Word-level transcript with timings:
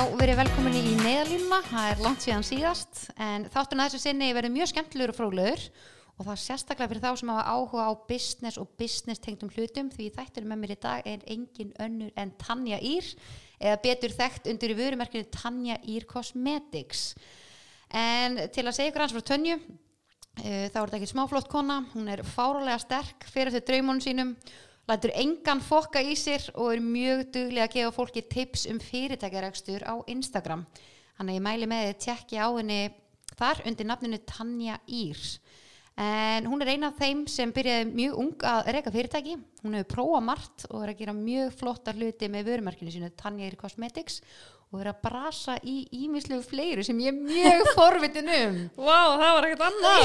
verið 0.00 0.38
velkomin 0.38 0.76
í 0.78 0.92
neðalínuna, 0.96 1.58
það 1.66 1.86
er 1.90 1.98
langt 2.00 2.22
síðan 2.24 2.44
síðast 2.46 3.00
en 3.20 3.42
þáttun 3.52 3.82
að 3.82 3.90
þessu 3.90 3.98
sinni 4.06 4.30
verður 4.32 4.52
mjög 4.54 4.70
skemmtilegur 4.70 5.12
og 5.12 5.16
fróðlegur. 5.18 5.64
Og 6.14 6.24
það 6.24 6.30
er 6.32 6.40
sérstaklega 6.40 6.90
fyrir 6.90 7.02
þá 7.04 7.20
sem 7.20 7.32
hafa 7.32 7.52
áhuga 7.52 7.84
á 7.84 7.92
business 8.08 8.60
og 8.60 8.70
business 8.80 9.20
tengdum 9.20 9.50
hlutum 9.52 9.90
því 9.92 10.06
þættunum 10.16 10.52
með 10.54 10.60
mér 10.62 10.72
í 10.72 10.78
dag 10.84 11.10
er 11.10 11.26
engin 11.34 11.74
önnur 11.84 12.14
en 12.20 12.32
Tanja 12.40 12.78
Ír 12.80 13.10
eða 13.60 13.82
betur 13.84 14.16
þekkt 14.16 14.48
undir 14.52 14.72
í 14.72 14.78
vörumerkinu 14.78 15.28
Tanja 15.36 15.76
Ír 15.84 16.08
Cosmetics. 16.08 17.04
En 17.92 18.40
til 18.54 18.64
að 18.66 18.76
segja 18.78 18.92
ykkur 18.92 19.04
hans 19.04 19.16
frá 19.16 19.26
Tönju 19.32 19.58
uh, 19.58 19.68
þá 20.40 20.80
er 20.80 20.80
þetta 20.80 21.00
ekki 21.02 21.12
smáflott 21.12 21.52
kona, 21.52 21.82
hún 21.92 22.08
er 22.12 22.24
fárulega 22.24 22.80
sterk 22.80 23.28
fyrir 23.32 23.52
þau 23.56 23.64
draumunum 23.68 24.04
sínum 24.04 24.36
lætur 24.90 25.12
engan 25.14 25.62
fokka 25.62 26.02
í 26.02 26.16
sér 26.18 26.48
og 26.54 26.74
er 26.74 26.82
mjög 26.82 27.24
duglega 27.34 27.68
að 27.68 27.74
gefa 27.76 27.94
fólki 27.94 28.24
tips 28.26 28.66
um 28.70 28.80
fyrirtækjaregstur 28.82 29.86
á 29.86 29.94
Instagram. 30.10 30.66
Þannig 31.18 31.34
að 31.34 31.38
ég 31.38 31.46
mæli 31.46 31.70
með 31.70 31.86
þið 31.86 31.98
tjekki 32.04 32.40
á 32.40 32.48
henni 32.48 32.80
þar 33.38 33.62
undir 33.70 33.88
nafninu 33.88 34.20
Tanja 34.26 34.78
Írs. 34.86 35.38
En 36.00 36.46
hún 36.48 36.62
er 36.64 36.70
eina 36.72 36.88
af 36.88 37.00
þeim 37.00 37.26
sem 37.28 37.50
byrjaði 37.52 37.90
mjög 37.90 38.20
ung 38.22 38.44
að 38.48 38.70
reyka 38.72 38.92
fyrirtæki. 38.94 39.34
Hún 39.64 39.76
hefur 39.76 39.90
prófað 39.94 40.26
margt 40.30 40.64
og 40.70 40.84
er 40.84 40.94
að 40.94 41.02
gera 41.02 41.16
mjög 41.16 41.52
flotta 41.60 41.92
hluti 41.96 42.30
með 42.32 42.48
vörumarkinu 42.48 42.94
sínu 42.94 43.10
Tanja 43.20 43.50
Ír 43.50 43.58
Cosmetics 43.60 44.22
og 44.70 44.78
er 44.84 44.88
að 44.92 44.98
brasa 45.02 45.56
í 45.66 45.80
ímislegu 46.04 46.44
fleiru 46.46 46.84
sem 46.86 46.98
ég 47.02 47.10
er 47.10 47.16
mjög 47.18 47.70
forvitin 47.78 48.28
um. 48.30 48.58
Vá, 48.78 48.98
það 49.18 49.32
var 49.36 49.46
ekkert 49.48 49.64
annað. 49.66 50.04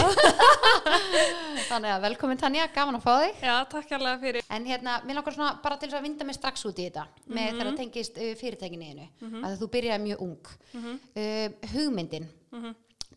Þannig 1.70 1.91
að 1.94 2.05
velkomin 2.08 2.40
Tanja, 2.41 2.66
gaman 2.74 2.98
að 3.00 3.05
fá 3.05 3.14
þig. 3.22 3.44
Já, 3.46 3.55
takk 3.72 3.94
hérlega 3.94 4.22
fyrir. 4.24 4.48
En 4.58 4.66
hérna, 4.70 4.96
mér 5.05 5.20
langar 5.20 5.36
svona 5.38 5.52
bara 5.64 5.78
til 5.82 5.90
þess 5.91 5.99
að 5.99 6.07
vinda 6.07 6.27
mig 6.27 6.38
strax 6.40 6.66
út 6.70 6.82
í 6.82 6.88
þetta 6.90 7.05
með 7.30 7.52
þegar 7.52 7.70
það 7.70 7.80
tengist 7.84 8.18
uh, 8.22 8.32
fyrirtækinu 8.41 8.90
einu, 8.90 9.07
að 9.46 9.57
þú 9.62 9.70
byrjaði 9.77 10.05
mjög 10.07 10.24
ung. 10.26 10.54
uh, 10.82 11.70
hugmyndin, 11.76 12.27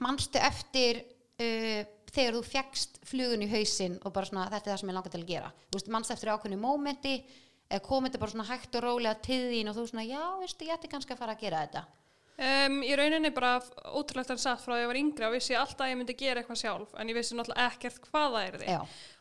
manstu 0.05 0.39
eftir 0.45 1.01
uh, 1.03 1.81
þegar 2.09 2.39
þú 2.39 2.45
fjekst 2.49 3.01
flugun 3.09 3.43
í 3.45 3.51
hausinn 3.53 3.99
og 4.05 4.13
bara 4.17 4.29
svona 4.29 4.47
þetta 4.53 4.69
er 4.69 4.75
það 4.75 4.81
sem 4.85 4.93
ég 4.93 4.97
langar 5.01 5.13
til 5.17 5.23
að 5.25 5.29
gera. 5.33 5.51
Manstu 5.97 6.15
eftir 6.17 6.31
ákveðinu 6.33 6.61
mómenti 6.63 7.17
eða 7.69 7.85
komið 7.85 8.11
þetta 8.11 8.23
bara 8.25 8.35
svona 8.35 8.49
hægt 8.49 8.77
og 8.79 8.85
rólega 8.85 9.15
til 9.25 9.41
þín 9.53 9.71
og 9.71 9.79
þú 9.79 9.87
svona, 9.91 10.05
já, 10.09 10.23
veistu, 10.41 10.69
ég 10.69 10.77
ætti 10.79 10.91
kannski 10.93 11.15
að 11.15 11.23
fara 11.23 11.37
að 11.37 11.45
gera 11.45 11.63
þetta. 11.67 11.85
Um, 12.39 12.77
í 12.87 12.93
rauninni 12.95 13.33
bara 13.35 13.57
ótrúlegt 13.99 14.31
en 14.31 14.39
satt 14.39 14.63
frá 14.63 14.77
að 14.77 14.85
ég 14.85 14.91
var 14.93 14.99
yngri 15.01 15.27
og 15.27 15.33
vissi 15.35 15.57
ég 15.57 15.59
alltaf 15.59 15.83
að 15.83 15.89
ég 15.91 15.97
myndi 15.99 16.15
gera 16.21 16.39
eitthvað 16.39 16.61
sjálf 16.61 16.93
en 16.95 17.09
ég 17.11 17.17
vissi 17.19 17.35
náttúrulega 17.35 17.65
ekkert 17.73 17.99
hvað 18.05 18.29
það 18.37 18.45
er 18.45 18.59
því 18.61 18.69
Já. 18.77 18.79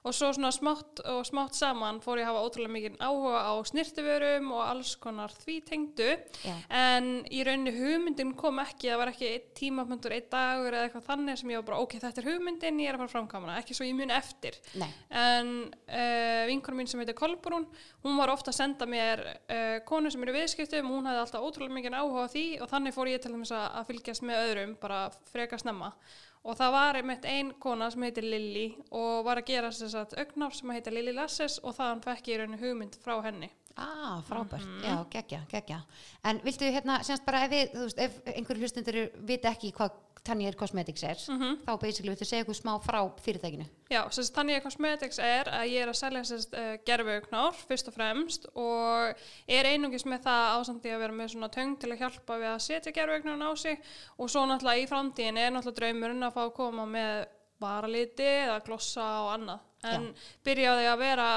Og 0.07 0.15
svo 0.15 0.29
svona 0.35 0.51
smátt 0.55 1.01
og 1.11 1.25
smátt 1.27 1.57
saman 1.57 1.99
fór 2.03 2.21
ég 2.21 2.27
að 2.27 2.31
hafa 2.31 2.43
ótrúlega 2.47 2.73
mikið 2.73 2.97
áhuga 3.03 3.41
á 3.43 3.53
snirtiförum 3.67 4.51
og 4.55 4.61
alls 4.63 4.93
konar 5.01 5.33
því 5.43 5.57
tengdu 5.67 6.09
Já. 6.43 6.53
en 6.71 7.09
í 7.27 7.43
rauninni 7.45 7.73
hugmyndin 7.75 8.33
kom 8.39 8.61
ekki 8.63 8.91
það 8.91 9.01
var 9.01 9.11
ekki 9.11 9.31
tímapunktur, 9.57 10.15
einn 10.15 10.29
dagur 10.31 10.77
eða 10.77 10.87
eitthvað 10.87 11.07
þannig 11.09 11.41
sem 11.41 11.51
ég 11.53 11.61
var 11.61 11.67
bara 11.71 11.81
ok, 11.83 11.97
þetta 12.03 12.23
er 12.23 12.29
hugmyndin, 12.31 12.81
ég 12.83 12.91
er 12.91 12.97
að 12.97 13.03
fara 13.03 13.13
framkamana 13.15 13.57
ekki 13.61 13.77
svo 13.77 13.87
ég 13.87 13.97
mun 13.97 14.13
eftir 14.15 14.59
Nei. 14.79 14.89
en 15.11 15.51
uh, 15.67 16.43
vinkonum 16.49 16.81
mín 16.83 16.91
sem 16.91 17.03
heitir 17.03 17.17
Kolbrún 17.17 17.67
hún 18.05 18.21
var 18.21 18.31
ofta 18.31 18.53
að 18.53 18.59
senda 18.61 18.87
mér 18.89 19.25
uh, 19.27 19.77
konu 19.87 20.11
sem 20.13 20.23
eru 20.23 20.37
viðskiptum, 20.37 20.91
hún 20.93 21.09
hafði 21.09 21.25
alltaf 21.25 21.47
ótrúlega 21.49 21.79
mikið 21.79 21.99
áhuga 21.99 22.27
á 22.27 22.33
því 22.33 22.45
og 22.63 22.71
þannig 22.71 22.95
fór 22.95 23.11
ég 23.11 23.23
til 23.23 23.33
að, 23.35 23.67
að 23.67 23.91
fylgjast 23.91 24.27
með 24.27 24.43
öðrum 24.45 24.77
bara 24.81 25.03
freka 25.31 25.59
snemma 25.59 25.91
og 26.47 26.55
það 26.55 26.73
var 26.77 26.99
einmitt 27.01 27.27
ein 27.27 27.51
kona 27.59 27.89
sem 27.91 28.07
heitir 28.07 28.25
Lilly 28.25 28.67
og 28.95 29.25
var 29.27 29.41
að 29.41 29.49
gera 29.51 29.71
þess 29.75 29.97
að 29.99 30.15
augnar 30.23 30.55
sem 30.55 30.71
heitir 30.71 30.95
Lilly 30.95 31.13
Lasses 31.15 31.59
og 31.63 31.75
þaðan 31.75 32.03
fekk 32.05 32.31
ég 32.31 32.41
rauninu 32.41 32.61
hugmynd 32.61 32.99
frá 33.03 33.17
henni. 33.25 33.51
Ah, 33.77 34.23
frábært, 34.25 34.65
já, 34.81 34.95
geggja, 35.13 35.43
geggja. 35.51 35.83
En 36.25 36.39
viltu 36.41 36.65
hérna, 36.65 37.01
semst 37.05 37.25
bara 37.27 37.43
ef 37.45 37.51
við, 37.51 37.75
veist, 37.77 37.99
ef 38.01 38.15
einhverju 38.31 38.63
hlustundur 38.63 38.97
vita 39.29 39.51
ekki 39.53 39.69
hvað 39.75 39.99
Tanya 40.27 40.51
Cosmetics 40.59 41.03
er, 41.07 41.21
þá 41.63 41.71
basically 41.81 42.11
viltu 42.11 42.27
segja 42.27 42.43
eitthvað 42.43 42.59
smá 42.59 42.73
frá 42.83 42.99
fyrirtækinu. 43.23 43.67
Já, 43.91 44.01
sérst, 44.11 44.33
þannig 44.35 44.59
að 44.59 44.65
Cosmetics 44.67 45.21
er 45.23 45.51
að 45.53 45.65
ég 45.71 45.85
er 45.85 45.91
að 45.91 45.99
selja 46.01 46.23
sérst 46.27 46.57
uh, 46.59 46.73
gerfugnár 46.87 47.61
fyrst 47.69 47.91
og 47.91 47.95
fremst 47.95 48.49
og 48.53 49.23
er 49.47 49.71
einungis 49.71 50.05
með 50.05 50.27
það 50.27 50.57
ásandi 50.57 50.93
að 50.93 51.03
vera 51.05 51.17
með 51.21 51.33
svona 51.33 51.51
töng 51.53 51.77
til 51.79 51.93
að 51.93 52.03
hjálpa 52.03 52.39
við 52.43 52.51
að 52.51 52.65
setja 52.67 52.95
gerfugnarinn 52.99 53.47
á 53.47 53.51
sig. 53.55 53.81
Og 54.19 54.31
svo 54.31 54.43
náttúrulega 54.49 54.83
í 54.83 54.89
framtíðin 54.91 55.41
er 55.41 55.53
náttúrulega 55.55 55.79
draumurinn 55.81 56.27
að 56.27 56.35
fá 56.35 56.43
að 56.45 56.55
koma 56.59 56.87
með 56.91 57.27
varaliti 57.61 58.27
eða 58.45 58.59
glossa 58.65 59.05
og 59.23 59.31
annað. 59.37 59.63
En 59.87 60.09
byrjaði 60.45 60.89
að 60.89 60.99
vera 61.01 61.29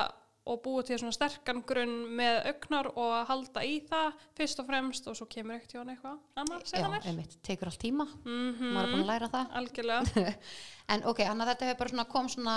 og 0.50 0.60
búið 0.64 0.90
til 0.90 0.98
svona 1.02 1.14
sterkan 1.14 1.62
grunn 1.66 1.96
með 2.18 2.40
augnar 2.50 2.90
og 2.92 3.14
að 3.20 3.26
halda 3.30 3.64
í 3.66 3.76
það 3.88 4.22
fyrst 4.38 4.62
og 4.62 4.68
fremst 4.70 5.10
og 5.10 5.18
svo 5.18 5.28
kemur 5.30 5.56
ekkert 5.56 5.76
hjá 5.76 5.80
hann 5.82 5.92
eitthvað 5.94 6.42
annar 6.42 6.64
Já, 6.64 6.70
segðan 6.72 6.96
er 6.98 7.10
einmitt, 7.12 7.36
tekur 7.46 7.70
allt 7.70 7.82
tíma. 7.82 8.06
Mhm. 8.24 8.70
maður 8.74 8.86
er 8.86 8.94
búin 8.94 9.04
að 9.04 9.12
læra 9.14 9.32
það. 9.34 9.58
Algjörlega. 9.62 10.36
En 10.90 11.04
ok, 11.06 11.20
þannig 11.22 11.44
að 11.44 11.50
þetta 11.52 11.66
hefur 11.68 11.78
bara 11.78 11.90
svona 11.92 12.04
kom 12.10 12.28
svona 12.32 12.54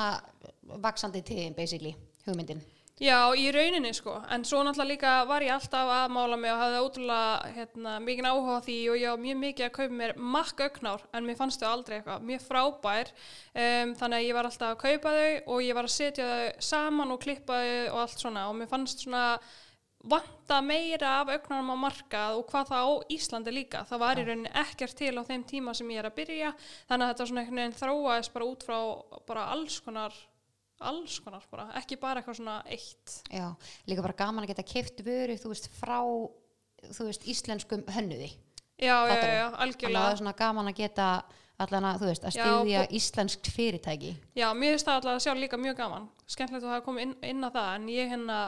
vaksandi 0.81 1.21
þín, 1.21 1.53
basically, 1.53 1.91
hugmyndin 2.25 2.63
Já, 3.01 3.33
í 3.33 3.47
rauninni 3.49 3.89
sko, 3.97 4.19
en 4.29 4.43
svo 4.45 4.59
náttúrulega 4.61 4.85
líka 4.91 5.11
var 5.25 5.41
ég 5.41 5.55
alltaf 5.55 5.89
að 5.89 6.11
mála 6.13 6.37
mig 6.37 6.51
og 6.53 6.59
hafði 6.61 6.81
ótrúlega 6.85 7.53
hérna, 7.55 7.93
mikið 8.05 8.27
áhuga 8.29 8.57
á 8.61 8.65
því 8.67 8.75
og 8.93 8.97
ég 9.01 9.09
var 9.09 9.21
mjög 9.23 9.37
mikið 9.41 9.65
að 9.65 9.71
kaupa 9.77 9.95
mér 9.97 10.11
makka 10.35 10.67
auknár 10.67 11.05
en 11.09 11.25
mér 11.25 11.39
fannst 11.39 11.63
þau 11.63 11.71
aldrei 11.71 11.95
eitthvað. 11.97 12.27
Mjög 12.29 12.43
frábær. 12.45 13.09
Um, 13.49 13.95
þannig 13.97 14.17
að 14.19 14.27
ég 14.27 14.37
var 14.37 14.49
alltaf 14.49 14.75
að 14.75 14.83
kaupa 14.83 15.13
þau 15.15 15.55
og 15.55 15.63
ég 15.65 15.77
var 15.79 15.89
að 15.89 15.95
setja 15.95 16.27
þau 16.29 16.67
saman 16.69 17.13
og 17.15 17.23
klippa 17.23 17.57
þau 17.63 17.79
og 17.95 17.97
allt 18.03 18.21
svona. 18.21 18.43
Og 18.51 18.59
mér 18.59 18.69
fannst 18.69 19.01
svona 19.07 19.23
vanta 20.13 20.59
meira 20.61 21.15
af 21.23 21.31
auknarum 21.33 21.73
á 21.73 21.77
markað 21.87 22.37
og 22.37 22.45
hvað 22.51 22.69
það 22.75 22.85
á 22.85 22.93
Íslandi 23.17 23.55
líka. 23.55 23.81
Það 23.89 24.03
var 24.05 24.21
í 24.21 24.27
rauninni 24.27 24.53
ekkert 24.61 24.99
til 25.01 25.15
á 25.17 25.23
þeim 25.25 25.47
tíma 25.49 25.73
sem 25.73 25.89
ég 25.89 26.03
er 26.03 26.11
að 26.11 26.19
byrja. 26.21 26.53
Þannig 26.91 27.07
að 27.07 27.15
þetta 27.15 27.27
svona 27.31 27.41
einhvern 27.41 27.63
veginn 27.63 27.79
þróaðist 27.81 28.33
bara 28.37 28.51
út 28.51 28.67
frá 28.69 28.77
bara 29.25 29.47
alls 29.55 29.79
konar 29.81 30.13
alls 30.89 31.19
konar 31.23 31.43
bara, 31.51 31.67
ekki 31.79 31.97
bara 32.01 32.21
eitthvað 32.21 32.39
svona 32.39 32.57
eitt. 32.65 33.17
Já, 33.31 33.47
líka 33.87 34.01
bara 34.05 34.13
gaman 34.23 34.43
að 34.45 34.53
geta 34.53 34.65
keift 34.73 35.03
vöru, 35.05 35.37
þú 35.41 35.53
veist, 35.53 35.69
frá 35.79 35.99
þú 36.93 37.07
veist, 37.07 37.23
íslenskum 37.31 37.83
hönnuði. 37.95 38.31
Já, 38.81 38.95
já, 39.07 39.13
já, 39.15 39.45
að 39.47 39.53
það 39.53 39.59
algjörlega. 39.67 40.11
er 40.11 40.17
svona 40.19 40.35
gaman 40.35 40.67
að 40.71 40.79
geta 40.81 41.07
allan 41.63 41.85
að, 41.87 41.99
þú 42.01 42.07
veist, 42.09 42.23
að 42.27 42.39
og- 42.81 42.95
íslenskt 42.97 43.49
fyrirtæki. 43.55 44.15
Já, 44.35 44.47
mér 44.53 44.73
finnst 44.73 44.87
það 44.89 44.95
alltaf 44.97 45.13
að 45.15 45.23
sjá 45.23 45.33
líka 45.39 45.57
mjög 45.61 45.77
gaman. 45.77 46.09
Skemmtilegt 46.27 46.65
að 46.65 46.73
það 46.73 46.85
komið 46.87 47.01
inn, 47.07 47.15
inn 47.23 47.43
á 47.45 47.49
það 47.53 47.69
en 47.75 47.87
ég 47.93 48.09
hérna 48.09 48.39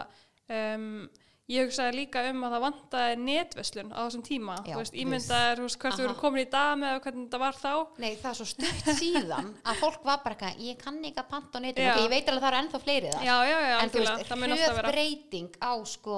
um, 0.50 1.10
ég 1.48 1.68
hugsaði 1.68 1.94
líka 2.00 2.24
um 2.32 2.40
að 2.48 2.54
það 2.56 2.64
vantaði 2.64 3.18
netverslun 3.22 3.92
á 3.94 4.00
þessum 4.06 4.24
tíma. 4.26 4.56
Já, 4.66 4.74
þú 4.74 4.80
veist, 4.82 4.96
ímyndaðir, 5.04 5.60
þú 5.60 5.66
veist, 5.68 5.80
hvert 5.84 5.98
þú 6.00 6.06
eru 6.08 6.16
komin 6.22 6.42
í 6.42 6.50
dag 6.56 6.72
með 6.82 6.96
hvernig 7.06 7.26
þetta 7.28 7.42
var 7.44 7.60
þá. 7.60 7.74
Nei, 8.02 8.16
það 8.22 8.30
er 8.32 8.40
svo 8.40 8.48
stutt 8.50 8.90
síðan 9.02 9.52
að 9.66 9.76
fólk 9.84 10.02
var 10.10 10.24
bara 10.26 10.36
eitthvað, 10.36 10.64
ég 10.66 10.80
kann 10.82 10.98
ekki 11.06 11.22
að 11.22 11.30
panta 11.36 11.60
á 11.60 11.62
ok, 11.62 12.02
ég 12.02 12.10
veit 12.16 12.32
alveg 12.32 12.40
að 12.40 12.46
það 12.46 12.50
eru 12.54 12.62
ennþá 12.64 12.82
fleiri 12.88 13.12
það 13.14 13.28
já, 13.30 13.36
já, 13.46 13.58
já, 13.70 13.78
en 13.84 13.90
þú 13.94 14.02
veist, 14.02 14.34
Mhm. 14.86 14.92
breyting 14.92 15.50
á 15.62 15.72
sko, 15.86 16.18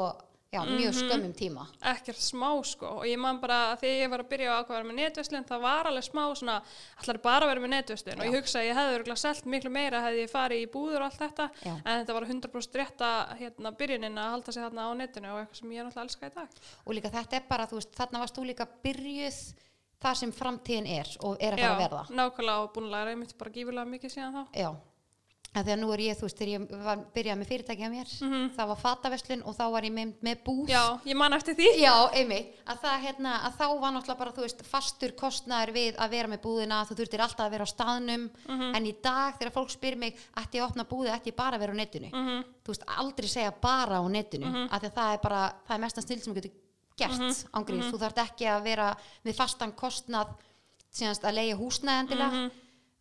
já, 0.52 0.62
mjög 0.66 0.94
skömmum 0.96 1.34
tíma. 1.38 1.66
Ekkert 1.92 2.22
smá 2.24 2.50
sko. 2.66 2.90
Og 3.02 3.06
ég 3.10 3.20
man 3.20 3.40
bara 3.42 3.74
að 3.74 3.84
þegar 3.84 4.02
ég 4.02 4.12
var 4.14 4.24
að 4.24 4.30
byrja 4.32 4.54
á 4.54 4.58
ákveða 4.62 4.88
með 4.88 4.98
netverslun 5.02 5.48
það 5.50 5.64
var 5.66 5.90
alveg 5.92 6.08
smá 6.08 6.24
svona 6.40 6.58
allar 7.04 7.20
bara 7.28 7.46
að 7.46 7.52
vera 7.52 7.64
með 7.66 7.74
netverslun 7.76 8.22
og 8.24 8.30
ég 8.30 8.38
hugsa 8.38 8.62
að 8.62 8.68
ég 8.70 8.80
hefði 8.80 8.98
örgulega 8.98 9.24
selt 9.24 9.46
miklu 9.46 9.74
meira 9.74 10.02
hefði 10.06 10.24
ég 10.24 10.34
farið 10.34 10.64
í 10.64 10.72
búður 10.74 11.04
og 11.04 11.10
allt 11.10 11.22
þetta. 11.26 11.50
Já. 11.68 11.74
en 11.84 12.02
þetta 12.02 12.18
var 12.18 12.28
100% 12.32 12.82
rétta 12.82 13.14
hérna, 13.42 13.76
byrjunin 13.78 14.18
að 14.18 14.34
halda 14.38 14.56
sig 14.56 14.64
þarna 14.68 14.88
á 14.88 14.92
netinu 15.04 15.32
og 15.34 15.40
eitthvað 15.44 15.62
sem 15.62 15.72
ég 15.72 15.84
er 15.84 15.88
náttúrulega 15.88 16.08
elska 16.08 16.32
í 16.32 16.36
dag. 16.40 16.60
Og 16.86 16.98
líka 16.98 17.14
þetta 17.14 17.40
er 17.40 17.48
bara, 17.50 17.68
þú 17.68 17.82
veist, 17.82 17.96
þarna 17.98 18.24
varst 18.24 18.38
þú 18.38 18.48
líka 18.48 18.70
byrjuð 18.88 19.42
þar 20.04 20.20
sem 20.20 20.32
framtíðin 20.36 20.88
er 20.94 21.10
og 21.26 21.40
er 21.42 21.56
að 21.56 21.64
fara 21.64 21.74
að 21.74 21.82
verða. 21.82 22.02
nákvæmlega 22.20 22.64
og 22.64 22.74
búin 22.76 22.88
að 22.88 22.94
læra 22.94 23.14
einmitt 23.16 23.38
bara 23.38 23.54
gífurlega 23.56 23.92
mikið 23.94 24.14
síðan 24.14 24.36
þá. 24.36 24.44
Já, 24.62 24.70
þegar 25.66 25.80
nú 25.80 25.92
er 25.94 26.00
ég, 26.00 26.18
þú 26.18 26.22
veist, 26.28 26.38
þegar 26.38 26.52
ég 26.54 26.84
var 26.84 26.98
byrjað 27.16 27.38
með 27.40 27.48
fyrirtæki 27.48 27.84
á 27.88 27.90
mér, 27.90 28.08
það 28.58 28.68
var 28.68 28.76
fataverslun 28.82 29.44
og 29.46 29.56
þá 29.56 29.64
var 29.72 29.82
ég 29.84 29.92
með, 29.94 30.14
með 30.22 30.38
Mhm. 30.48 30.68
Já, 30.70 31.00
ég 31.06 31.16
man 31.16 31.34
eftir 31.34 31.56
því 31.56 31.68
Já, 31.82 31.94
einmitt, 32.14 32.54
að 32.68 32.80
það 32.82 33.02
hérna, 33.06 33.32
að 33.48 33.54
þá 33.58 33.80
var 33.82 33.92
náttúrulega 33.92 34.18
bara, 34.18 34.32
þú 34.32 34.42
veist, 34.42 34.62
fastur 34.66 35.12
kostnaður 35.16 35.74
við 35.74 35.96
að 35.98 36.10
vera 36.10 36.28
með 36.28 36.42
búðina, 36.42 36.86
þú 36.88 36.96
þurftir 36.98 37.20
alltaf 37.20 37.46
að 37.48 37.52
vera 37.52 37.64
á 37.64 37.74
staðnum, 37.74 38.30
Mhm. 38.48 38.76
en 38.76 38.86
í 38.86 38.96
dag 39.02 39.40
þegar 39.40 39.52
fólk 39.54 39.70
spyr 39.72 39.98
mig, 39.98 40.16
ætti 40.38 40.58
ég 40.58 40.64
að 40.64 40.70
opna 40.72 40.84
búði, 40.86 41.10
ætti 41.12 41.32
ég 41.32 41.36
bara 41.36 41.58
að 41.58 41.60
vera 41.60 41.74
á 41.74 41.78
netinu, 41.78 42.12
Mhm. 42.12 42.44
þú 42.64 42.68
veist, 42.68 42.84
aldrei 42.88 43.28
segja 43.28 43.54
bara 43.62 43.98
á 44.00 44.04
netinu, 44.10 44.68
af 44.72 44.82
því 44.82 44.90
að 44.90 44.94
það 44.94 45.14
er 45.14 45.18
bara, 45.24 45.54
það 45.68 45.76
er 45.76 45.82
mestan 45.82 46.04
snill 46.04 46.22
sem 46.22 46.34
getur 46.36 46.52
gert, 46.98 47.12
Mhm. 47.12 47.50
ángríns, 47.54 47.92
þú 47.92 47.98
þarft 48.00 48.18
ekki 48.28 48.46
að 48.46 48.64
vera 48.64 48.98
með 49.26 49.36
fastan 49.36 49.72
kostnað, 49.74 50.28
síðanst 50.92 51.22
að 51.24 51.34
leia 51.36 51.56
húsnæðendilega, 51.56 52.32
Mhm. 52.32 52.52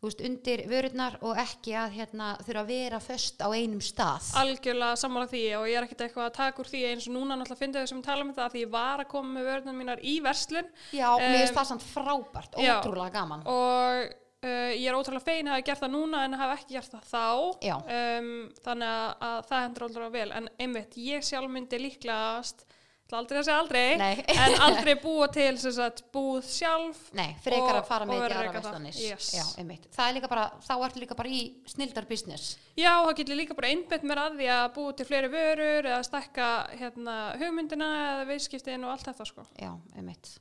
Veist, 0.09 0.23
undir 0.27 0.63
vörurnar 0.71 1.17
og 1.27 1.39
ekki 1.43 1.75
að 1.77 1.97
hérna, 1.99 2.29
þurfa 2.47 2.63
að 2.65 2.71
vera 2.73 3.01
föst 3.05 3.41
á 3.43 3.49
einum 3.53 3.81
stað. 3.85 4.29
algjörlega 4.43 5.01
sammála 5.03 5.31
því 5.33 5.43
og 5.61 5.67
ég 5.71 5.79
er 5.81 5.87
ekkert 5.89 6.05
eitthvað 6.07 6.29
að 6.31 6.37
taka 6.41 6.63
úr 6.65 6.71
því 6.73 6.85
eins 6.91 7.09
og 7.11 7.17
núna 7.17 7.37
náttúrulega 7.41 7.63
fyndi 7.65 7.83
þau 7.83 7.91
sem 7.93 8.05
tala 8.07 8.25
um 8.27 8.31
þetta 8.35 8.47
að 8.51 8.61
ég 8.63 8.71
var 8.77 9.03
að 9.05 9.11
koma 9.15 9.35
með 9.37 9.51
vörðunum 9.51 9.83
mínar 9.83 10.05
í 10.07 10.15
verslun 10.25 10.71
Já, 10.95 11.09
mér 11.19 11.41
finnst 11.43 11.59
það 11.59 11.69
samt 11.73 11.89
frábært, 11.91 12.57
já. 12.63 12.77
ótrúlega 12.79 13.13
gaman. 13.19 13.43
og 13.47 14.07
uh, 14.47 14.73
ég 14.77 14.87
er 14.91 14.97
ótrúlega 14.99 15.25
fegin 15.27 15.49
að 15.51 15.57
hafa 15.59 15.67
gert 15.71 15.83
það 15.85 15.95
núna 15.97 16.25
en 16.27 16.39
hafa 16.41 16.57
ekki 16.61 16.77
gert 16.77 16.97
það 16.97 17.11
þá 17.11 17.67
Já. 17.67 17.77
um, 17.99 18.33
þannig 18.67 18.95
að, 18.95 19.13
að 19.31 19.39
það 19.51 19.65
hendur 19.67 19.87
ótrúlega 19.89 20.17
vel 20.21 20.33
en 20.41 20.49
einmitt, 20.59 20.97
ég 21.01 21.27
sjálf 21.27 21.51
myndi 21.51 21.81
líklegast 21.83 22.67
aldrei 23.15 23.39
að 23.39 23.45
segja 23.47 23.59
aldrei, 23.63 23.97
Nei. 24.01 24.25
en 24.35 24.55
aldrei 24.67 24.95
búa 24.99 25.29
til 25.31 25.53
sagt, 25.63 26.03
búð 26.15 26.49
sjálf 26.51 27.05
Nei, 27.15 27.37
frekar 27.45 27.77
Og- 27.77 27.79
að 27.79 27.87
fara 27.87 28.09
með 28.09 28.17
í 28.17 28.23
að 28.25 28.35
aðra 28.41 28.55
verslanir 28.57 28.97
Yes. 28.99 29.29
Já, 29.37 29.45
einmitt 29.61 29.87
Það 29.95 30.09
er 30.09 30.17
líka 30.17 30.31
bara, 30.33 30.47
þá 30.67 30.73
ertu 30.89 31.03
líka 31.05 31.17
bara 31.17 31.29
í 31.31 31.43
snildar 31.71 32.09
business 32.09 32.57
Já, 32.75 32.91
þá 33.07 33.13
getur 33.21 33.39
líka 33.39 33.55
bara 33.55 33.69
einbett 33.71 34.03
mér 34.03 34.23
að 34.25 34.41
því 34.41 34.49
að 34.57 34.67
búa 34.75 34.97
til 34.97 35.07
fleiri 35.07 35.31
vörur 35.31 35.87
eða 35.93 36.03
stækka 36.09 36.49
hérna, 36.81 37.17
hugmyndina 37.39 37.91
eða 38.03 38.27
viðskiptin 38.33 38.85
og 38.85 38.91
allt 38.97 39.07
þetta 39.07 39.27
sko. 39.31 39.47
Já, 39.61 39.71
einmitt 39.95 40.39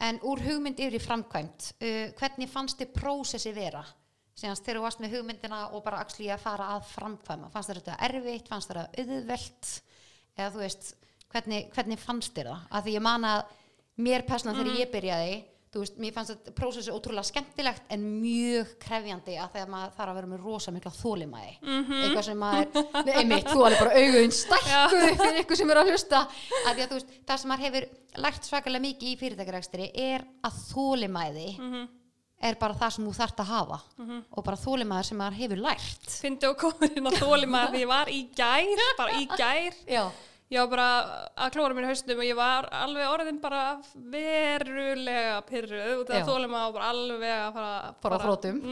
En 0.00 0.20
úr 0.22 0.38
hugmynd 0.38 0.78
yfir 0.78 0.94
í 0.94 1.02
framkvæmt 1.02 1.72
uh, 1.82 2.12
hvernig 2.16 2.48
fannst 2.48 2.78
þið 2.78 2.92
prósessi 2.94 3.52
vera? 3.52 3.82
Síðan 4.38 4.54
þegar 4.62 4.78
þú 4.78 4.82
varst 4.84 5.00
með 5.02 5.14
hugmyndina 5.18 5.60
og 5.74 5.82
bara 5.82 6.04
að 6.06 6.38
fara 6.38 6.68
að 6.76 6.84
framkvæma 6.92 7.50
fannst 7.50 7.72
þér 7.72 7.80
þetta 7.82 7.96
erfitt, 8.06 8.48
fannst 8.48 8.70
þér 8.70 8.78
þetta 8.84 9.02
auðvelt 9.02 9.70
eða 10.38 10.50
þú 10.54 10.62
veist 10.62 10.94
hvernig, 11.34 11.68
hvernig 11.76 12.02
fannst 12.02 12.34
þér 12.36 12.52
það? 12.52 12.66
Að 12.72 12.88
því 12.88 12.96
ég 12.98 13.06
man 13.08 13.28
að 13.28 13.54
mér 13.98 14.26
persónan 14.28 14.58
þegar 14.60 14.82
ég 14.82 14.92
byrjaði 14.94 15.38
veist, 15.78 15.98
mér 16.00 16.14
fannst 16.16 16.32
þetta 16.32 16.52
prósessi 16.56 16.90
ótrúlega 16.90 17.28
skemmtilegt 17.28 17.90
en 17.92 18.04
mjög 18.22 18.70
krefjandi 18.82 19.34
að 19.38 19.52
þegar 19.56 19.68
maður 19.70 19.92
þarf 19.98 20.12
að 20.12 20.16
vera 20.18 20.30
með 20.30 20.46
rosa 20.46 20.72
mikla 20.74 20.92
þólimæði 20.96 21.52
eitthvað 21.68 22.24
sem 22.28 22.40
maður, 22.40 22.80
einmitt, 23.12 23.50
þú 23.50 23.64
alveg 23.66 23.82
bara 23.82 24.00
augun 24.00 24.34
stækkuðu 24.38 25.10
fyrir 25.20 25.40
ykkur 25.42 25.60
sem 25.60 25.70
er 25.74 25.80
að 25.82 25.90
hlusta. 25.92 26.22
Að 26.64 26.72
því 26.78 26.86
að 26.86 26.94
veist, 26.96 27.12
það 27.28 27.42
sem 27.42 27.52
maður 27.52 27.66
hefur 27.68 27.86
lært 28.24 28.48
svakalega 28.48 28.84
mikið 28.86 29.12
í 29.12 29.18
fyrirtækjarækstri 29.20 29.90
er 30.08 30.24
að 30.48 30.58
þólimæði 30.72 31.48
er 32.48 32.58
bara 32.58 32.78
það 32.78 32.94
sem 32.96 33.06
þú 33.08 33.12
þarft 33.18 33.40
að 33.44 33.52
hafa 33.52 33.78
og 34.30 34.44
bara 34.46 34.62
þólimæður 34.64 35.08
sem 35.10 35.18
maður 35.20 35.38
hefur 35.42 35.62
lært. 35.68 36.10
Fyndi 36.22 36.48
og 36.48 36.56
komin 36.64 36.96
inn 36.96 37.10
á 37.10 37.12
þólima 37.18 37.64
því 37.72 37.84
ég 37.84 37.92
var 37.92 38.08
í 38.14 38.24
gær, 38.34 38.82
bara 38.98 39.20
í 39.20 39.28
gær. 39.36 39.78
Já, 39.90 40.04
Ég 40.48 40.62
var 40.62 40.68
bara 40.72 40.88
að 41.36 41.50
klóra 41.52 41.76
mér 41.76 41.84
í 41.84 41.88
haustum 41.90 42.20
og 42.22 42.24
ég 42.24 42.36
var 42.38 42.68
alveg 42.72 43.10
orðin 43.12 43.40
bara 43.42 43.62
verulega 44.14 45.42
pyrruð 45.44 45.90
út 45.98 46.12
af 46.12 46.22
Já. 46.22 46.24
að 46.24 46.62
og 46.70 46.76
bara 46.78 46.92
alveg 46.94 47.34
að 47.34 47.58
fara... 47.58 47.90
bara 48.04 48.16
á 48.16 48.24
þrótum 48.24 48.62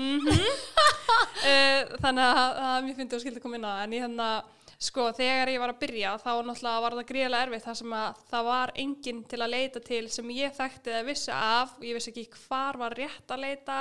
Eh, 1.47 1.83
þannig 2.03 2.25
að, 2.27 2.57
að 2.67 2.77
mér 2.87 2.97
finnst 2.97 3.13
þú 3.15 3.19
skildi 3.23 3.41
koma 3.45 3.59
inn 3.59 3.67
á 3.67 3.71
það. 3.71 3.83
En 3.85 3.93
ég 3.95 4.03
hérna 4.03 4.29
sko 4.77 5.07
þegar 5.17 5.49
ég 5.49 5.61
var 5.63 5.73
að 5.73 5.79
byrja 5.81 6.11
þá 6.21 6.31
náttúrulega 6.45 6.83
var 6.85 6.97
það 6.99 7.07
gríðlega 7.09 7.47
erfitt 7.47 7.65
þar 7.65 7.79
sem 7.79 7.95
að 7.97 8.19
það 8.31 8.49
var 8.51 8.73
enginn 8.83 9.23
til 9.31 9.41
að 9.41 9.53
leita 9.55 9.83
til 9.87 10.01
sem 10.13 10.33
ég 10.37 10.55
þekkti 10.57 10.93
eða 10.93 11.07
vissi 11.07 11.33
af. 11.33 11.73
Ég 11.81 11.97
vissi 11.97 12.13
ekki 12.13 12.43
hvar 12.45 12.79
var 12.83 12.97
rétt 12.99 13.33
að 13.33 13.45
leita. 13.47 13.79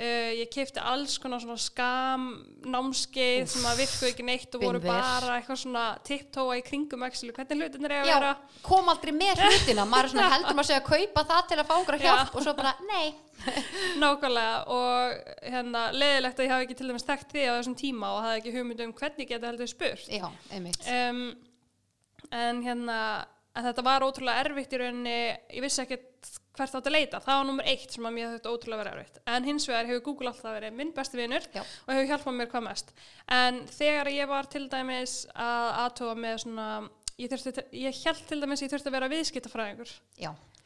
Uh, 0.00 0.30
ég 0.38 0.48
keipti 0.52 0.80
alls 0.80 1.18
konar 1.20 1.42
svona 1.44 1.60
skam 1.60 2.28
námskeið 2.64 3.50
sem 3.52 3.66
að 3.68 3.82
virkuðu 3.82 4.12
ekki 4.14 4.28
neitt 4.30 4.56
og 4.56 4.64
voru 4.64 4.80
bara 4.84 5.36
eitthvað 5.36 5.60
svona 5.66 5.86
tipptóa 6.08 6.56
í 6.56 6.64
kringum 6.64 7.04
actually, 7.04 7.34
hvernig 7.36 7.66
hlutinir 7.66 7.92
er 7.92 8.06
að 8.06 8.08
Já, 8.08 8.16
vera? 8.16 8.36
kom 8.64 8.88
aldrei 8.88 9.12
með 9.12 9.44
hlutina. 9.44 9.84
Maður 9.88 10.14
svona 10.14 10.30
heldur 10.36 10.56
maður 10.56 10.72
segja 10.72 10.84
að 10.84 10.88
kaupa 10.94 11.26
það 11.34 11.50
til 11.52 11.60
að 11.60 11.68
fá 11.68 11.74
okkur 11.82 12.00
Já. 12.00 12.06
hjálp 12.08 12.38
og 12.40 12.46
svo 12.48 12.56
bara, 12.56 12.78
nei 12.88 13.29
Nákvæmlega 14.02 14.56
og 14.74 15.18
hérna 15.42 15.86
leðilegt 15.96 16.40
að 16.40 16.46
ég 16.46 16.54
hafi 16.54 16.68
ekki 16.68 16.78
til 16.80 16.90
dæmis 16.90 17.06
þekkt 17.08 17.34
því 17.34 17.46
á 17.48 17.52
þessum 17.56 17.76
tíma 17.80 18.14
og 18.14 18.22
hafði 18.26 18.42
ekki 18.42 18.54
hugmynd 18.56 18.84
um 18.86 18.96
hvernig 19.00 19.26
ég 19.26 19.32
geti 19.34 19.50
heldur 19.50 19.70
spurt. 19.70 20.08
Já, 20.12 20.26
einmitt. 20.52 20.88
Um, 20.90 21.24
en 22.30 22.62
hérna 22.66 23.00
en 23.56 23.66
þetta 23.66 23.86
var 23.86 24.06
ótrúlega 24.06 24.44
erfitt 24.44 24.76
í 24.76 24.80
rauninni 24.80 25.18
ég 25.56 25.64
vissi 25.64 25.82
ekkert 25.82 26.06
hvert 26.56 26.74
átt 26.76 26.88
að 26.90 26.94
leita. 26.94 27.20
Það 27.24 27.38
var 27.38 27.46
nummer 27.48 27.68
eitt 27.70 27.94
sem 27.94 28.06
að 28.06 28.14
mér 28.16 28.32
þetta 28.34 28.52
ótrúlega 28.52 28.82
verið 28.82 28.96
erfitt. 28.98 29.20
En 29.32 29.46
hins 29.46 29.66
vegar 29.70 29.88
hefur 29.88 30.02
Google 30.08 30.32
alltaf 30.32 30.56
verið 30.56 30.76
minn 30.76 30.92
besti 30.96 31.20
vinur 31.20 31.46
Já. 31.54 31.62
og 31.62 31.92
hefur 31.94 32.08
hjálpað 32.10 32.36
mér 32.36 32.50
hvað 32.52 32.66
mest. 32.66 32.92
En 33.36 33.60
þegar 33.70 34.10
ég 34.12 34.30
var 34.30 34.50
til 34.52 34.66
dæmis 34.72 35.14
að 35.32 35.68
aðtóa 35.84 36.16
með 36.20 36.36
svona 36.44 36.68
ég, 37.20 37.28
þurfti, 37.32 37.64
ég 37.84 37.98
held 38.06 38.22
til 38.30 38.40
dæmis 38.40 38.62
að 38.62 38.66
ég 38.66 38.72
þurfti 38.74 38.90
að 38.90 38.96
vera 38.96 39.08
viðskiptafræðingur 39.12 39.90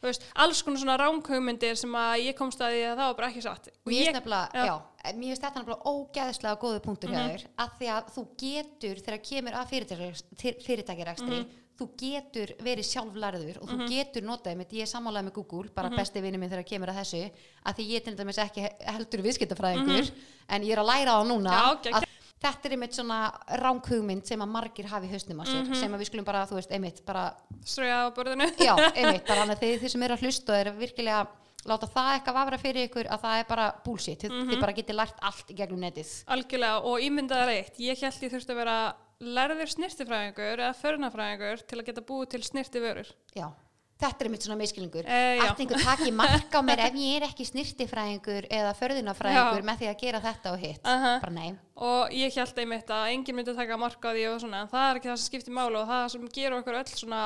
veist, 0.05 0.25
alls 0.35 0.61
konar 0.61 0.79
svona 0.81 0.97
ránkugmyndir 1.01 1.75
sem 1.79 1.95
að 1.97 2.25
ég 2.27 2.35
komst 2.37 2.61
að 2.61 2.75
því 2.75 2.81
að 2.85 2.95
það 2.99 3.07
var 3.09 3.15
bara 3.19 3.29
ekki 3.31 3.41
satt 3.45 3.69
Mér 3.85 3.93
ég- 3.95 4.13
finnst. 4.13 4.25
Mhm. 4.25 5.35
þetta 5.41 5.59
nefnilega 5.59 5.85
ógeðslega 5.91 6.59
góðu 6.61 6.79
punktur 6.85 7.09
hjá 7.09 7.21
þér 7.25 7.45
að 7.57 7.69
því 7.79 7.87
að 7.95 8.09
þú 8.15 8.23
getur 8.45 8.95
þegar 9.05 9.21
kemur 9.29 9.53
að 9.53 9.69
fyrirtækjarekstri, 9.73 10.55
fyrirtækjarekstri 10.65 11.39
Mhm. 11.39 11.49
þú 11.75 11.85
getur 11.99 12.53
verið 12.63 12.85
sjálflærður 12.87 13.57
og 13.61 13.67
þú 13.69 13.87
getur 13.89 14.23
notaði 14.23 14.55
mitt, 14.57 14.69
ég 14.71 14.81
er 14.85 14.91
sammálaði 14.93 15.25
með 15.27 15.33
Google 15.33 15.69
bara 15.75 15.89
Mhm. 15.89 15.97
besti 15.97 16.21
vinni 16.21 16.37
minn 16.39 16.49
þegar 16.49 16.65
kemur 16.69 16.87
að 16.89 16.99
þessu 17.01 17.31
að 17.65 17.75
því 17.75 17.87
ég 17.89 18.03
til 18.03 18.15
dæmis 18.15 18.37
ekki 18.37 18.61
he- 18.61 18.75
heldur 18.85 19.21
viðskiptafræðingur 19.25 20.05
Mhm. 20.05 20.13
en 20.49 20.61
ég 20.63 20.71
er 20.71 20.79
að 20.79 20.87
læra 20.87 21.11
það 21.19 21.27
núna 21.27 21.51
Já, 21.51 21.81
geggjað. 21.83 22.01
að 22.01 22.04
þetta 22.45 22.69
er 22.69 22.75
einmitt 22.77 22.93
svona 22.97 23.19
ránkhugmynd 23.61 24.25
sem 24.29 24.41
að 24.45 24.51
margir 24.55 24.85
hafi 24.91 25.09
hausnum 25.11 25.41
á 25.41 25.45
sér 25.49 25.63
Mhm. 25.65 25.75
sem 25.81 25.91
að 25.95 25.99
við 26.03 26.09
skulum 26.11 26.25
bara, 26.25 26.45
þú 26.45 26.55
veist, 26.59 26.71
einmitt 26.71 27.01
bara 27.05 27.33
ströja 27.65 28.05
á 28.05 28.13
borðinu. 28.15 28.47
Já, 28.61 28.75
einmitt, 28.99 29.25
bara 29.27 29.41
hann 29.41 29.49
að 29.55 29.59
þið, 29.65 29.79
þið 29.81 29.89
sem 29.95 30.03
eru 30.03 30.13
að 30.15 30.23
hlusta 30.25 30.59
eru 30.61 30.71
virkilega 30.79 31.27
láta 31.65 31.87
það 31.89 32.11
eitthvað 32.19 32.35
vafra 32.37 32.57
fyrir 32.61 32.87
ykkur 32.87 33.07
að 33.09 33.21
það 33.25 33.39
er 33.39 33.45
bara 33.49 33.65
bullshit, 33.83 34.19
þið, 34.21 34.31
Mhm. 34.31 34.49
þið 34.51 34.59
bara 34.61 34.73
getið 34.77 34.95
lært 34.99 35.17
allt 35.21 35.47
í 35.49 35.55
gegnum 35.57 35.79
netið. 35.81 36.11
Algjörlega 36.27 36.83
og 36.85 36.99
ímyndaði 37.01 37.45
reitt 37.49 37.79
ég 37.79 37.97
held 38.05 38.21
ég 38.21 38.31
þurfti 38.31 38.53
að 38.53 38.61
vera 38.61 38.95
lærður 39.21 39.69
snirtifræðingur 39.73 40.59
eða 40.59 40.75
förnafræðingur 40.75 41.65
til 41.65 41.79
að 41.79 41.85
geta 41.85 42.01
búið 42.01 42.29
til 42.29 42.41
snirti 42.43 42.79
vörur 42.83 43.09
já, 43.33 43.49
þetta 43.95 44.25
er 44.25 44.29
mitt 44.33 44.43
svona 44.43 44.57
miskilningur 44.59 45.05
Eh, 45.07 45.37
já. 45.39 45.43
allt 45.47 45.59
einhver 45.63 45.83
taki 45.83 46.11
mark 46.11 46.51
á 46.51 46.59
mér 46.67 46.81
ef 46.89 46.97
ég 46.99 47.15
er 47.21 47.25
ekki 47.29 47.45
snirtifræðingur 47.47 48.47
eða 48.51 48.73
förðunafræðingur 48.75 49.61
Já. 49.61 49.67
með 49.69 49.77
því 49.79 49.87
að 49.91 49.99
gera 50.01 50.19
þetta 50.25 50.51
og 50.51 50.59
hitt 50.59 50.81
Aha. 50.91 51.13
bara 51.23 51.31
nei, 51.37 51.53
og 51.77 52.11
ég 52.11 52.35
held 52.35 52.59
einmitt 52.59 52.91
að 52.91 53.05
enginn 53.13 53.35
myndi 53.39 53.55
taka 53.55 53.77
marka 53.79 54.11
á 54.11 54.15
því 54.17 54.25
og 54.33 54.41
svona 54.43 54.61
en 54.65 54.67
það 54.73 54.89
er 54.89 54.99
ekki 54.99 55.09
það 55.13 55.17
sem 55.21 55.29
skiptir 55.31 55.55
máli 55.55 55.79
og 55.79 55.87
það 55.87 56.09
sem 56.11 56.27
gerur 56.35 56.59
okkur 56.59 56.79
öll 56.81 56.91
svona, 56.91 57.21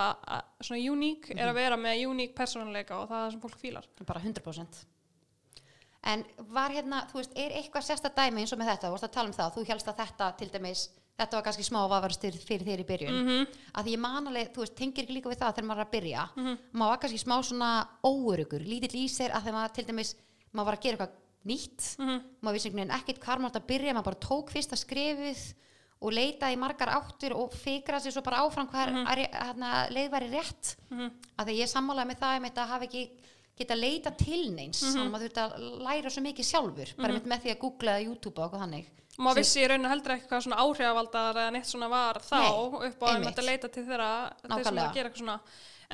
svona 0.62 0.94
uník 0.94 1.31
er 1.33 1.48
að 1.50 1.57
vera 1.57 1.75
með 1.77 2.06
uník 2.12 2.36
persónuleika 2.38 3.01
og 3.01 3.10
það 3.10 3.18
er 3.18 3.25
það 3.25 3.31
sem 3.33 3.42
fólk 3.48 3.60
fílar 3.65 3.89
bara 4.06 4.22
100% 4.22 4.86
en 6.10 6.24
var 6.54 6.72
hérna, 6.72 7.01
þú 7.12 7.18
veist, 7.19 7.33
er 7.36 7.51
eitthvað 7.60 7.83
sérsta 7.89 8.10
dæmi 8.15 8.39
eins 8.45 8.54
og 8.56 8.60
með 8.62 8.69
þetta, 8.72 8.88
þú 8.88 8.94
varst 8.95 9.07
að 9.10 9.15
tala 9.18 9.27
um 9.27 9.36
það 9.36 9.56
þú 9.57 9.65
helst 9.68 9.89
að 9.92 9.98
þetta 10.00 10.30
til 10.39 10.48
dæmis 10.54 10.83
þetta 11.19 11.38
var 11.39 11.44
kannski 11.50 11.66
smá 11.68 11.80
vafarstir 11.92 12.33
fyrir 12.39 12.66
þér 12.66 12.80
í 12.83 12.88
byrjun. 12.88 13.19
Mhm. 13.19 13.48
að 13.75 13.83
því 13.86 13.94
ég 13.95 14.00
man 14.00 14.27
alveg, 14.31 14.54
þú 14.56 14.63
veist, 14.63 14.75
tengir 14.75 15.04
ekki 15.06 15.16
líka 15.19 15.30
við 15.30 15.39
það 15.44 15.56
þegar 15.56 15.68
maður 15.69 15.80
er 15.83 15.86
að 15.86 15.94
byrja, 15.95 16.24
maður 16.74 16.89
var 16.94 16.98
kannski 17.04 17.19
smá 17.24 17.36
svona 17.44 17.71
óörugur, 18.04 18.63
lítill 18.66 18.95
í 19.04 19.06
sér 19.10 19.31
að 19.36 19.44
þegar 19.44 19.57
maður 19.60 19.74
til 19.75 19.86
dæmis, 19.86 20.16
maður 20.54 20.66
var 20.66 20.77
að 20.77 20.81
gera 20.81 20.98
eitthvað 20.98 21.16
nýtt, 21.45 21.98
Mhm. 22.00 22.21
maður 22.44 22.54
vissi 22.57 22.69
einhvern 22.69 22.88
veginn 22.88 22.98
ekkert 23.00 23.19
hvar 23.24 23.38
maður 23.39 23.50
átti 23.51 23.62
að 23.62 23.68
byrja, 23.71 23.94
maður 23.94 24.04
bara 24.10 24.24
tók 24.27 24.50
fyrsta 24.50 24.75
skrefið 24.75 25.54
og 26.01 26.12
leitaði 26.13 26.56
í 26.56 26.57
margar 26.57 26.88
áttur 26.95 27.36
og 27.36 27.51
fikra 27.51 28.00
sér 28.00 28.12
svo 28.15 28.22
bara 28.24 28.38
áfram 28.44 28.67
hvað 28.70 28.91
Mhm. 28.94 29.05
hérna, 29.34 29.89
leið 29.91 30.10
væri 30.12 30.29
rétt. 30.32 30.75
Að 31.38 31.46
því 31.48 31.55
ég 31.60 31.67
sammálaði 31.67 32.08
með 32.08 32.20
það 32.20 32.36
einmitt 32.39 32.55
að 32.55 32.67
hafa 32.67 32.86
ekki 32.88 33.10
geta 33.60 33.75
leita 33.75 34.12
til 34.17 34.51
neins. 34.55 34.82
Mhm. 34.82 34.94
þannig 34.96 35.08
að 35.08 35.12
maður 35.12 35.27
þurfti 35.27 35.44
að 35.44 35.84
læra 35.84 36.10
svo 36.10 36.22
mikið 36.24 36.46
sjálfur 36.48 36.96
bara 36.96 37.08
einmitt 37.13 37.27
með 37.27 37.41
því 37.44 37.51
að 37.51 37.60
googla 37.60 37.91
eða 38.00 38.05
YouTube 38.05 38.39
og 38.39 38.51
eitthvað 38.51 38.63
þannig 38.63 38.86
og 39.20 39.26
maður 39.26 39.44
vissi 39.44 39.60
í 39.60 39.68
rauninu 39.68 39.92
heldur 39.92 40.16
ekki 40.16 40.30
hvað 40.30 40.46
svona 40.46 40.62
áhrifavaldar 40.64 41.42
eða 41.42 41.56
neitt 41.56 41.68
svona 41.68 41.90
var 41.92 42.22
þá 42.24 42.38
Nei, 42.40 42.54
upp 42.88 43.04
á 43.04 43.06
að 43.10 43.12
einmitt. 43.18 43.28
maður 43.28 43.50
leita 43.50 43.72
til 43.74 43.84
þeirra 43.90 44.14
þeir 44.46 44.64
sem 44.70 44.80
að 44.80 44.96
gera 44.96 45.12
eitthvað 45.12 45.24
svona 45.26 45.38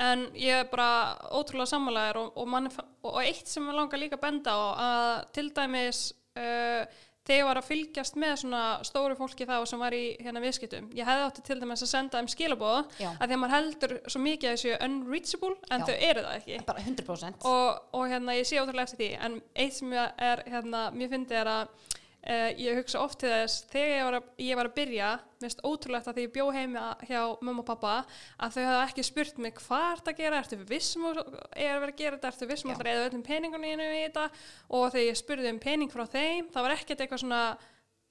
en 0.05 0.27
ég 0.35 0.61
er 0.61 0.69
bara 0.69 0.89
ótrúlega 1.31 1.71
sammálaðir 1.71 2.21
og, 2.21 2.37
og, 2.37 2.69
og, 3.07 3.17
eitt 3.23 3.49
sem 3.49 3.65
ég 3.65 3.77
langar 3.77 4.01
líka 4.01 4.19
að 4.19 4.25
benda 4.27 4.53
á 4.53 4.61
að 4.85 5.11
til 5.37 5.47
dæmis 5.55 6.01
uh, 6.35 6.83
þegar 7.25 7.39
ég 7.39 7.47
var 7.47 7.59
að 7.59 7.67
fylgjast 7.69 8.17
með 8.21 8.35
svona 8.43 8.61
stóru 8.85 9.15
fólki 9.17 9.47
þá 9.49 9.55
sem 9.65 9.81
var 9.81 9.95
í 9.97 10.03
hérna 10.21 10.43
viðskiptum 10.43 10.91
ég 10.93 11.07
hefði 11.07 11.25
átti 11.29 11.45
til 11.47 11.59
dæmis 11.63 11.85
að 11.87 11.91
senda 11.95 12.21
þeim 12.21 12.29
skilabóð 12.35 12.99
Já. 13.01 13.09
að 13.15 13.23
því 13.23 13.37
að 13.37 13.41
maður 13.41 13.55
heldur 13.55 13.95
svo 14.03 14.21
mikið 14.21 14.51
að 14.51 14.57
þessu 14.59 14.77
unreachable 14.85 15.55
en 15.71 15.81
Já. 15.81 15.87
þau 15.87 15.95
eru 16.11 16.25
það 16.27 16.37
ekki 16.41 16.59
bara 16.69 16.85
100% 16.85 17.49
og, 17.55 17.83
og 17.97 18.07
hérna 18.11 18.37
ég 18.37 18.49
sé 18.51 18.61
ótrúlega 18.61 18.85
eftir 18.85 19.01
því 19.01 19.11
en 19.25 19.39
eitt 19.65 19.79
sem 19.79 19.95
ég 19.95 20.25
er 20.29 20.43
hérna, 20.51 20.87
mér 20.93 21.13
fyndi 21.15 21.39
er 21.39 21.53
að 21.55 21.93
uh, 22.25 22.49
ég 22.59 22.79
hugsa 22.79 23.01
oft 23.03 23.19
til 23.21 23.31
þess 23.31 23.65
þegar 23.71 23.93
ég 23.93 24.07
var 24.07 24.17
að, 24.19 24.29
ég 24.45 24.59
var 24.59 24.69
að 24.69 24.75
byrja 24.79 25.11
minnst 25.43 25.61
ótrúlegt 25.67 26.09
að 26.09 26.17
því 26.17 26.25
ég 26.25 26.33
bjó 26.35 26.47
heima 26.55 26.85
hjá 27.05 27.19
mamma 27.45 27.61
og 27.61 27.67
pappa 27.67 27.95
að 28.39 28.57
þau 28.57 28.65
hafa 28.65 28.81
ekki 28.87 29.05
spurt 29.05 29.41
mig 29.43 29.55
hvað 29.59 29.87
ert 29.91 30.11
að 30.11 30.19
gera, 30.23 30.41
ertu 30.41 30.59
vissum 30.69 31.07
að 31.11 31.21
er 31.21 31.75
að 31.75 31.83
vera 31.83 31.93
að 31.93 32.01
gera 32.01 32.17
þetta, 32.17 32.33
ertu 32.33 32.49
vissum 32.49 32.73
að 32.73 32.91
eða 32.93 33.07
öllum 33.09 33.25
peningunni 33.25 33.73
í 33.75 34.03
þetta 34.07 34.27
og 34.69 34.87
þegar 34.93 35.07
ég 35.09 35.21
spurði 35.21 35.53
um 35.53 35.63
pening 35.63 35.93
frá 35.93 36.05
þeim 36.09 36.51
það 36.53 36.67
var 36.67 36.75
ekkert 36.77 37.03
eitthvað 37.05 37.23
svona 37.25 37.43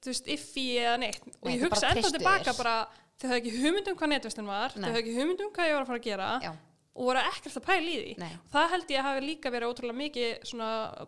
þú 0.04 0.12
veist, 0.12 0.30
iffi 0.36 0.66
eða 0.82 1.00
neitt 1.00 1.24
og 1.24 1.48
Nei, 1.48 1.56
ég 1.56 1.64
þau 1.64 1.70
hugsa 1.70 1.90
treystu 1.94 2.18
tilbaka 2.18 2.54
bara 2.58 2.76
þau 3.18 3.26
höfðu 3.30 3.40
ekki 3.40 3.56
hugmynd 3.62 3.90
um 3.90 3.98
hvað 3.98 4.12
netvistin 4.12 4.48
var 4.48 4.74
Nei. 4.74 4.84
þau 4.84 4.90
höfðu 4.90 5.02
ekki 5.02 5.18
hugmynd 5.18 5.44
um 5.44 5.52
hvað 5.54 5.68
ég 5.70 5.76
var 5.76 5.84
að 5.84 5.90
fara 5.90 6.00
að 6.00 6.08
gera 6.08 6.30
Já. 6.44 6.50
og 6.94 7.08
voru 7.08 7.22
ekkert 7.30 7.58
að 7.60 7.66
pæla 7.68 7.90
í 7.90 7.98
því 7.98 8.16
Nei. 8.20 8.32
það 8.52 8.72
held 8.74 8.94
ég 8.94 9.00
að 9.00 9.08
hafi 9.08 9.24
líka 9.24 9.52
verið 9.54 9.72
ótrúlega 9.72 10.00
mikið 10.00 10.54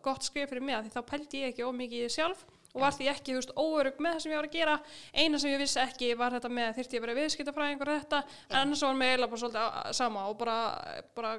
gott 0.06 0.28
skrif 0.28 0.52
fyrir 0.52 0.66
mig 0.66 0.78
að 0.78 0.86
því 0.86 0.94
þá 0.96 1.10
pældi 1.10 1.42
ég 1.42 1.52
ekki 1.52 1.66
ómikið 1.66 2.14
sjálf 2.16 2.46
og 2.76 2.82
var 2.84 2.92
því 2.96 3.08
ekki, 3.14 3.32
þú 3.34 3.40
veist, 3.40 3.54
óörug 3.56 4.00
með 4.04 4.16
það 4.18 4.22
sem 4.26 4.32
ég 4.34 4.40
var 4.42 4.48
að 4.50 4.56
gera. 4.58 4.78
Eina 5.16 5.38
sem 5.42 5.50
ég 5.54 5.62
vissi 5.64 5.80
ekki 5.82 6.10
var 6.20 6.36
þetta 6.36 6.52
með 6.52 6.74
þyrfti 6.76 6.98
ég 6.98 7.00
að 7.02 7.06
vera 7.08 7.20
viðskiptafræðingur 7.22 7.92
og 7.94 8.02
þetta 8.02 8.22
en 8.50 8.58
annars 8.62 8.82
var 8.86 8.94
mig 9.00 9.14
eiginlega 9.14 9.32
bara 9.32 9.44
svolítið 9.46 9.94
sama 10.02 10.26
og 10.30 10.36
bara, 10.44 10.58
bara 11.16 11.32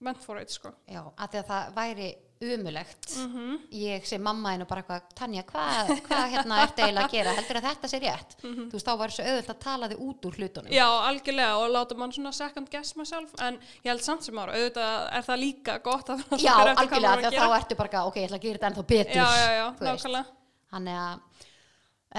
went 0.00 0.18
for 0.24 0.40
it 0.40 0.50
sko. 0.50 0.74
Já, 0.88 1.04
af 1.16 1.30
því 1.30 1.40
að 1.44 1.48
það 1.54 1.72
væri 1.76 2.10
umulegt 2.40 3.10
Mhm. 3.20 3.56
ég 3.76 4.06
sem 4.08 4.22
mamma 4.22 4.54
einu 4.54 4.64
bara 4.64 4.80
eitthvað 4.82 5.02
Tanja, 5.14 5.42
hvað 5.44 5.90
hva, 6.08 6.20
hérna 6.32 6.60
ertu 6.64 6.80
eiginlega 6.80 7.04
að 7.04 7.12
gera? 7.12 7.34
Heldur 7.36 7.58
að 7.60 7.66
þetta 7.68 7.90
sé 7.92 8.00
rétt? 8.00 8.36
Þú 8.40 8.72
veist, 8.72 8.86
þá 8.88 8.94
var 8.96 9.08
svo 9.12 9.24
auðvöld 9.26 9.50
að 9.52 9.58
tala 9.60 9.88
þig 9.90 10.00
út 10.06 10.24
úr 10.24 10.38
hlutunum. 10.38 10.72
Já, 10.72 10.86
algjörlega 11.10 11.58
og 11.60 11.68
láta 11.74 11.98
mann 12.00 12.12
svona 12.16 12.32
second 12.32 12.70
guess 12.72 12.96
myself 12.96 13.34
en 13.44 13.58
ég 13.84 13.90
held 13.92 14.00
samt 14.00 14.24
sem 14.24 14.34
ára, 14.40 14.56
auðvitað 14.56 15.12
er 15.12 15.22
það 15.28 15.38
líka 15.44 15.78
gott 15.84 16.08
að 16.08 16.24
Já, 16.40 16.54
algjörlega, 16.80 17.12
maður 17.12 17.20
því 17.20 17.28
að 17.28 17.36
að 17.36 17.52
þá 17.52 17.58
ertu 17.60 17.76
bara 17.76 18.04
ok, 18.08 18.16
ég 18.16 18.30
ætla 18.30 18.40
að 18.40 18.46
gera 18.48 18.58
þetta 18.58 18.70
ennþá 18.72 18.86
betur. 18.86 19.14
Já, 19.20 19.28
já, 19.36 19.50
já, 19.60 19.66
nákvæmlega 19.84 20.24
Þannig 20.70 21.00
að 21.00 21.48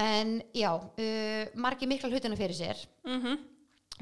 en 0.02 0.36
já, 0.56 0.70
uh, 0.72 1.56
margir 1.60 1.90
mikla 1.90 2.12
hlutina 2.12 2.38
fyrir 2.38 2.56
sér. 2.56 2.86
Mm 3.04 3.18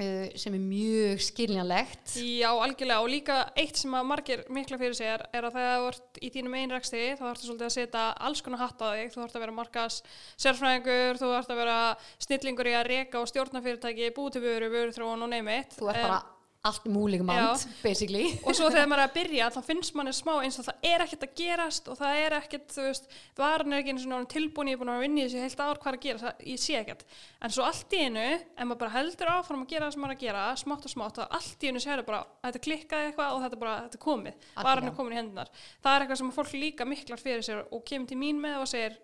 uh, 0.01 0.27
sem 0.39 0.55
er 0.55 0.63
mjög 0.63 1.21
skiljanlegt. 1.25 2.15
Já, 2.17 2.49
algjörlega 2.49 3.03
og 3.03 3.11
líka 3.11 3.37
eitt 3.59 3.79
sem 3.79 3.93
að 3.97 4.07
margir 4.09 4.43
mikla 4.53 4.79
fyrir 4.81 4.97
sér 4.97 5.25
er 5.31 5.47
að 5.47 5.57
þegar 5.57 5.77
þú 5.77 5.89
ert 5.91 6.19
í 6.21 6.31
þínum 6.33 6.57
einræksti 6.61 7.03
þá 7.19 7.25
ertu 7.31 7.47
svolítið 7.47 7.67
að 7.67 7.75
setja 7.77 8.05
alls 8.27 8.43
konar 8.45 8.63
hatt 8.63 8.83
á 8.83 8.87
þig. 8.91 9.13
Þú 9.15 9.23
ert 9.25 9.37
að 9.37 9.45
vera 9.45 9.57
markas 9.61 10.01
sérfræðingur 10.41 11.21
þú 11.21 11.31
ert 11.37 11.53
að 11.53 11.63
vera 11.63 11.79
snillingur 12.27 12.71
í 12.71 12.77
að 12.77 12.91
reka 12.91 13.21
og 13.21 13.31
stjórna 13.31 13.63
fyrirtæki, 13.65 14.13
búið 14.15 14.37
til 14.37 14.45
vöru, 14.45 14.71
vöru 14.73 14.95
þróun 14.95 15.27
og 15.27 15.33
neymit 15.33 15.75
þú 15.77 15.91
ert 15.93 16.05
bara 16.07 16.21
allt 16.67 16.85
múlig 16.85 17.23
mand, 17.25 17.65
basically. 17.81 18.35
Og 18.45 18.53
svo 18.57 18.69
þegar 18.73 18.89
maður 18.91 19.03
er 19.03 19.09
að 19.09 19.15
byrja 19.15 19.49
þá 19.55 19.61
finnst 19.65 19.95
manni 19.97 20.13
smá 20.13 20.33
eins 20.43 20.59
og 20.61 20.67
það 20.67 20.87
er 20.91 21.05
ekkert 21.05 21.25
að 21.25 21.33
gerast 21.41 21.89
og 21.89 21.97
það 21.97 22.19
er 22.21 22.31
ekkert, 22.37 22.67
þú 22.75 22.81
veist, 22.85 23.09
varan 23.39 23.73
er 23.73 23.81
ekki 23.81 23.95
eins 23.95 24.05
og 24.05 24.27
tilbúin, 24.31 24.69
ég 24.71 24.77
er 24.77 24.81
búin 24.81 24.93
að 24.93 25.03
vinna 25.05 25.21
í 25.21 25.25
þessu 25.25 25.41
heilt 25.41 25.61
ár 25.65 25.81
hvað 25.81 25.91
er 25.91 25.97
að 25.97 26.05
gera, 26.05 26.21
það, 26.25 26.33
ég 26.51 26.59
sé 26.61 26.77
ekkert. 26.77 27.01
En 27.41 27.55
svo 27.55 27.65
allt 27.65 27.97
í 27.97 28.03
einu, 28.05 28.27
ef 28.37 28.61
maður 28.61 28.81
bara 28.83 28.95
heldur 28.99 29.33
áfram 29.33 29.65
að 29.65 29.71
gera 29.73 29.87
það 29.87 29.93
sem 29.95 30.01
maður 30.05 30.13
er 30.13 30.19
að 30.19 30.25
gera, 30.27 30.45
smátt 30.61 30.85
og 30.85 30.93
smátt 30.93 31.17
þá 31.17 31.23
allt 31.39 31.59
í 31.65 31.71
einu 31.71 31.81
sér 31.81 32.05
bara, 32.05 32.21
þetta 32.45 32.63
klikkaði 32.67 33.09
eitthvað 33.09 33.33
og 33.33 33.41
þetta 33.47 33.61
bara, 33.65 33.75
þetta 33.87 33.97
er 33.97 34.05
komið, 34.05 34.33
varan 34.61 34.89
er 34.91 34.97
komin 34.97 35.15
í 35.15 35.19
hendunar 35.19 35.49
það 35.81 35.93
er 35.95 36.05
eitthvað 36.05 36.21
sem 36.21 36.33
fólk 36.35 36.53
líka 36.57 36.85
miklar 36.87 37.21
fyrir 37.21 37.45
sér 37.45 37.63
og 37.65 37.81
kemur 37.87 38.09
til 38.09 38.19
mín 38.21 38.41
með 38.41 38.61
og 38.61 38.69
segir, 38.69 38.97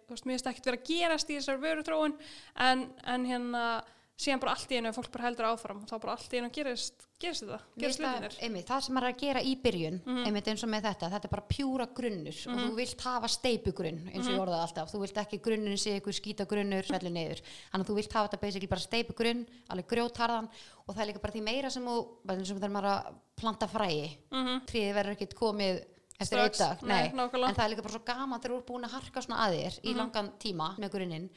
síðan 4.17 4.41
bara 4.41 4.53
allt 4.57 4.71
í 4.73 4.77
einu, 4.79 4.89
ef 4.89 4.97
fólk 4.97 5.11
bara 5.13 5.27
heldur 5.27 5.45
áfram 5.51 5.83
þá 5.85 5.93
bara 6.01 6.13
allt 6.15 6.31
í 6.33 6.39
einu 6.39 6.49
gerist, 6.53 7.03
gerist 7.21 7.43
þetta 7.43 7.59
gerist 7.77 8.01
það, 8.01 8.37
einmitt, 8.47 8.65
það 8.65 8.79
sem 8.85 8.95
maður 8.97 9.07
er 9.07 9.13
að 9.13 9.19
gera 9.21 9.43
í 9.45 9.51
byrjun 9.61 9.99
einmitt 10.25 10.47
eins 10.49 10.63
og 10.65 10.71
með 10.73 10.87
þetta, 10.87 11.09
þetta 11.13 11.29
er 11.29 11.33
bara 11.35 11.45
pjúra 11.51 11.87
grunnur 11.99 12.39
og 12.49 12.61
þú 12.63 12.71
vilt 12.79 13.03
hafa 13.05 13.29
steipugrunn 13.29 13.99
eins 14.09 14.25
og 14.25 14.33
ég 14.33 14.41
orðaði 14.41 14.63
alltaf, 14.65 14.89
þú 14.93 15.01
vilt 15.03 15.19
ekki 15.21 15.39
grunnin 15.47 15.81
sé 15.81 15.93
ykkur 15.99 16.17
skýta 16.17 16.47
grunnur, 16.49 16.87
svellu 16.87 17.11
niður. 17.13 17.43
Þannig 17.69 17.85
að 17.85 17.91
þú 17.91 17.97
vilt 17.99 18.17
hafa 18.17 18.31
þetta 18.31 18.41
basically 18.41 18.71
bara 18.71 18.85
steipugrunn 18.87 19.43
alveg 19.73 19.89
grjótarðan 19.93 20.49
og 20.87 20.95
það 20.95 21.03
er 21.03 21.09
líka 21.11 21.23
bara 21.27 21.35
því 21.37 21.43
meira 21.45 21.71
sem 21.73 21.85
þú, 21.85 21.97
eins 22.33 22.49
og 22.49 22.57
þegar 22.57 22.73
maður 22.73 22.89
er 22.89 22.95
að 22.95 23.21
planta 23.37 23.69
fræi, 23.69 24.17
mm 24.31 24.41
-hmm. 24.41 24.65
tríði 24.71 24.97
verður 24.97 25.17
ekkit 25.17 25.37
komið 25.37 25.83
eftir 26.17 26.39
Strax, 26.39 26.57
dag, 26.57 26.81
nei, 26.81 27.11
nákvæmlega. 27.13 27.49
en 27.49 27.55
það 27.55 27.65
er 27.65 27.71
líka 27.71 27.85
bara 27.85 27.93
svo 27.93 28.05
gaman 28.05 28.41
þegar 28.41 28.53
þú 28.53 28.57
ert 28.57 28.71
búin 28.71 28.87
að 28.87 28.95
harka 28.97 29.21
svona 29.21 29.41
að 29.45 29.57
þér 29.57 29.79
í 29.83 29.93
langan 29.93 30.31
tíma 30.41 30.69
með 30.81 30.91
grunninn 30.95 31.29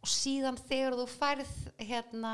og 0.00 0.08
síðan 0.08 0.58
þegar 0.68 0.96
þú 1.00 1.06
færð 1.12 1.52
hérna 1.78 2.32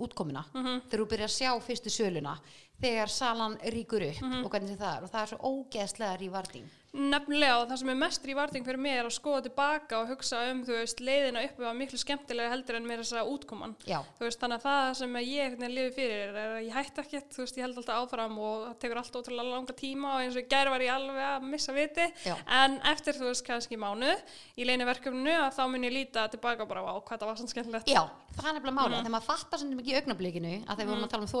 útkomuna 0.00 0.44
þegar 0.52 1.02
þú 1.02 1.08
byrjar 1.12 1.30
að 1.30 1.36
sjá 1.36 1.50
fyrstu 1.66 1.92
söluna 1.92 2.36
þegar 2.82 3.12
salan 3.12 3.58
ríkur 3.74 4.04
upp 4.08 4.22
og 4.42 4.50
hvernig 4.52 4.78
það 4.80 4.94
er 4.96 5.06
og 5.06 5.12
það 5.12 5.22
er 5.22 5.32
svo 5.32 5.52
ógeðslega 5.52 6.20
rívarting 6.22 6.70
Nefnilega 6.92 7.54
og 7.56 7.70
það 7.70 7.78
sem 7.80 7.88
er 7.88 7.96
mest 7.96 8.26
rívarting 8.28 8.64
fyrir 8.66 8.80
mig 8.84 8.92
er 8.92 9.06
að 9.08 9.14
skoða 9.16 9.46
tilbaka 9.46 9.96
og 10.02 10.10
hugsa 10.12 10.42
um 10.50 10.58
veist, 10.66 10.98
leiðina 11.00 11.40
uppi 11.46 11.64
var 11.64 11.72
miklu 11.78 11.96
skemmtilega 11.96 12.50
heldur 12.52 12.76
en 12.76 12.84
mér 12.84 13.00
þess 13.00 13.14
að 13.16 13.30
útkoman. 13.32 13.72
Veist, 14.20 14.36
þannig 14.42 14.58
að 14.60 14.66
það 14.66 14.88
sem 14.98 15.16
ég 15.24 15.56
lifi 15.72 15.92
fyrir 15.96 16.20
er 16.36 16.36
að 16.42 16.66
ég 16.66 16.74
hætti 16.76 17.00
ekkert, 17.00 17.32
veist, 17.40 17.56
ég 17.56 17.64
held 17.64 17.80
alltaf 17.80 17.96
áfram 17.96 18.36
og 18.36 18.66
það 18.66 18.76
tekur 18.84 19.00
alltaf 19.00 19.22
ótrúlega 19.22 19.54
langa 19.54 19.72
tíma 19.78 20.08
og 20.18 20.20
eins 20.26 20.36
og 20.36 20.42
í 20.44 20.50
gær 20.52 20.68
var 20.74 20.84
ég 20.84 20.92
alveg 20.92 21.24
að 21.30 21.46
missa 21.54 21.72
viti. 21.72 22.06
Já. 22.28 22.34
en 22.60 22.76
eftir 22.92 23.16
þú 23.16 23.24
veist 23.30 23.44
kannski 23.46 23.80
mánuð 23.80 24.20
í 24.60 24.68
leini 24.68 24.84
verkefninu 24.84 25.32
að 25.46 25.56
þá 25.56 25.64
mun 25.72 25.88
ég 25.88 25.96
líta 25.96 26.28
tilbaka 26.28 26.68
bara 26.68 26.84
á 26.84 27.00
hvað 27.00 27.16
það 27.24 27.28
var 27.30 27.36
svona 27.40 27.52
skemmtilegt. 27.54 27.88
Já, 27.88 28.04
það 28.36 28.50
er 28.52 28.54
nefnilega 28.58 28.76
máli, 28.76 29.00
þegar 29.00 29.14
maður 29.16 29.30
fattar 29.30 29.58
sem 29.64 29.80
ekki 29.80 29.94
í 29.94 29.98
augnablikinu, 30.02 30.54
að 30.66 30.76
þegar 30.76 30.84
við 30.84 30.92
vorum 30.92 31.08
að 31.08 31.12
tala 31.16 31.24
um 31.24 31.32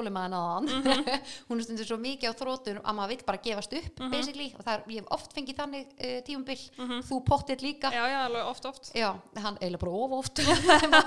fengið 5.42 5.58
þannig 5.58 5.92
uh, 5.98 6.16
tímumbil, 6.26 6.58
þú 7.10 7.20
pottir 7.26 7.62
líka, 7.66 7.90
Já, 7.92 8.02
já, 8.08 8.22
oft, 8.46 8.64
oft. 8.70 8.90
Já, 8.96 9.10
hann 9.42 9.58
eiginlega 9.60 9.82
bara 9.82 9.92
of 9.92 10.16
oft 10.22 10.42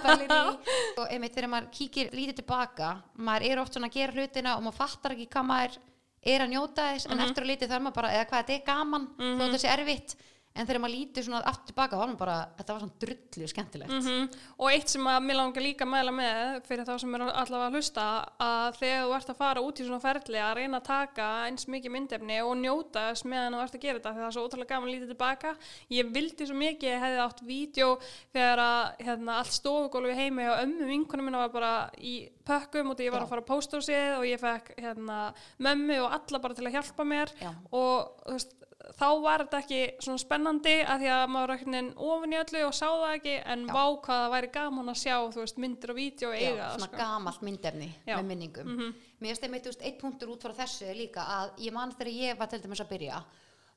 og 0.99 1.09
einmitt 1.09 1.35
þegar 1.35 1.51
maður 1.55 1.71
kíkir 1.79 2.11
lítið 2.13 2.41
tilbaka 2.43 2.93
maður 3.17 3.47
er 3.49 3.63
oft 3.63 3.73
svona 3.73 3.89
að 3.89 3.97
gera 3.97 4.15
hlutina 4.19 4.55
og 4.59 4.65
maður 4.67 4.79
fattar 4.83 5.15
ekki 5.15 5.29
hvað 5.33 5.49
maður 5.49 5.79
er 6.25 6.41
að 6.41 6.53
njóta 6.55 6.87
þess 6.91 7.09
en 7.09 7.19
eftir 7.21 7.45
að 7.45 7.51
lítið 7.51 7.69
þarf 7.71 7.83
maður 7.85 7.97
bara, 7.99 8.13
eða 8.17 8.29
hvað 8.29 8.39
þetta 8.41 8.55
er 8.55 8.63
gaman 8.69 9.03
þó 9.17 9.43
þetta 9.45 9.59
sé 9.61 9.73
erfitt 9.73 10.15
en 10.55 10.65
þegar 10.67 10.79
maður 10.85 10.95
lítur 10.95 11.25
svona 11.27 11.41
aftur 11.51 11.73
tilbaka 11.73 11.95
þá 11.95 11.99
var 11.99 12.07
maður 12.11 12.19
bara, 12.21 12.35
þetta 12.57 12.73
var 12.75 12.83
svona 12.85 12.99
drullu 13.03 13.47
skemmtilegt 13.51 13.91
Mhm. 13.95 14.29
Og 14.59 14.69
eitt 14.71 14.87
sem 14.89 15.03
að 15.11 15.23
mér 15.25 15.35
langar 15.39 15.61
líka 15.65 15.83
að 15.85 15.91
mæla 15.91 16.11
með 16.15 16.61
fyrir 16.67 16.85
þá 16.87 16.99
sem 16.99 17.15
er 17.15 17.21
allavega 17.25 17.67
að 17.67 17.75
hlusta 17.75 18.05
að 18.39 18.77
þegar 18.79 19.03
þú 19.05 19.15
ert 19.17 19.29
að 19.33 19.37
fara 19.41 19.61
út 19.65 19.79
í 19.81 19.85
svona 19.87 20.01
ferli 20.01 20.39
að 20.39 20.55
reyna 20.55 20.79
að 20.79 20.87
taka 20.87 21.27
eins 21.49 21.65
mikið 21.67 21.91
myndefni 21.91 22.39
og 22.45 22.55
njóta 22.57 23.03
þess 23.11 23.25
meðan 23.25 23.53
þú 23.57 23.63
ert 23.65 23.75
að 23.75 23.81
gera 23.85 23.99
þetta 23.99 24.13
því 24.15 24.21
það 24.23 24.27
er 24.29 24.35
svo 24.37 24.45
ótrúlega 24.47 24.71
gaman 24.73 24.89
að 24.89 24.95
lítið 24.95 25.11
tilbaka 25.13 25.55
ég 25.91 26.13
vildi 26.15 26.47
svo 26.47 26.55
mikið, 26.55 26.89
ég 26.89 27.03
hefði 27.03 27.21
átt 27.25 27.41
vídeo 27.45 27.89
þegar 28.33 28.59
að 28.65 29.05
hérna, 29.05 29.37
allt 29.41 29.53
stofugólfi 29.59 30.15
heimi 30.15 30.47
og 30.49 30.59
ömmu 30.63 30.87
vinkunum 30.89 31.25
minna 31.29 31.43
var 31.45 31.49
bara 31.55 31.73
í 31.99 32.29
pökkum 32.45 32.91
og 32.91 32.99
ég 33.03 33.11
var 33.11 33.21
Já. 33.21 33.25
að 33.25 33.29
fara 33.29 33.41
á 33.43 33.49
póstósið 33.51 34.17
og 34.19 34.25
ég 34.29 34.39
fekk 34.39 34.75
hérna, 34.77 35.33
mömmu 35.59 35.99
og 36.05 36.11
alla 36.15 36.39
bara 36.39 36.53
til 36.53 36.65
að 36.67 36.75
hjálpa 36.77 37.03
mér 37.07 37.31
Já. 37.41 37.51
og 37.71 38.21
þú 38.25 38.31
veist, 38.37 38.53
þá 38.93 39.07
var 39.23 39.43
þetta 39.45 39.59
ekki 39.63 39.79
svona 40.05 40.21
spennandi 40.21 40.73
að 40.83 41.03
því 41.03 41.09
að 41.15 41.23
maður 41.33 41.53
ekkert 41.55 42.01
ofin 42.09 42.35
í 42.35 42.39
öllu 42.41 42.61
og 42.67 42.75
sá 42.77 42.85
það 42.87 43.13
ekki 43.15 43.35
en 43.53 43.63
Já. 43.65 43.71
vá 43.73 43.85
hvað 44.05 44.21
það 44.23 44.33
væri 44.35 44.51
gaman 44.57 44.91
að 44.93 44.99
sjá 45.01 45.15
þú 45.33 45.41
veist, 45.41 45.61
myndir 45.63 45.93
og 45.93 45.99
vídeo 45.99 46.29
og 46.29 46.35
eiga 46.35 46.59
það 46.59 46.75
svona 46.75 46.89
sko. 46.89 46.99
gamalt 47.01 47.41
myndefni 47.47 47.89
Já. 48.05 48.15
með 48.17 48.29
minningum 48.31 48.75
mér 48.75 49.31
finnst 49.31 49.47
einmitt, 49.47 49.65
þú 49.65 49.73
veist, 49.73 49.85
eitt 49.89 49.99
punktur 50.01 50.35
út 50.35 50.45
frá 50.45 50.53
þessu 50.61 50.93
líka 50.93 51.25
að 51.39 51.65
ég 51.65 51.73
man 51.73 51.91
þegar 51.95 52.13
ég 52.13 52.37
var 52.39 52.51
til 52.51 52.61
dæmis 52.61 52.83
að 52.85 52.93
byrja 52.93 53.23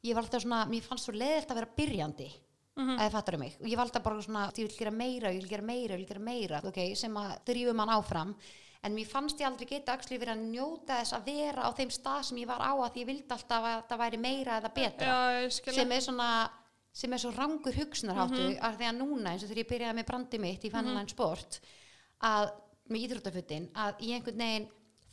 ég 0.05 0.15
var 0.15 0.23
alltaf 0.23 0.45
svona, 0.45 0.61
mér 0.71 0.87
fannst 0.87 1.09
svo 1.09 1.17
leðilt 1.17 1.50
að 1.50 1.61
vera 1.62 1.75
byrjandi 1.81 2.31
að 2.79 3.00
það 3.03 3.15
fattar 3.17 3.35
um 3.35 3.41
mig 3.43 3.57
og 3.59 3.67
ég 3.67 3.77
var 3.77 3.88
alltaf 3.88 4.03
bara 4.05 4.23
svona, 4.23 4.45
ég 4.55 4.69
vil 4.69 4.79
gera 4.79 4.91
meira, 4.95 5.33
ég 5.35 5.43
vil 5.43 5.50
gera 5.50 5.62
meira 5.67 5.95
ég 5.97 6.03
vil 6.05 6.11
gera 6.12 6.21
meira, 6.23 6.61
ok, 6.69 6.79
sem 6.95 7.17
að 7.19 7.33
drífum 7.49 7.77
mann 7.81 7.91
áfram 7.91 8.35
en 8.83 8.95
mér 8.95 9.07
fannst 9.11 9.41
ég 9.41 9.47
aldrei 9.49 9.67
geta 9.67 9.97
að 9.97 10.39
njóta 10.53 11.01
þess 11.01 11.13
að 11.17 11.25
vera 11.25 11.63
á 11.67 11.71
þeim 11.75 11.91
stað 11.91 12.23
sem 12.29 12.39
ég 12.39 12.47
var 12.47 12.61
á 12.63 12.73
að 12.79 12.93
því 12.95 13.01
ég 13.03 13.07
vildi 13.07 13.35
alltaf 13.35 13.65
að 13.65 13.83
það 13.89 13.99
væri 14.05 14.19
meira 14.23 14.61
eða 14.61 14.75
betra 14.75 15.07
Já, 15.07 15.51
sem 15.51 15.93
er 15.93 16.01
svona 16.01 16.51
sem 16.93 17.13
er 17.13 17.19
svo 17.19 17.31
rangur 17.37 17.73
hugsunarháttu 17.75 18.43
Mhm. 18.49 18.59
að 18.63 18.77
því 18.79 18.87
að 18.89 18.99
núna 18.99 19.31
eins 19.33 19.43
og 19.43 19.49
þegar 19.51 19.65
ég 19.65 19.69
byrjaði 19.73 19.95
með 19.99 20.07
brandi 20.07 20.39
mitt 20.41 20.63
í 20.65 20.71
Fenniline 20.71 21.09
Sport 21.09 21.61
að 22.23 22.51
með 22.91 23.03
íþróttafuttin 23.09 23.69
að 23.75 24.01
í 24.01 24.13
einhvern 24.15 24.39
veginn 24.39 24.69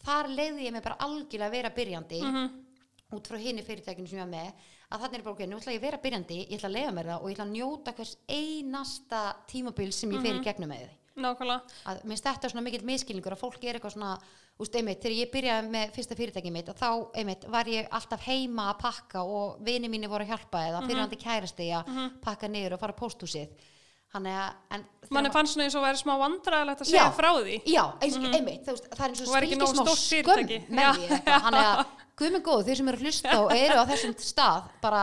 þar 0.05 0.27
leiði 0.29 0.65
ég 0.65 0.71
mig 0.71 0.83
bara 0.83 0.97
algjörlega 0.99 1.45
að 1.47 1.51
vera 1.51 1.69
byrjandi 1.69 2.21
Mhm. 2.21 2.49
út 3.13 3.27
frá 3.27 3.37
hinni 3.37 3.61
fyrirtækinu 3.63 4.07
sem 4.07 4.19
ég 4.19 4.23
var 4.29 4.33
með 4.39 4.53
að 4.91 4.99
þannig 5.01 5.13
er 5.19 5.23
bara 5.23 5.33
ok, 5.33 5.39
nú 5.47 5.57
ætla 5.57 5.73
ég 5.73 5.79
að 5.79 5.81
vera 5.81 5.97
byrjandi 5.97 6.47
ég 6.49 6.57
ætla 6.59 6.69
að 6.69 6.75
leiða 6.77 6.93
mér 6.93 7.05
það 7.05 7.21
og 7.21 7.29
ég 7.29 7.35
ætla 7.37 7.45
að 7.45 7.55
njóta 7.57 7.93
hvers 7.95 8.15
einasta 8.29 9.35
tímabil 9.47 9.91
sem 9.93 10.09
ég 10.11 10.15
Mhm. 10.17 10.23
fer 10.23 10.35
í 10.39 10.43
gegnum 10.43 10.69
með 10.69 10.79
því 10.79 10.89
nákvæmlega 11.17 12.01
minnst 12.09 12.25
þetta 12.27 12.49
svona 12.51 12.63
mikill 12.65 12.85
miskilningur 12.87 13.35
að 13.35 13.41
fólk 13.43 13.63
er 13.63 13.77
eitthvað 13.79 13.93
svona 13.95 14.15
úst, 14.59 14.75
einmitt, 14.75 15.01
þegar 15.03 15.17
ég 15.19 15.31
byrjaði 15.33 15.69
með 15.71 15.93
fyrsta 15.95 16.15
fyrirtæki 16.15 16.51
mitt 16.51 16.69
þá 16.79 16.89
einmitt, 17.15 17.45
var 17.51 17.65
ég 17.71 17.87
alltaf 17.91 18.21
heima 18.27 18.69
að 18.73 18.79
pakka 18.83 19.23
og 19.23 19.57
vini 19.67 19.89
mínu 19.91 20.07
voru 20.11 20.23
að 20.23 20.31
hjálpa 20.33 20.61
eða 20.69 20.81
Mhm. 20.81 20.89
fyrirhandi 20.89 21.19
kærasti 21.23 21.69
að 21.75 22.11
pakka 22.21 22.47
niður 22.47 22.73
og 22.73 22.79
fara 22.79 22.93
pósthúsið 22.93 23.49
Þannig 24.15 24.53
manni 25.11 25.27
ma- 25.27 25.33
fannst 25.33 25.53
svona 25.57 25.65
eins 25.65 25.75
og 25.75 25.83
væri 25.83 25.97
smá 25.99 26.13
vandræðilegt 26.21 26.81
að 26.81 26.87
segja 26.87 27.03
Já. 27.03 27.11
frá 27.11 27.29
því 27.35 27.55
Já, 27.67 27.83
eins 27.99 28.15
og 28.15 28.23
einmitt, 28.33 28.63
þú 28.63 28.71
veist, 28.71 28.85
það 28.95 29.05
er 29.05 29.09
eins 29.09 29.21
og 29.21 29.27
nógu 29.59 29.73
smá 29.75 29.95
fyrirtæki. 30.07 30.59
með 30.69 30.85
Já. 30.85 30.93
því 30.93 31.39
hann 31.41 31.53
er 31.53 31.65
að 31.65 31.85
guð 32.15 32.31
mig 32.31 32.43
góð, 32.43 32.63
þeir 32.65 32.75
sem 32.77 32.87
eru 32.87 32.97
að 32.97 33.03
hlusta 33.03 33.29
og 33.43 33.51
eru 33.65 33.75
á 33.75 33.83
þessum 33.91 34.13
stað, 34.15 34.69
bara 34.81 35.01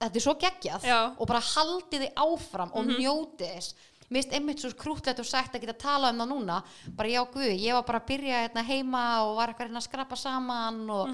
þetta 0.00 0.16
er 0.16 0.24
svo 0.24 0.34
geggjað 0.40 0.82
Já. 0.88 1.00
Og 1.18 1.26
bara 1.28 1.40
haldið 1.40 2.00
þið 2.06 2.14
áfram 2.24 2.70
og 2.72 2.86
njótið 2.86 3.52
þess 3.52 3.74
finnst 4.14 4.34
einmitt 4.36 4.62
svo 4.62 4.70
krútlegt 4.78 5.20
og 5.22 5.26
sagt 5.28 5.54
að 5.58 5.64
geta 5.66 5.74
tala 5.86 6.12
um 6.14 6.22
það 6.22 6.30
núna, 6.34 6.60
bara 6.96 7.10
já 7.12 7.20
guð 7.34 7.50
ég 7.54 7.74
var 7.76 7.84
bara 7.88 8.00
að 8.02 8.06
byrja 8.12 8.44
hérna 8.46 8.64
heima 8.68 9.02
og 9.26 9.34
var 9.40 9.52
eitthvað 9.52 9.66
að 9.66 9.72
reyna 9.72 9.82
að 9.82 9.88
skrapa 9.88 10.16
saman 10.20 10.80
og 10.94 11.10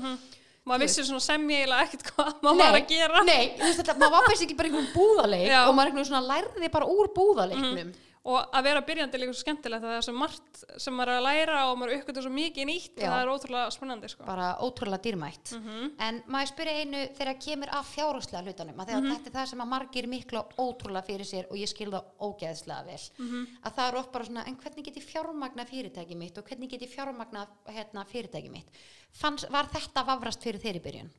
maður 0.68 0.84
vissi 0.84 1.02
svona 1.08 1.24
sem 1.24 1.48
ég 1.50 1.62
eiginlega 1.64 1.86
ekkert 1.88 2.04
hvað 2.12 2.32
maður 2.44 2.60
var 2.60 2.76
að 2.82 2.90
gera. 2.92 3.22
nei, 3.26 3.44
þú 3.56 3.64
veist 3.64 3.80
þetta, 3.80 3.94
maður 4.02 4.12
var 4.16 4.26
bara 4.28 4.36
ekki 4.44 4.56
bara 4.58 4.68
einhvern 4.70 4.90
búðaleik 4.94 5.48
og 5.64 5.74
maður 5.78 5.90
einhvern 5.94 6.08
svona 6.10 6.26
lærði 6.34 6.70
bara 6.76 6.90
úr 6.94 7.10
búðaleiknum 7.16 7.92
og 8.22 8.50
að 8.52 8.64
vera 8.66 8.80
byrjandi 8.84 9.16
er 9.16 9.20
líka 9.22 9.32
svo 9.32 9.40
skemmtilegt 9.40 9.80
að 9.82 9.88
það 9.88 9.96
er 9.96 10.04
svo 10.04 10.12
margt 10.20 10.58
sem 10.84 10.92
maður 10.94 11.08
er 11.14 11.20
að 11.20 11.24
læra 11.24 11.60
og 11.70 11.78
maður 11.80 11.94
uppgötur 11.96 12.22
svo 12.26 12.32
mikið 12.34 12.66
nýtt 12.68 12.98
og 12.98 13.04
Já. 13.06 13.10
það 13.14 13.22
er 13.22 13.30
ótrúlega 13.32 13.70
spennandi 13.72 14.08
sko. 14.12 14.24
bara 14.28 14.48
ótrúlega 14.60 15.00
dýrmætt 15.06 15.52
Mhm. 15.56 15.86
en 15.98 16.22
maður 16.28 16.50
spyrja 16.52 16.74
einu 16.82 17.00
þegar 17.16 17.38
kemur 17.40 17.68
af 17.72 17.86
fjárhagslega 17.96 18.42
hlutunum 18.44 18.76
að 18.76 18.86
þegar 18.90 19.00
Mhm. 19.02 19.12
þetta 19.16 19.26
er 19.26 19.36
það 19.40 19.46
sem 19.48 19.60
að 19.60 19.68
margir 19.72 20.06
miklu 20.06 20.44
ótrúlega 20.58 21.06
fyrir 21.06 21.24
sér 21.24 21.44
og 21.50 21.56
ég 21.56 21.68
skil 21.68 21.90
það 21.90 22.04
ógeðslega 22.20 22.84
vel 22.84 23.00
Mhm. 23.18 23.46
að 23.64 23.72
það 23.74 23.88
er 23.88 23.96
oft 23.96 24.12
bara 24.12 24.24
svona 24.24 24.46
en 24.46 24.56
hvernig 24.56 24.84
get 24.84 24.96
ég 24.96 25.02
fjármagna 25.14 25.64
fyrirtæki 25.66 26.14
mitt 26.16 26.36
og 26.38 26.44
hvernig 26.44 26.68
get 26.68 26.82
ég 26.82 26.90
fjármagna 26.94 27.46
hérna, 27.68 28.04
fyrirtæki 28.04 28.50
mitt 28.50 28.66
Fanns, 29.12 29.44
var 29.50 29.64
þetta 29.64 30.04
vafrast 30.06 30.42
fyrir 30.42 30.60
þeirri 30.60 30.80
byrjun? 30.82 31.10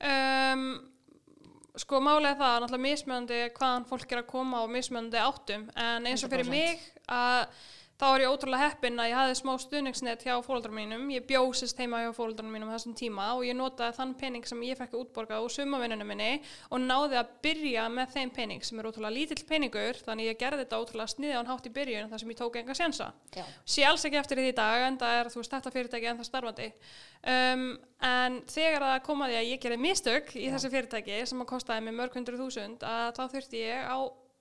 Um, 0.00 0.80
sko 1.78 2.00
málega 2.02 2.38
það 2.40 2.54
er 2.54 2.64
náttúrulega 2.64 2.86
mismjöndi 2.86 3.42
hvaðan 3.58 3.86
fólk 3.90 4.12
er 4.12 4.22
að 4.22 4.30
koma 4.30 4.62
og 4.64 4.72
mismjöndi 4.74 5.20
áttum 5.22 5.68
en 5.76 6.08
eins 6.10 6.24
og 6.24 6.32
fyrir 6.32 6.48
100%. 6.48 6.50
mig 6.50 6.82
að 7.06 7.46
þá 8.00 8.06
er 8.14 8.22
ég 8.24 8.32
ótrúlega 8.32 8.68
heppin 8.70 9.00
að 9.02 9.10
ég 9.10 9.18
hafði 9.18 9.34
smá 9.36 9.50
stuðningsnet 9.60 10.22
hjá 10.24 10.32
fóreldrar 10.44 10.72
mínum 10.72 11.02
ég 11.12 11.24
bjósist 11.28 11.78
heima 11.80 12.00
hjá 12.00 12.14
fóreldrar 12.16 12.48
mínum 12.48 12.70
þessum 12.72 12.94
tíma 12.96 13.26
og 13.34 13.42
ég 13.44 13.56
notaði 13.58 13.96
þann 13.98 14.14
pening 14.20 14.46
sem 14.48 14.62
ég 14.64 14.78
fekk 14.78 14.96
útborgað 14.96 15.44
úr 15.44 15.52
sumavinnunum 15.52 16.08
minni 16.08 16.30
og 16.72 16.80
náði 16.80 17.18
að 17.20 17.34
byrja 17.44 17.84
með 17.92 18.14
þeim 18.14 18.32
pening 18.38 18.64
sem 18.64 18.80
er 18.80 18.88
ótrúlega 18.88 19.12
lítill 19.12 19.44
peningur 19.50 20.00
þannig 20.06 20.30
ég 20.30 20.40
gerði 20.40 20.64
þetta 20.64 20.80
ótrúlega 20.80 21.12
sniði 21.12 21.36
án 21.36 21.50
hátt 21.50 21.68
í 21.68 21.74
byrjun 21.76 22.08
þar 22.08 22.24
sem 22.24 22.32
ég 22.32 22.40
tók 22.40 22.58
enga 22.62 22.78
sjensa 22.78 23.10
Já. 23.36 23.44
sé 23.68 23.84
alls 23.84 24.08
ekki 24.08 24.20
eftir 24.22 24.40
því 24.40 24.56
dag 24.56 24.86
en 24.88 24.98
það 25.04 25.20
er 25.20 25.32
þú 25.34 25.42
veist 25.42 25.56
þetta 25.58 25.74
fyrirtæki 25.76 26.10
en 26.10 26.22
það 26.22 26.30
starfandi 26.30 26.70
um, 27.34 27.66
en 28.08 28.40
þegar 28.48 28.86
það 28.86 28.98
kom 29.10 29.26
að 29.28 29.36
ég 29.36 29.60
gerði 29.60 29.82
mistök 29.84 30.32
í 30.40 30.48
Já. 30.48 30.54
þessu 30.56 30.72
fyrirtæki 30.72 31.20
sem 31.28 31.44
að 31.44 31.52
kostaði 31.52 31.84
mig 31.84 32.00
mörg 32.00 32.16
hundru 32.16 32.40
þúsund 32.40 32.80
að 32.80 33.10
þá 33.18 33.24
þurfti 33.36 33.64
ég 33.66 33.92
á 33.92 33.98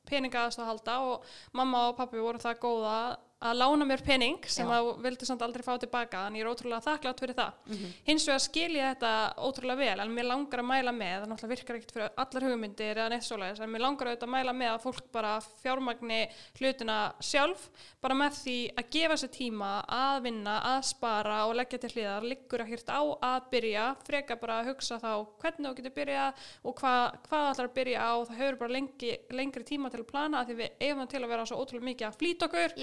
peninga 0.10 0.48
að 0.48 0.66
halda 0.66 1.00
og 1.06 1.26
mamma 1.54 1.90
og 1.90 1.98
pappi 2.00 2.22
voru 2.22 2.40
það 2.42 2.62
góða 2.64 3.00
að 3.40 3.56
lána 3.56 3.86
mér 3.88 4.02
pening 4.04 4.42
sem 4.52 4.68
Já. 4.68 4.74
að 4.82 4.88
vildu 5.04 5.26
samt 5.26 5.42
aldrei 5.46 5.64
fá 5.64 5.78
tilbaka 5.80 6.26
en 6.28 6.36
ég 6.36 6.44
er 6.44 6.50
ótrúlega 6.52 6.84
þakklátt 6.84 7.22
fyrir 7.24 7.36
það 7.38 7.54
Mhm. 7.70 7.92
hins 8.10 8.26
vegar 8.28 8.40
skil 8.44 8.74
ég 8.76 8.90
þetta 8.98 9.12
ótrúlega 9.40 9.78
vel 9.78 10.00
en 10.04 10.12
mér 10.16 10.28
langar 10.28 10.60
að 10.60 10.68
mæla 10.68 10.92
með, 10.92 11.22
það 11.24 11.30
náttúrulega 11.30 11.56
virkar 11.56 11.76
ekkert 11.80 11.94
fyrir 11.96 12.10
allar 12.18 12.44
hugmyndir 12.50 12.96
eða 13.00 13.10
neitt 13.10 13.24
svoleiðis 13.24 13.62
en 13.64 13.70
mér 13.72 13.80
langar 13.86 14.08
auðvitað 14.10 14.28
að 14.28 14.34
mæla 14.36 14.54
með 14.60 14.72
að 14.74 14.84
fólk 14.84 15.12
bara 15.14 15.32
fjármagni 15.64 16.20
hlutina 16.60 16.98
sjálf 17.22 17.70
bara 18.02 18.14
með 18.16 18.32
því 18.44 18.58
að 18.76 18.90
gefa 18.92 19.18
sér 19.24 19.32
tíma 19.32 19.72
að 19.88 20.22
vinna, 20.24 20.58
að 20.76 20.84
spara 20.84 21.46
og 21.48 21.56
leggja 21.56 21.80
til 21.80 21.90
hliðar, 21.96 22.24
liggur 22.28 22.60
ekkert 22.66 22.90
á 22.92 23.02
að 23.24 23.50
byrja, 23.52 23.86
freka 24.04 24.36
bara 24.40 24.60
að 24.64 24.74
hugsa 24.74 25.00
þá 25.00 25.28
hvernig 25.40 25.70
þú 25.72 25.76
getur 25.80 25.96
byrjað 25.96 26.34
og 26.66 26.76
hva, 26.76 26.94
hvað 27.30 27.60
að 27.64 27.74
byrja 27.74 28.00
á, 28.04 28.12
það 28.28 28.38
hefur 28.38 28.60
bara 28.60 28.74
lengi, 28.76 29.18
lengri 29.32 29.64
tíma 29.64 29.90
til 29.92 30.02
að 30.04 30.08
plana 30.12 30.42
af 30.42 30.48
því 30.48 30.56
við 30.60 30.70
eigum 30.82 31.02
það 31.06 31.10
til 31.10 31.24
að 31.24 31.30
vera 31.30 31.46
svo 31.46 31.58
ótrúlega 31.64 31.88
mikið 31.90 32.08
að 32.10 32.18
flýta 32.20 32.50
okkur 32.50 32.76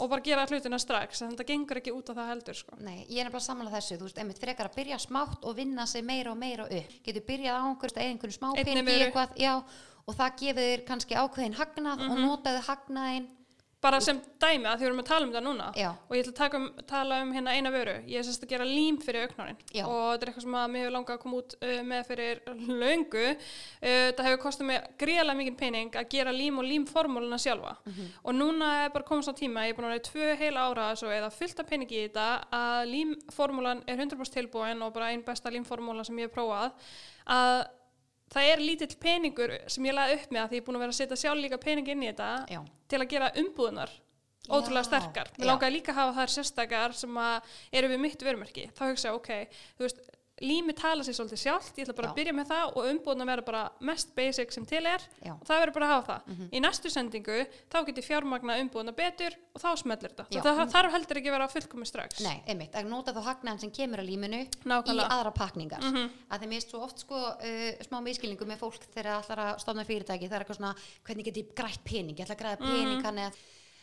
og 0.00 0.10
bara 0.10 0.24
gera 0.24 0.46
hlutina 0.48 0.78
strax 0.80 1.22
en 1.22 1.34
þetta 1.34 1.46
gengur 1.50 1.80
ekki 1.80 1.92
út 1.94 2.10
af 2.12 2.16
það 2.16 2.30
heldur 2.32 2.58
sko. 2.58 2.76
nei, 2.80 3.04
ég 3.08 3.20
er 3.20 3.28
nefnilega 3.28 3.44
sammála 3.46 3.74
þessu, 3.74 3.98
þú 4.00 4.08
veist, 4.08 4.18
einmitt 4.22 4.40
frekar 4.42 4.70
að 4.70 4.78
byrja 4.80 4.98
smátt 4.98 5.44
og 5.44 5.56
vinna 5.56 5.86
sig 5.86 6.04
meira 6.04 6.32
og 6.32 6.38
meira 6.40 6.64
upp. 6.66 6.94
Getur 7.04 7.26
byrjað 7.28 7.60
á 7.60 7.62
einhverjum 7.68 8.00
eða 8.00 8.08
einhverjum 8.14 8.38
smá 8.38 8.48
Einni 8.54 8.64
peningi 8.64 8.86
vöru. 8.90 9.04
eitthvað, 9.08 9.36
já, 9.36 9.54
og 10.06 10.16
það 10.16 10.38
gefur 10.40 10.62
þér 10.70 10.86
kannski 10.88 11.14
ákveðin 11.20 11.58
hagnað 11.60 12.06
og 12.08 12.18
notaðu 12.24 12.64
hagnaðin. 12.68 13.28
Bara 13.80 13.96
sem 14.04 14.18
dæmi 14.42 14.66
að 14.68 14.74
því 14.76 14.84
við 14.84 14.86
erum 14.90 14.98
að 15.00 15.06
tala 15.08 15.24
um 15.26 15.30
þetta 15.32 15.40
núna 15.44 15.66
Já. 15.78 15.88
og 16.08 16.16
ég 16.16 16.26
ætla 16.28 16.46
að 16.50 16.54
um, 16.58 16.64
tala 16.90 17.20
um 17.24 17.30
hérna 17.32 17.54
eina 17.56 17.70
vöru 17.72 17.94
ég 18.04 18.18
er 18.20 18.26
sérst 18.26 18.42
að 18.44 18.50
gera 18.52 18.66
lím 18.68 18.98
fyrir 19.00 19.24
auknárin 19.24 19.56
Já. 19.72 19.86
og 19.88 20.02
þetta 20.12 20.26
er 20.26 20.30
eitthvað 20.32 20.44
sem 20.44 20.56
að 20.60 20.66
mér 20.74 20.82
hefur 20.84 20.94
langað 20.96 21.14
að 21.16 21.22
koma 21.22 21.38
út 21.40 21.54
uh, 21.64 21.80
með 21.88 22.02
fyrir 22.10 22.42
löngu 22.82 23.24
uh, 23.30 24.10
það 24.18 24.22
hefur 24.28 24.42
kostið 24.42 24.68
mig 24.68 24.90
gríðarlega 25.00 25.38
mikið 25.40 25.56
pening 25.62 25.96
að 25.96 26.10
gera 26.12 26.34
lím 26.36 26.60
og 26.60 26.68
límformúluna 26.68 27.38
sjálfa 27.40 27.72
Mhm. 27.86 28.10
og 28.24 28.34
núna 28.36 28.68
er 28.84 28.90
bara 28.92 29.04
komast 29.08 29.32
á 29.32 29.34
tíma 29.40 29.64
ég 29.64 29.72
er 29.72 29.78
búin 29.80 29.88
að 29.88 29.94
vera 29.94 30.02
í 30.02 30.08
tvö 30.10 30.36
heila 30.42 30.66
ára 30.68 30.90
svo 30.96 31.08
eða 31.08 31.30
fullt 31.32 31.60
af 31.64 31.66
peningi 31.72 31.96
í 32.02 32.08
þetta 32.08 32.26
að 32.52 32.90
límformúlan 32.92 33.80
er 33.88 33.96
100% 33.96 34.36
tilbúin 34.36 34.82
og 34.84 34.92
bara 34.92 35.08
einn 35.14 35.24
besta 35.24 35.48
límformúla 35.50 36.04
sem 36.04 36.16
ég 36.20 36.28
hef 36.28 36.34
prófað 36.36 36.72
að 37.26 37.64
það 38.30 38.50
er 38.52 38.60
lítill 38.62 38.94
peningur 39.00 39.56
sem 39.66 39.84
ég 39.88 39.96
laði 39.96 40.18
upp 40.20 40.30
með 40.30 40.42
að 40.44 40.48
því 40.52 40.58
ég 40.58 40.62
er 40.62 40.66
búin 40.68 40.76
að 40.78 40.84
vera 40.84 40.92
að 40.94 41.00
setja 41.00 41.16
sjálf 41.24 41.40
líka 41.42 41.58
pening 41.64 41.88
inn 41.88 42.04
í 42.04 42.10
þetta 42.12 42.28
Já. 42.52 42.60
Til 42.90 43.00
að 43.00 43.10
gera 43.14 43.32
umbúðunar 43.40 43.92
ótrúlega 44.50 44.86
sterkar. 44.88 45.30
Mér 45.38 45.52
langaði 45.52 45.76
líka 45.76 45.92
að 45.92 46.00
hafa 46.00 46.16
þær 46.16 46.32
sérstakar 46.34 46.96
sem 46.96 47.18
að 47.22 47.52
eru 47.80 47.90
við 47.92 48.02
mitt 48.02 48.24
vermerki. 48.24 48.66
Þá 48.76 48.82
hugsa 48.88 49.10
ég, 49.10 49.18
ok, 49.18 49.60
þú 49.78 49.86
veist, 49.86 50.00
lími 50.40 50.72
tala 50.76 51.04
sér 51.04 51.16
svolítið 51.16 51.40
sjálft, 51.42 51.76
ég 51.76 51.84
ætla 51.84 51.94
bara 51.98 52.08
Já. 52.08 52.12
að 52.12 52.18
byrja 52.20 52.34
með 52.36 52.46
það 52.50 52.70
og 52.70 52.86
umbúðunar 52.90 53.28
vera 53.28 53.44
bara 53.44 53.62
mest 53.84 54.14
basic 54.16 54.54
sem 54.54 54.64
til 54.68 54.80
er 54.88 55.04
Já. 55.20 55.34
Og 55.34 55.44
það 55.48 55.60
verður 55.64 55.76
bara 55.76 55.88
að 55.88 55.92
hafa 55.94 56.16
það. 56.16 56.46
Í 56.56 56.62
næstu 56.64 56.92
sendingu 56.92 57.38
þá 57.70 57.78
get 57.88 58.00
ég 58.00 58.06
fjármagna 58.08 58.56
umbúðunar 58.64 58.96
betur 58.96 59.36
og 59.52 59.60
þá 59.60 59.68
smellir 59.82 60.14
þetta. 60.14 60.26
Já. 60.32 60.40
Það 60.46 60.74
þarf 60.74 60.96
heldur 60.96 61.20
ekki 61.20 61.30
að 61.30 61.36
vera 61.36 61.50
fullkomi 61.52 61.86
strax. 61.90 62.24
Nei, 62.24 62.38
einmitt, 62.48 62.74
að 62.74 62.90
nota 62.90 63.14
þá 63.16 63.22
hagnaðin 63.28 63.62
sem 63.66 63.74
kemur 63.80 64.00
að 64.00 64.10
líminu 64.10 64.42
Nákvæmlega. 64.64 65.06
í 65.06 65.14
aðra 65.18 65.32
pakningar. 65.36 65.80
Að 66.30 66.44
þeim 66.44 66.56
er 66.56 66.64
svo 66.64 66.82
oft 66.88 67.04
sko 67.04 67.20
uh, 67.20 67.70
smá 67.84 68.00
miskilningu 68.04 68.48
með 68.48 68.62
fólk 68.64 68.82
þegar 68.94 69.12
það 69.12 69.22
ætlar 69.24 69.40
að 69.46 69.54
stofna 69.66 69.84
fyrirtæki, 69.88 70.30
það 70.30 70.38
er 70.38 70.44
eitthvað 70.46 70.60
svona, 70.62 70.74
hvernig 71.04 71.24
get 71.28 71.40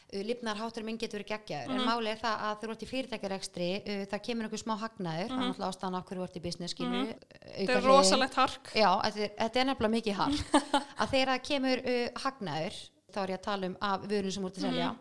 að 0.07 0.19
uh, 0.19 0.25
lifnarháttur 0.27 0.85
minn 0.87 0.99
getur 0.99 1.19
verið 1.19 1.31
geggjaður. 1.33 1.73
En 1.75 1.87
málið 1.87 2.11
er 2.13 2.19
það 2.21 2.43
að 2.47 2.59
þú 2.61 2.69
ert 2.73 2.83
í 2.83 2.89
fyrirtækjarekstri, 2.91 3.69
uh, 3.77 4.03
það 4.11 4.23
kemur 4.27 4.47
einhver 4.47 4.61
smá 4.61 4.75
hagnaður, 4.81 5.31
það 5.31 5.39
er 5.39 5.49
náttúrulega 5.49 5.71
ástæðan 5.71 6.05
hverju 6.09 6.21
þú 6.21 6.27
ert 6.27 6.37
í 6.37 6.43
business, 6.43 6.75
skilur, 6.75 7.09
Þetta 7.47 7.75
er 7.79 7.87
rosalegt 7.87 8.37
hark. 8.39 8.71
Já, 8.77 8.91
þetta 9.17 9.61
er, 9.61 9.67
nefnilega 9.71 9.95
mikið 9.97 10.21
hark. 10.21 10.55
Að 11.01 11.11
þegar 11.15 11.33
það 11.33 11.43
kemur 11.49 11.83
uh, 11.83 12.05
hagnaður 12.23 12.79
þá 13.11 13.19
er 13.23 13.33
ég 13.33 13.41
að 13.41 13.45
tala 13.49 13.69
um 13.71 13.77
af 13.89 14.07
vörun 14.07 14.35
sem 14.37 14.47
ert 14.47 14.61
að 14.61 14.67
selja. 14.67 14.93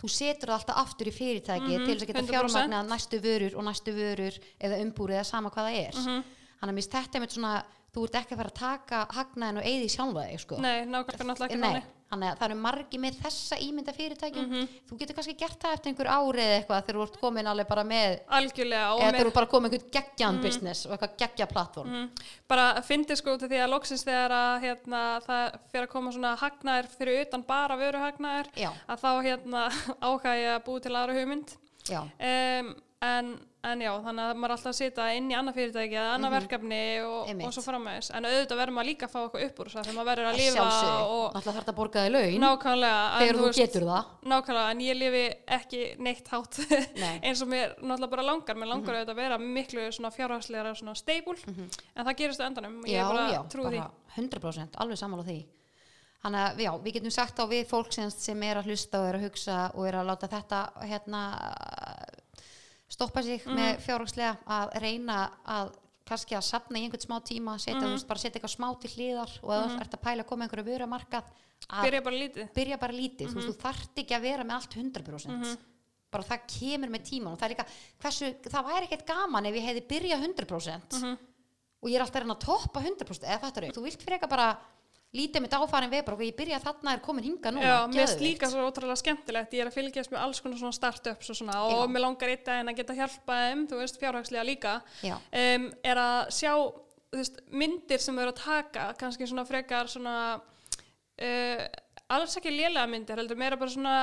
Þú 0.00 0.08
setur 0.08 0.48
það 0.48 0.56
alltaf 0.56 0.78
aftur 0.80 1.10
í 1.10 1.12
fyrirtæki 1.12 1.74
til 1.74 1.90
þess 1.90 2.04
að 2.06 2.08
geta 2.08 2.22
100%. 2.22 2.30
fjármagnað 2.30 2.86
næstu 2.88 3.18
vörur 3.20 3.56
og 3.60 3.66
næstu 3.66 3.92
vörur 3.92 4.38
eða 4.56 4.78
umbúri 4.80 5.18
eða 5.18 5.26
sama 5.28 5.52
hvað 5.52 5.68
það 5.68 5.80
er. 5.82 5.98
Þannig 6.60 6.70
að 6.70 6.78
mér 6.78 7.20
með 7.20 7.34
svona 7.34 7.52
þú 7.94 8.06
ert 8.06 8.18
ekki 8.20 8.36
að 8.36 8.40
fara 8.40 8.52
að 8.52 8.60
taka 8.60 9.00
hagnaðin 9.16 9.60
og 9.60 9.66
eigði 9.66 9.88
sjálfa 9.92 10.26
þig 10.28 10.42
sko. 10.44 10.60
Nei, 10.62 10.76
nákvæmlega 10.86 11.26
náttúrulega 11.30 11.48
ekki 11.50 11.58
Nei, 11.60 11.66
þannig. 11.66 11.88
Þannig 12.10 12.28
að 12.32 12.38
það 12.40 12.46
eru 12.50 12.58
margi 12.60 12.98
með 12.98 13.18
þessa 13.22 13.56
ímynda 13.62 13.92
fyrirtækjum 13.94 14.46
Mhm. 14.50 14.68
þú 14.90 14.98
getur 14.98 15.14
kannski 15.16 15.36
gert 15.38 15.58
það 15.62 15.74
eftir 15.76 15.90
einhver 15.92 16.10
ári 16.10 16.42
eða 16.42 16.56
eitthvað 16.60 16.84
þegar 16.86 16.96
þú 16.98 17.02
ert 17.06 17.20
komin 17.20 17.46
alveg 17.46 17.68
bara 17.68 17.84
með 17.84 18.18
Algjörlega. 18.28 18.88
eða 18.98 19.12
þegar 19.14 19.30
þú 19.30 19.34
bara 19.34 19.46
komin 19.46 19.70
einhvern 19.70 19.90
geggjan 19.96 20.40
business 20.42 20.86
og 20.86 20.92
eitthvað 20.98 21.16
geggja 21.22 21.46
plattform 21.46 21.88
Mm. 21.90 22.10
bara 22.48 22.82
fyndi 22.82 23.16
sko 23.16 23.36
út 23.36 23.42
af 23.42 23.50
því 23.50 23.60
að 23.64 23.70
loksins 23.70 24.04
þegar 24.04 24.30
að 24.30 24.60
hérna, 24.66 25.20
það 25.26 25.58
fyrir 25.72 25.86
að 25.86 25.92
koma 25.94 26.10
svona 26.12 26.36
hagnaðir 26.36 26.88
fyrir 26.98 27.20
utan 27.26 27.42
bara 27.46 27.76
vöruhagnaðir 27.76 28.46
að 28.88 28.98
þá 29.00 29.10
hérna 29.22 29.62
ákvæði 30.10 30.46
að 30.56 30.64
búi 30.64 30.80
til 30.82 30.92
aðra 30.96 31.14
hugmynd 31.14 31.54
um, 31.90 32.74
en, 33.02 33.38
en 33.62 33.80
já, 33.84 33.90
þannig 34.04 34.24
að 34.24 34.38
maður 34.40 34.50
er 34.50 34.54
alltaf 34.56 34.70
að 34.70 34.76
sitja 34.78 35.06
inn 35.16 35.26
í 35.30 35.34
annað 35.36 35.56
fyrirtæki 35.58 35.96
eða 36.00 36.12
annað 36.16 36.32
verkefni 36.36 36.78
og, 37.04 37.16
Mhm. 37.20 37.30
Einmitt. 37.30 37.46
og 37.46 37.52
svo 37.52 37.62
framvegis. 37.66 38.10
En 38.16 38.24
auðvitað 38.24 38.60
verður 38.60 38.74
maður 38.76 38.88
líka 38.90 39.06
að 39.06 39.12
fá 39.12 39.18
eitthvað 39.20 39.44
upp 39.46 39.60
úr 39.60 39.70
þess 39.74 39.90
að 39.90 39.94
maður 39.98 40.08
verður 40.10 40.28
að 40.30 40.38
lifa 40.40 40.64
og 40.64 41.34
náttúrulega 41.34 41.44
þarf 41.44 41.58
þetta 41.60 41.72
að 41.74 41.78
borga 41.80 42.04
þig 42.06 42.12
laun 42.14 42.40
þegar 43.20 43.40
þú 43.40 43.52
getur 43.60 43.86
það. 43.90 44.04
Nákvæmlega, 44.32 44.70
en 44.70 44.80
ég 44.80 44.96
lifi 44.96 45.24
ekki 45.58 45.82
neitt 45.98 46.28
hátt. 46.28 46.58
Nei. 46.96 47.20
Eins 47.26 47.42
og 47.42 47.48
mér 47.48 47.76
náttúrulega 47.82 48.10
bara 48.10 48.22
langar, 48.30 48.54
mér 48.56 48.68
langar 48.72 48.94
auðvitað 48.94 49.14
að 49.14 49.22
vera 49.22 49.38
miklu 49.38 49.86
svona 49.92 50.10
fjárhagslegra 50.14 50.74
svona 50.76 50.96
stable 50.96 51.36
en 51.46 52.04
það 52.06 52.16
gerist 52.16 52.40
og 52.40 52.84
ég 52.86 52.96
já, 52.96 53.08
bara 53.08 53.30
já, 53.32 53.42
bara 53.62 53.90
100% 54.16 54.76
alveg 54.80 54.96
sammála 54.98 55.24
því. 55.24 55.40
Þannig 56.20 56.40
að 56.44 56.58
já, 56.60 56.70
við 56.84 56.92
getum 56.98 57.12
sagt 57.14 57.38
á 57.40 57.44
við 57.48 57.62
fólk 57.70 57.92
sem 57.96 58.42
er 58.42 58.58
að 58.60 58.66
hlusta 58.68 58.98
og 59.00 59.06
er 59.08 59.16
að 59.16 59.22
hugsa 59.24 59.70
og 59.74 59.86
er 59.88 59.94
að 59.96 60.06
láta 60.10 60.28
þetta 60.28 60.58
hérna 60.84 61.20
stoppa 62.90 63.22
sig 63.22 63.40
Mhm. 63.46 63.54
með 63.56 63.80
fjárhagslega 63.86 64.38
að 64.46 64.74
reyna 64.82 65.30
að 65.46 65.72
kannski 66.10 66.34
að 66.34 66.42
sapna 66.42 66.78
í 66.78 66.82
einhvern 66.88 67.04
smá 67.06 67.20
tíma 67.22 67.54
setja, 67.58 67.78
Mhm. 67.78 67.86
þú 67.86 67.94
veist, 67.94 68.06
bara 68.08 68.18
setja 68.18 68.40
eitthvað 68.40 68.56
smá 68.56 68.80
til 68.80 68.90
hliðar 68.90 69.30
og 69.42 69.52
ef 69.54 69.70
þú 69.70 69.80
ert 69.80 69.94
að 69.94 70.02
pæla 70.02 70.22
að 70.24 70.26
koma 70.26 70.44
einhverju 70.48 70.64
vörumarkað 70.66 71.24
að 71.70 71.84
byrja 71.86 72.02
bara 72.02 72.16
lítið 72.16 72.52
byrja 72.54 72.80
bara 72.80 72.92
lítið, 72.92 73.26
þú 73.28 73.34
Mhm. 73.34 73.34
veist, 73.36 73.48
þú 73.48 73.62
þarft 73.62 73.94
ekki 73.94 74.14
að 74.16 74.22
vera 74.22 74.44
með 74.44 74.54
allt 74.58 74.74
100% 74.74 75.58
bara 76.10 76.24
það 76.24 76.40
kemur 76.48 76.90
með 76.90 77.02
tíman 77.06 77.32
og 77.32 77.38
það 77.38 77.50
er 77.50 77.54
líka, 77.54 77.66
hversu, 78.02 78.34
það 78.42 78.64
væri 78.66 78.88
ekkert 78.88 79.06
gaman 79.06 79.46
ef 79.46 79.54
ég 79.54 79.62
hefði 79.64 79.86
byrjað 79.86 80.20
100% 80.24 80.92
Mhm. 81.00 81.18
og 81.82 81.88
ég 81.90 81.94
er 81.94 82.00
alltaf 82.02 82.16
að 82.16 82.22
reyna 82.24 82.34
að 82.34 82.40
toppa 82.40 82.80
100% 82.82 83.24
eða 83.28 83.40
þetta 83.40 83.62
er, 83.62 83.70
þú 83.72 83.82
vilt 83.84 84.02
fyrir 84.02 84.18
eitthvað 84.18 84.30
bara 84.30 84.58
lítið 85.16 85.42
með 85.42 85.52
dáfærin 85.56 85.90
við 85.90 86.04
bara, 86.06 86.16
ok, 86.16 86.26
ég 86.28 86.36
byrja 86.38 86.60
þarna 86.62 86.92
er 86.94 87.00
komin 87.02 87.24
hinga 87.26 87.50
núna, 87.50 87.66
Já, 87.66 87.78
mér 87.90 88.04
finnst 88.04 88.22
líka 88.22 88.50
svo 88.50 88.66
ótrúlega 88.68 89.00
skemmtilegt. 89.00 89.56
Ég 89.56 89.64
er 89.64 89.70
að 89.70 89.78
fylgjast 89.78 90.12
með 90.12 90.22
alls 90.22 90.42
konar 90.44 90.60
svona 90.60 90.76
startups 90.76 91.32
og 91.32 91.38
svona 91.40 91.56
Já. 91.58 91.64
og 91.80 91.90
mér 91.90 92.04
langar 92.04 92.30
eitt 92.30 92.50
að 92.52 92.70
geta 92.78 92.94
hjálpa 93.00 93.40
þeim, 93.40 93.64
þú 93.72 93.80
veist, 93.80 93.98
fjárhagslega 93.98 94.46
líka. 94.46 94.76
Um, 95.02 95.66
er 95.82 96.02
að 96.04 96.30
sjá 96.36 96.52
veist, 97.14 97.40
myndir 97.50 98.02
sem 98.02 98.18
eru 98.22 98.34
að 98.34 98.42
taka 98.44 98.86
kannski 99.00 99.26
svona 99.26 99.46
frekar 99.48 99.90
svona 99.90 100.16
uh, 100.38 101.64
alls 102.14 102.38
ekki 102.38 102.52
lélega 102.54 102.86
myndir 102.90 103.20
heldur 103.20 103.38
meira 103.40 103.58
bara 103.60 103.72
svona 103.74 103.96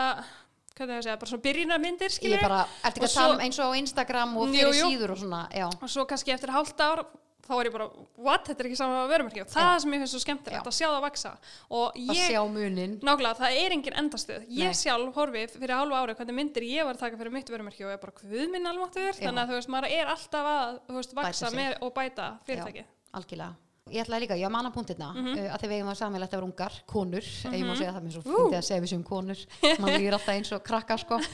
segja, 0.78 1.16
bara 1.18 1.30
svona 1.32 1.44
byrjunarmyndir 1.46 2.12
ég 2.12 2.18
skilur 2.20 2.38
er 2.38 2.46
bara, 2.46 2.66
ertu 2.86 3.02
ekki 3.02 3.08
Og 3.08 3.10
að 3.10 3.16
tala 3.18 3.38
um 3.38 3.46
eins 3.48 3.58
og 3.64 3.72
á 3.74 3.80
Instagram 3.80 4.36
og 4.38 4.52
Jú, 4.52 4.58
fyrir 4.58 4.78
jú. 4.78 4.90
síður 4.92 5.14
og 5.16 5.22
svona, 5.24 5.40
já, 5.56 5.66
og 5.72 5.90
svo 5.90 6.06
kannski 6.10 6.36
eftir 6.36 6.54
hálft 6.54 6.84
ár 6.84 7.02
þá 7.48 7.54
er 7.58 7.70
ég 7.70 7.76
bara, 7.78 7.88
what, 8.28 8.46
þetta 8.48 8.64
er 8.64 8.70
ekki 8.70 8.80
saman 8.80 9.10
vörumarki 9.12 9.44
og 9.44 9.52
það 9.52 9.70
Já. 9.72 9.82
sem 9.84 9.96
ég 9.96 10.04
finnst 10.04 10.16
svo 10.16 10.22
skemmtilegt 10.24 10.60
Já. 10.60 10.72
að 10.72 10.78
sjá 10.78 10.88
það 10.88 11.06
vaksa 11.08 11.34
og 11.70 11.86
að 11.98 12.12
ég, 12.14 12.24
sjá 12.32 12.42
munin 12.58 12.98
nákvæmlega, 13.02 13.40
það 13.42 13.60
er 13.62 13.78
engin 13.78 14.00
endastöð 14.04 14.48
ég 14.48 14.72
Nei. 14.72 14.80
sjálf 14.82 15.22
horfi 15.22 15.46
fyrir 15.54 15.76
hálfu 15.78 16.00
ári 16.02 16.18
hvernig 16.20 16.40
myndir 16.42 16.68
ég 16.68 16.88
var 16.88 16.98
að 16.98 17.06
taka 17.06 17.22
fyrir 17.22 17.36
mitt 17.38 17.54
vörumarki 17.54 17.86
og 17.86 17.94
ég 17.94 18.00
er 18.00 18.04
bara, 18.04 18.18
hvað 18.20 18.52
minn 18.56 18.72
almáttur 18.74 19.14
Já. 19.14 19.22
þannig 19.22 19.44
að 19.44 19.54
þú 19.54 19.62
veist, 19.62 19.72
maður 19.78 19.96
er 20.00 20.12
alltaf 20.16 20.52
að 20.56 20.82
þú 20.90 21.00
veist, 21.00 21.16
vaksa 21.22 21.52
sig. 21.54 21.60
með 21.62 21.80
og 21.82 21.96
bæta 21.96 22.34
fyrirtæki 22.48 22.86
algjörlega 23.18 23.67
ég 23.92 24.04
ætlaði 24.04 24.22
líka, 24.26 24.38
ég 24.40 24.52
manna 24.54 24.72
punktirna 24.74 25.10
mm 25.14 25.18
Mhm. 25.28 25.38
uh, 25.38 25.54
að 25.54 25.60
þegar 25.62 25.72
við 25.72 25.78
eigum 25.78 25.92
að 25.92 25.98
sammeilegt 26.02 26.34
að 26.34 26.38
vera 26.38 26.48
ungar, 26.48 26.74
konur 26.88 27.26
ef 27.28 27.54
ég 27.58 27.66
má 27.68 27.74
segja 27.78 27.94
það 27.96 28.04
mér 28.06 28.14
svo 28.16 28.22
Ú. 28.22 28.36
fyndið 28.38 28.58
að 28.60 28.66
segja 28.68 28.82
við 28.84 28.90
sem 28.94 29.04
konur. 29.04 29.40
Mann 29.80 29.94
líður 29.98 30.14
alltaf 30.18 30.34
eins 30.36 30.52
og 30.56 30.64
krakka 30.64 30.98
sko. 30.98 31.20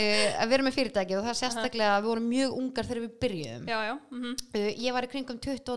Uh, 0.00 0.28
að 0.40 0.48
vera 0.48 0.64
með 0.64 0.74
fyrirtæki 0.78 1.16
og 1.18 1.24
það 1.24 1.30
er 1.32 1.38
sérstaklega 1.40 1.94
að 1.96 2.02
við 2.04 2.08
vorum 2.08 2.28
mjög 2.30 2.52
ungar 2.56 2.86
þegar 2.88 3.00
við 3.02 3.14
byrjuðum. 3.20 3.64
Já, 3.68 3.78
já, 3.84 3.94
mhm. 4.10 4.36
uh, 4.54 4.70
ég 4.86 4.94
var 4.96 5.04
í 5.04 5.10
kringum 5.12 5.38
22 5.44 5.76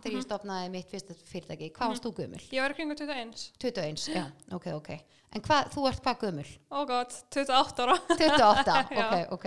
þegar 0.00 0.16
ég 0.16 0.24
stopnaði 0.24 0.70
mitt 0.72 0.88
fyrsta 0.90 1.16
fyrirtæki. 1.28 1.70
Hvað 1.76 1.92
varst 1.92 2.06
þú 2.06 2.12
gömul? 2.20 2.40
ég 2.54 2.62
var 2.64 2.70
í 2.72 2.78
kringum 2.78 2.96
21 2.96 3.44
21, 3.60 4.06
já, 4.14 4.24
ok, 4.56 4.66
ok. 4.78 4.90
En 5.34 5.44
hvað, 5.44 5.68
þú 5.74 5.86
ert 5.90 6.02
hvað 6.06 6.24
gömul? 6.24 6.46
oh 6.70 6.86
god, 6.88 7.12
28 7.30 7.84
ára. 7.84 7.98
28, 8.16 8.78
Já. 8.96 9.04
ok, 9.04 9.32
ok. 9.36 9.46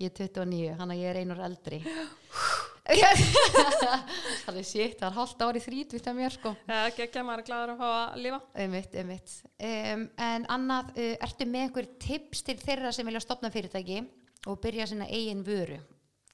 Ég 0.00 0.10
er 0.10 0.16
29, 0.26 0.74
hann 0.80 0.90
að 0.92 0.98
ég 1.00 1.08
er 1.12 1.20
einur 1.22 1.38
eldri 1.40 1.78
það 2.86 4.58
er 4.60 4.66
shit, 4.66 4.94
það 5.00 5.08
er 5.08 5.14
hálft 5.16 5.42
ári 5.42 5.62
þrítvitt 5.62 6.06
af 6.06 6.16
mér 6.16 6.34
sko. 6.36 6.52
Já, 6.68 6.76
ekki 6.92 7.24
maður 7.26 7.42
er 7.42 7.48
gladur 7.48 7.72
að 7.74 7.80
fá 7.80 7.88
að 7.90 8.18
lifa. 8.22 8.40
Einmitt, 8.62 8.94
einmitt. 9.00 9.34
Um, 9.58 10.04
en 10.28 10.46
annað, 10.56 10.92
uh, 10.94 11.14
ertu 11.26 11.48
með 11.50 11.66
einhver 11.66 11.88
tips 12.06 12.44
til 12.46 12.56
þeirra 12.62 12.92
sem 12.94 13.08
vilja 13.08 13.24
stopna 13.24 13.50
fyrirtæki 13.54 14.04
og 14.46 14.60
byrja 14.62 14.86
sinna 14.92 15.08
eigin 15.10 15.42
vöru? 15.46 15.80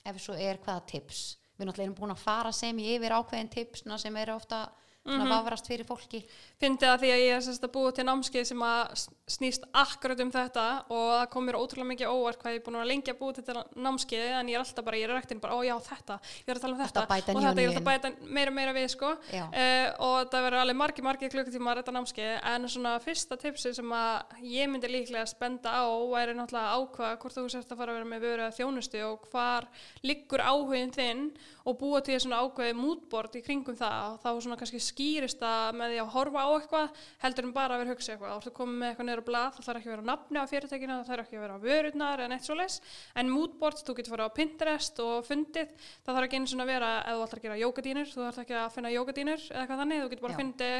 Ef 0.04 0.20
svo 0.20 0.36
er 0.36 0.60
hvaða 0.60 0.84
tips? 0.92 1.22
Við 1.56 1.68
náttúrulega 1.68 1.88
erum 1.88 1.98
búin 2.00 2.14
að 2.14 2.24
fara 2.24 2.52
sem 2.56 2.78
í 2.82 2.88
yfir 2.96 3.14
ákveðin 3.16 3.52
tips 3.52 3.84
sem 4.02 4.16
eru 4.20 4.36
ofta 4.36 4.64
svona 5.02 5.28
vafrast 5.30 5.66
fyrir 5.70 5.86
fólki. 5.86 6.22
Fyndi 6.62 6.86
það 6.86 7.00
því 7.02 7.10
að 7.12 7.22
ég 7.22 7.36
er 7.36 7.44
sérst 7.44 7.66
að 7.66 7.72
búa 7.74 7.92
til 7.94 8.06
námskeið 8.06 8.46
sem 8.52 8.62
að 8.66 9.06
snýst 9.32 9.64
akkurat 9.74 10.20
um 10.22 10.30
þetta 10.32 10.66
og 10.92 11.08
það 11.12 11.24
kom 11.32 11.46
mér 11.48 11.58
ótrúlega 11.58 11.88
mikið 11.90 12.12
óvart 12.12 12.40
hvað 12.42 12.54
ég 12.54 12.60
er 12.60 12.66
búin 12.66 12.78
að 12.78 12.92
að 13.12 13.18
búa 13.18 13.34
til 13.34 13.44
þetta 13.44 13.82
námskeið 13.86 14.34
en 14.38 14.50
ég 14.52 14.58
er 14.58 14.62
alltaf 14.62 14.86
bara, 14.86 15.00
ég 15.00 15.08
er 15.08 15.14
rektin 15.16 15.40
bara, 15.42 15.56
ó 15.56 15.60
já 15.66 15.74
þetta, 15.86 16.18
ég 16.42 16.52
er 16.52 16.58
að 16.58 16.64
tala 16.64 16.76
um 16.76 16.82
þetta 16.82 17.04
bæta 17.10 17.34
og 17.34 17.42
þetta, 17.46 17.62
ég 17.62 17.72
er 17.72 17.80
að 17.80 17.88
bæta 17.88 18.12
meira 18.38 18.54
meira 18.54 18.74
við 18.76 18.88
sko. 18.92 19.12
Uh, 19.32 19.88
og 20.06 20.30
það 20.32 20.46
verður 20.46 20.62
alveg 20.62 20.78
margir, 20.78 21.06
margir 21.06 21.32
klukkutímar 21.32 21.80
þetta 21.80 21.96
námskeið. 21.96 22.32
En 22.52 22.68
svona 22.70 22.94
fyrsta 23.02 23.38
tipsi 23.40 23.74
sem 23.76 23.96
að 23.96 24.36
ég 24.52 24.70
myndi 24.70 24.90
líklega 24.92 25.26
spenda 25.30 25.74
á 25.82 25.86
væri 26.12 26.36
náttúrulega 26.38 26.76
að 26.76 26.86
ákvaða 26.86 27.18
hvort 27.22 27.38
þú 27.38 27.46
sért 27.52 27.72
að 27.72 27.82
fara 27.82 27.94
að 27.94 27.98
vera 28.00 28.10
með 28.12 28.26
vöru 28.26 28.46
að 28.46 28.56
þjónustu 28.60 29.02
og 29.08 29.26
hvar 29.32 29.68
liggur 30.06 30.44
áhugin 30.44 30.94
þinn 30.94 31.24
og 31.66 31.78
búa 31.80 32.02
til 32.04 32.18
svona 32.20 32.42
ákveði 32.42 32.76
mútbord 32.78 33.38
í 33.38 33.44
kringum 33.44 33.78
það. 33.78 34.00
Og 34.12 34.22
þá 34.22 34.30
svona 34.44 34.58
kannski 34.60 34.82
skýrist 34.92 35.42
það 35.42 35.78
með 35.80 35.92
því 35.92 36.00
að 36.02 36.12
horfa 36.14 36.44
á 36.44 36.50
eitthvað 36.52 37.02
heldur 37.24 37.48
en 37.48 37.54
bara 37.56 37.76
að 37.76 37.82
vera 37.82 37.90
að 37.90 37.96
hugsa 37.96 38.12
eitthvað. 38.14 38.36
Þú 38.42 38.50
ert 38.52 38.58
komið 38.58 38.78
með 38.82 38.92
eitthvað 38.92 39.08
niður 39.08 39.22
á 39.22 39.28
blað, 39.28 39.48
það 39.56 39.66
þarf 39.68 39.80
ekki 39.80 39.90
að 39.90 39.94
vera 39.96 40.08
nafni 40.12 40.42
á 40.42 40.50
fyrirtækina, 40.52 40.98
það 41.00 41.12
þarf 41.12 41.26
ekki 41.26 41.38
að 41.38 41.44
vera 41.46 41.56
á 41.56 41.64
vörurnar 41.66 42.24
en 42.26 42.36
eitt 42.36 42.48
svo 42.48 42.58
leis. 42.58 42.78
En 43.18 43.32
moodboard, 43.32 43.82
þú 43.82 43.96
getur 43.98 44.14
fara 44.14 44.28
á 44.28 44.36
Pinterest 44.36 45.02
og 45.02 45.26
fundið, 45.26 45.74
það 46.04 46.18
þarf 46.18 46.28
ekki 46.28 46.40
einu 46.40 46.52
svona 46.52 46.66
að 46.66 46.72
vera 46.72 46.92
ef 47.02 47.18
þú 47.18 47.26
ætlar 47.26 47.42
að 47.42 47.46
gera 47.48 47.60
jógadínur, 47.62 48.12
þú 48.12 48.24
þarf 48.26 48.42
ekki 48.44 48.58
að 48.60 48.72
finna 48.76 48.92
jógadínur 48.92 49.46
eða 49.48 49.62
eitthvað 49.62 49.82
þannig, 49.82 50.02
þú 50.02 50.12
getur 50.12 50.26
bara 50.26 50.32
Já. 50.32 50.36
að 50.36 50.42
finna 50.42 50.72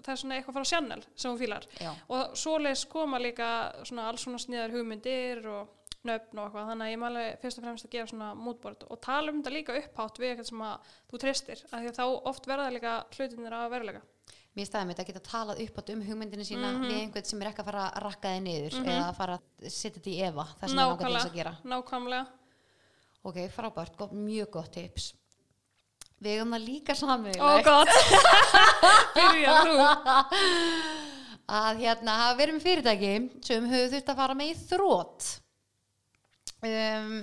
það 0.00 0.12
er 0.14 0.20
svona 0.22 0.38
eitthvað 0.38 0.56
frá 0.58 0.70
Channel 0.70 1.02
sem 1.14 1.38
fílar. 1.40 1.66
Já. 1.80 1.90
Og 2.10 2.38
svoleiðis 2.38 2.86
koma 2.90 3.20
líka 3.22 3.50
svona 3.86 4.08
alls 4.10 4.24
svona 4.26 4.40
sniðar 4.42 4.74
hugmyndir 4.74 5.44
og 5.50 5.79
nöfn 6.08 6.38
og 6.40 6.46
eitthvað, 6.48 6.68
þannig 6.70 6.86
að 6.86 6.92
ég 6.94 7.00
mæli 7.02 7.24
fyrst 7.42 7.58
og 7.60 7.64
fremst 7.66 7.84
að 7.86 7.90
gera 7.92 8.06
svona 8.08 8.28
moodboard 8.34 8.86
og 8.88 9.00
tala 9.04 9.30
um 9.34 9.42
þetta 9.42 9.52
líka 9.52 9.74
upphátt 9.80 10.16
við 10.22 10.30
eitthvað 10.32 10.48
sem 10.48 10.62
að 10.64 10.94
þú 11.12 11.20
treystir, 11.24 11.60
af 11.70 11.76
því 11.82 11.90
að 11.90 11.98
þá 12.00 12.04
oft 12.30 12.46
verða 12.48 12.70
líka 12.72 12.94
hlutinir 13.16 13.52
að 13.58 13.70
verulega. 13.74 14.00
mér 14.56 14.66
staðið 14.66 14.86
mitt 14.90 14.98
að 15.00 15.06
geta 15.10 15.20
talað 15.30 15.60
upp 15.62 15.76
átt 15.78 15.90
um 15.94 16.00
hugmyndinu 16.02 16.44
sína 16.44 16.72
Mhm. 16.72 16.82
við 16.88 16.96
einhvern 17.00 17.24
sem 17.24 17.42
er 17.42 17.48
ekki 17.52 17.60
að 17.62 17.68
fara 17.70 17.84
að 17.90 18.02
rakka 18.02 18.28
þið 18.34 18.42
niður 18.42 18.78
eða 18.82 19.04
að 19.10 19.16
fara 19.16 19.34
að 19.38 19.70
setja 19.70 20.00
þetta 20.00 20.10
í 20.10 20.20
efa 20.26 20.44
það 20.60 20.68
sem 20.68 20.78
það 20.80 20.98
til 20.98 21.12
þess 21.14 21.26
að 21.30 21.34
gera 21.38 21.52
nákvæmlega. 21.64 22.26
ok, 23.24 23.36
frábært, 23.54 23.96
gott, 23.96 24.12
mjög 24.12 24.50
gott 24.50 24.72
tips 24.72 25.12
við 26.20 26.32
eigum 26.34 26.50
það 26.52 26.66
líka 26.66 26.94
saman 26.96 27.32
Ó 27.38 27.62
gott, 27.62 27.88
byrja 29.14 29.54
þú. 29.64 29.76
að 31.50 31.80
hérna 31.82 32.16
verið 32.38 32.54
með 32.58 32.62
fyrirtæki 32.66 33.12
sem 33.44 33.64
höfðu 33.70 33.90
þurft 33.94 34.10
að 34.12 34.16
fara 34.16 34.34
með 34.34 34.50
í 34.50 34.58
þrótt 34.70 35.39
um, 36.66 37.16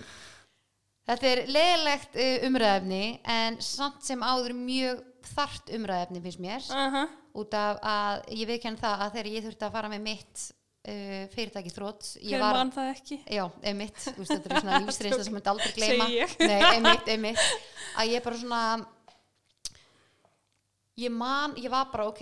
þetta 1.07 1.29
er 1.33 1.43
leðilegt 1.51 2.17
uh, 2.17 2.47
umræðefni 2.49 3.03
en 3.37 3.61
samt 3.63 4.03
sem 4.07 4.25
áður 4.25 4.57
mjög 4.57 5.05
þart 5.27 5.71
umræðefni 5.75 6.23
finnst 6.23 6.43
mér. 6.43 6.67
Uh 6.71 7.07
út 7.37 7.53
af 7.57 7.81
að 7.85 8.21
ég 8.33 8.49
viðkenn 8.49 8.79
það 8.79 9.03
að 9.05 9.17
þegar 9.17 9.31
ég 9.33 9.45
þurfti 9.45 9.67
að 9.67 9.75
fara 9.75 9.91
með 9.91 10.03
mitt 10.07 10.43
uh, 10.89 11.23
fyrirtæki 11.33 11.73
þrótt 11.73 12.11
ég 12.25 12.41
var 12.41 12.57
mann 12.57 12.73
það 12.73 12.91
ekki? 12.95 13.19
Já, 13.37 13.43
veist, 13.77 14.07
þetta 14.17 14.49
er 14.49 14.61
svona 14.61 14.79
lífsreynsla 14.83 15.27
sem 15.27 15.37
myndi 15.37 15.51
aldrei 15.53 15.73
gleyma. 15.77 16.07
Nei, 16.41 16.61
einmitt, 16.71 17.11
einmitt. 17.13 17.43
Að 17.97 18.13
ég 18.15 18.25
bara 18.25 18.39
svona 18.41 18.61
ég 20.97 21.11
man, 21.13 21.53
ég 21.61 21.69
var 21.69 21.85
bara 21.91 22.07
ok 22.09 22.19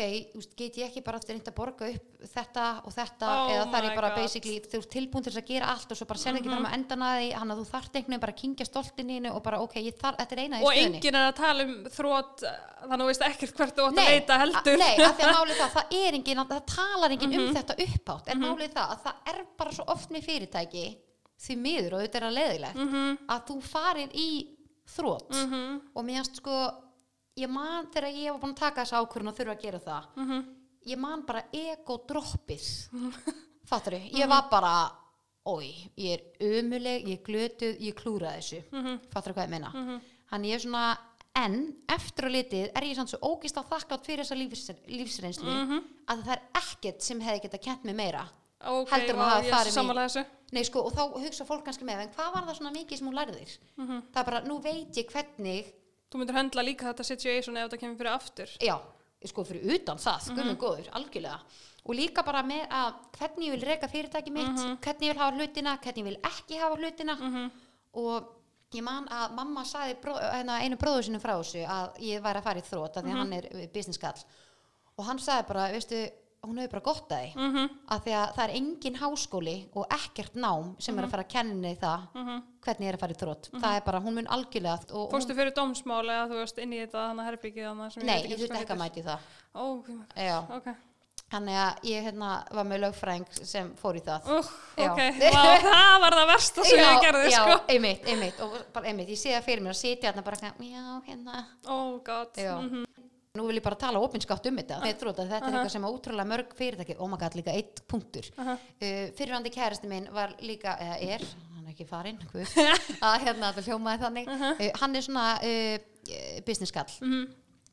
get 0.59 0.75
ég 0.75 0.89
ekki 0.89 1.01
bara 1.05 1.19
reynd 1.23 1.47
að 1.47 1.53
borga 1.55 1.87
upp 1.93 2.25
þetta 2.27 2.63
og 2.83 2.91
þetta 2.91 3.27
Oh 3.31 3.51
eða 3.53 3.65
my 3.71 3.79
ég 3.85 3.95
bara 3.95 4.09
God. 4.09 4.17
Mhm. 4.17 4.21
basically 4.25 4.59
þú 4.59 4.79
ert 4.81 4.89
tilbúin 4.91 5.23
til 5.23 5.31
þess 5.31 5.41
að 5.43 5.47
gera 5.47 5.69
allt 5.71 5.91
og 5.93 5.97
svo 5.97 6.05
bara 6.09 6.19
sér 6.19 6.35
ekki 6.39 6.49
fram 6.51 6.65
að 6.67 6.73
endan 6.75 7.05
að 7.07 7.15
því 7.21 7.29
hann 7.39 7.51
að 7.53 7.59
þú 7.61 7.65
þarft 7.69 7.95
einhvern 7.95 8.11
veginn 8.11 8.23
bara 8.25 8.33
að 8.35 8.41
kingja 8.41 8.65
stoltininu 8.67 9.31
og 9.31 9.43
bara 9.45 9.61
ok, 9.63 9.75
þar, 10.01 10.17
þetta 10.19 10.35
er 10.35 10.41
eina 10.43 10.59
í 10.59 10.63
Og 10.65 10.73
stöðunni 10.73 10.99
enginn 10.99 11.15
er 11.15 11.27
að 11.29 11.35
tala 11.39 11.63
um 11.63 11.75
þrótt, 11.95 12.43
þannig 12.83 12.95
að 12.95 13.03
þú 13.05 13.07
veist 13.11 13.25
ekkert 13.29 13.55
hvert 13.55 13.75
þú 13.79 13.85
átt 13.87 13.99
að 14.03 14.11
leita 14.11 14.39
heldur. 14.43 14.77
Nei, 14.77 14.95
af 15.05 15.15
því 15.15 15.23
að 15.29 15.35
málið 15.39 15.57
það, 15.61 15.71
það 15.77 15.95
er 16.01 16.13
engin, 16.19 16.43
það 16.51 16.65
talar 16.75 17.11
engin 17.15 17.31
Mhm. 17.31 17.47
um 17.47 17.55
þetta 17.55 17.75
uppátt, 17.87 18.27
en 18.27 18.39
málið 18.43 18.73
það 18.75 18.87
að 18.91 18.99
það 19.05 19.15
er 19.33 19.39
bara 19.57 19.71
svo 19.71 19.83
oft 19.87 20.09
með 20.11 20.25
fyrirtæki 20.27 20.85
því 21.45 21.55
miður 21.63 21.93
og 21.95 22.01
þetta 22.03 22.15
er 22.19 22.27
að 22.27 22.37
leiðilegt 22.39 22.75
Mhm. 22.75 23.17
að 23.29 23.45
þú 23.47 23.61
farir 23.61 24.09
í 24.11 24.29
þrótt 24.85 25.31
Mhm. 25.31 25.81
og 25.95 26.03
mér 26.05 26.25
sko 26.35 26.57
ég 27.37 27.49
man 27.51 27.87
þegar 27.91 28.11
ég 28.15 28.31
var 28.31 28.39
búin 28.41 28.53
að 28.55 28.59
taka 28.59 28.83
þessa 28.85 29.01
ákvörðun 29.03 29.31
og 29.31 29.37
þurfa 29.37 29.55
að 29.55 29.61
gera 29.61 29.79
það 29.79 30.03
Mhm. 30.15 30.45
ég 30.87 30.97
man 30.97 31.25
bara 31.25 31.43
ego 31.53 31.97
droppið 32.07 32.67
fattur 33.65 33.93
ég 33.99 34.27
var 34.29 34.47
bara 34.49 34.91
oi, 35.45 35.89
ég 35.97 36.13
er 36.13 36.21
ömuleg, 36.61 37.05
ég 37.07 37.19
er 37.19 37.25
glötuð 37.25 37.79
ég 37.81 37.93
klúra 37.95 38.31
þessu, 38.37 38.63
Mhm. 38.71 38.99
fattur 39.11 39.33
hvað 39.33 39.45
ég 39.45 39.49
meina 39.49 40.01
hann 40.31 40.43
ég 40.43 40.53
er 40.55 40.59
svona 40.59 40.97
en 41.35 41.75
eftir 41.89 42.25
að 42.25 42.31
litið 42.31 42.71
er 42.75 42.81
ég 42.83 42.95
samt 42.95 43.09
svo 43.09 43.19
ógist 43.21 43.55
að 43.57 43.67
þakka 43.69 43.99
fyrir 44.05 44.23
þessa 44.23 44.37
lífs, 44.37 44.71
lífsreynslu 44.87 45.51
Mhm. 45.65 45.83
að 46.07 46.23
það 46.23 46.31
er 46.31 46.41
ekkert 46.53 47.01
sem 47.01 47.19
hefði 47.19 47.41
getað 47.49 47.61
kent 47.61 47.83
mig 47.83 47.95
meira 47.95 48.29
Ok, 48.65 48.89
heldur 48.89 49.15
ég 49.17 49.49
farið 49.51 49.67
í- 49.67 49.71
samanlega 49.75 50.07
þessu. 50.09 50.25
Nei, 50.53 50.63
sko, 50.63 50.79
og 50.85 50.93
þá 50.93 51.13
hugsa 51.21 51.45
fólk 51.45 51.65
kannski 51.65 51.83
með 51.83 52.01
en 52.01 52.09
hvað 52.09 52.33
var 52.33 52.43
það 52.43 52.57
svona 52.57 52.71
mikið 52.73 52.97
sem 52.97 53.07
hún 53.07 53.13
lærðir 53.13 53.57
Mhm. 53.77 54.01
það 54.13 54.17
er 54.17 54.23
bara, 54.23 54.41
nú 54.41 54.61
veit 54.63 54.91
ég 54.95 55.11
hvernig 55.11 55.65
Þú 56.15 56.21
myndir 56.21 56.35
höndla 56.37 56.63
líka 56.63 56.85
þetta 56.93 57.03
situation 57.03 57.57
ef 57.59 57.65
þetta 57.67 57.77
kemur 57.81 57.97
fyrir 57.99 58.13
aftur. 58.15 58.51
já, 58.63 58.75
sko 59.27 59.43
fyrir 59.43 59.73
utan 59.75 59.97
það, 59.97 60.29
Mhm. 60.29 60.35
guðmund 60.37 60.57
góður, 60.61 60.89
algjörlega 60.95 61.39
og 61.85 61.95
líka 61.95 62.23
bara 62.25 62.41
með 62.43 62.67
að 62.69 62.93
hvernig 63.17 63.45
ég 63.49 63.51
vil 63.51 63.65
reka 63.67 63.87
fyrirtæki 63.87 64.31
mitt, 64.31 64.47
Mhm. 64.47 64.77
hvernig 64.79 65.01
ég 65.09 65.13
vil 65.13 65.17
hafa 65.19 65.35
hlutina 65.35 65.77
hvernig 65.77 65.97
ég 65.97 66.03
vil 66.03 66.17
ekki 66.23 66.59
hafa 66.59 66.77
hlutina 66.77 67.51
og 67.93 68.23
ég 68.71 68.81
man 68.81 69.05
að 69.07 69.33
mamma 69.35 69.63
saði 69.63 69.95
bró, 70.01 70.15
hérna, 70.17 70.61
einu 70.61 70.77
bróður 70.77 71.03
sinum 71.03 71.21
frá 71.21 71.35
þessu 71.37 71.67
að 71.67 71.97
ég 71.99 72.21
væri 72.21 72.37
að 72.39 72.43
fara 72.43 72.59
í 72.59 72.63
þrótt 72.63 72.95
af 72.97 73.03
því 73.03 73.07
Mhm. 73.07 73.15
að 73.15 73.17
hann 73.17 73.33
er 73.33 73.67
business 73.73 73.97
kall 73.97 74.23
og 74.97 75.05
hann 75.05 75.17
saði 75.17 75.47
bara, 75.47 75.69
veistu, 75.73 76.09
hún 76.47 76.57
hefur 76.61 76.71
bara 76.71 76.85
gott 76.85 77.09
að 77.09 77.21
því 77.23 77.35
Mhm. 77.35 77.69
af 77.89 78.03
því 78.05 78.11
að 78.21 78.33
það 78.35 78.43
er 78.45 78.55
engin 78.59 78.95
háskóli 79.01 79.55
og 79.75 79.87
ekkert 79.89 80.33
nám 80.35 80.75
sem 80.79 80.95
Mhm. 80.95 80.99
er 81.03 81.07
að 81.07 81.11
fara 81.11 81.23
að 81.23 81.29
kenna 81.29 81.51
henni 81.53 81.77
það 81.77 82.07
hvernig 82.65 82.85
ég 82.85 82.89
er 82.89 82.95
að 82.95 82.99
fara 82.99 83.13
í 83.13 83.19
þrótt 83.21 83.51
Mhm. 83.53 83.61
það 83.61 83.75
er 83.77 83.81
bara, 83.85 83.99
hún 84.01 84.13
mun 84.15 84.27
algjörlega 84.27 84.93
og, 84.93 85.11
Fórstu 85.11 85.35
fyrir 85.35 85.53
dómsmál 85.53 86.05
eða 86.05 86.27
þú 86.29 86.41
veist 86.41 86.57
inn 86.59 86.71
í 86.73 86.81
þetta 86.85 87.09
þannig 87.09 87.21
að 87.21 87.29
herbyggið 87.31 87.69
þannig 87.69 87.91
sem 87.93 88.05
nei, 88.05 88.21
ég 88.23 88.37
þurfti 88.39 88.61
ekki 88.61 88.73
að 88.73 88.83
mæti 88.83 89.03
það 89.03 89.19
Ó, 89.55 89.83
guð 89.83 89.87
minn. 89.89 90.07
Já. 90.17 90.39
ok. 90.57 90.75
Þannig 91.25 91.55
að 91.57 91.79
ég 91.89 92.03
hérna, 92.05 92.43
var 92.53 92.63
með 92.65 92.79
lögfræðing 92.83 93.45
sem 93.47 93.73
fór 93.75 93.95
í 93.97 94.01
það. 94.05 94.27
Uh, 94.29 94.43
Já. 94.77 94.91
ok, 94.91 94.99
Vá, 95.33 95.57
það 95.57 95.99
var 96.01 96.11
það 96.13 96.27
versta 96.27 96.63
sem 96.63 96.77
ég 96.79 97.01
gerði, 97.01 97.31
já, 97.31 97.41
sko. 97.41 97.61
einmitt, 97.67 98.05
einmitt, 98.07 98.39
og 98.41 98.51
bara 98.73 98.85
einmitt, 98.85 99.09
ég 99.09 99.17
sé 99.17 99.31
það 99.33 99.43
fyrir 99.43 99.61
mér 99.65 99.73
að 99.73 99.81
sitja 99.81 100.11
hérna 100.13 100.23
bara, 100.23 100.37
já, 100.37 101.01
hérna. 101.07 101.45
Oh 101.67 101.97
god. 102.05 102.27
Já. 102.37 102.61
Mhm. 102.61 102.85
Nú 103.35 103.45
vil 103.49 103.57
ég 103.59 103.63
bara 103.65 103.75
tala 103.79 103.99
opinskátt 104.03 104.45
um 104.49 104.59
þetta. 104.61 104.77
Þeir 104.85 104.99
þrótt 105.01 105.21
að 105.23 105.31
þetta 105.33 105.47
er 105.49 105.55
eitthvað 105.57 105.73
sem 105.75 105.87
að 105.87 105.95
útrúlega 105.97 106.29
mörg 106.31 106.53
fyrirtæki, 106.55 106.95
oh 107.03 107.09
my 107.11 107.17
god, 107.21 107.35
líka 107.39 107.55
eitt 107.55 107.81
punktur. 107.91 108.29
Aha. 108.41 108.55
Uh, 108.79 108.99
fyrirhandi 109.17 109.51
kæristi 109.55 109.89
minn 109.91 110.07
var 110.15 110.35
líka, 110.45 110.75
eða 110.85 110.99
er, 111.15 111.25
hann 111.55 111.65
er 111.65 111.73
ekki 111.73 111.87
farinn, 111.89 112.19
að 113.09 113.17
hérna, 113.25 113.51
það 113.57 113.67
hljómaði 113.71 114.03
þannig. 114.05 114.31
uh, 114.35 114.63
hann 114.81 114.95
er 114.95 115.05
svona 115.07 115.25
uh, 115.43 115.75
business 116.47 116.71
kall. 116.75 116.91
Mhm. 117.03 117.25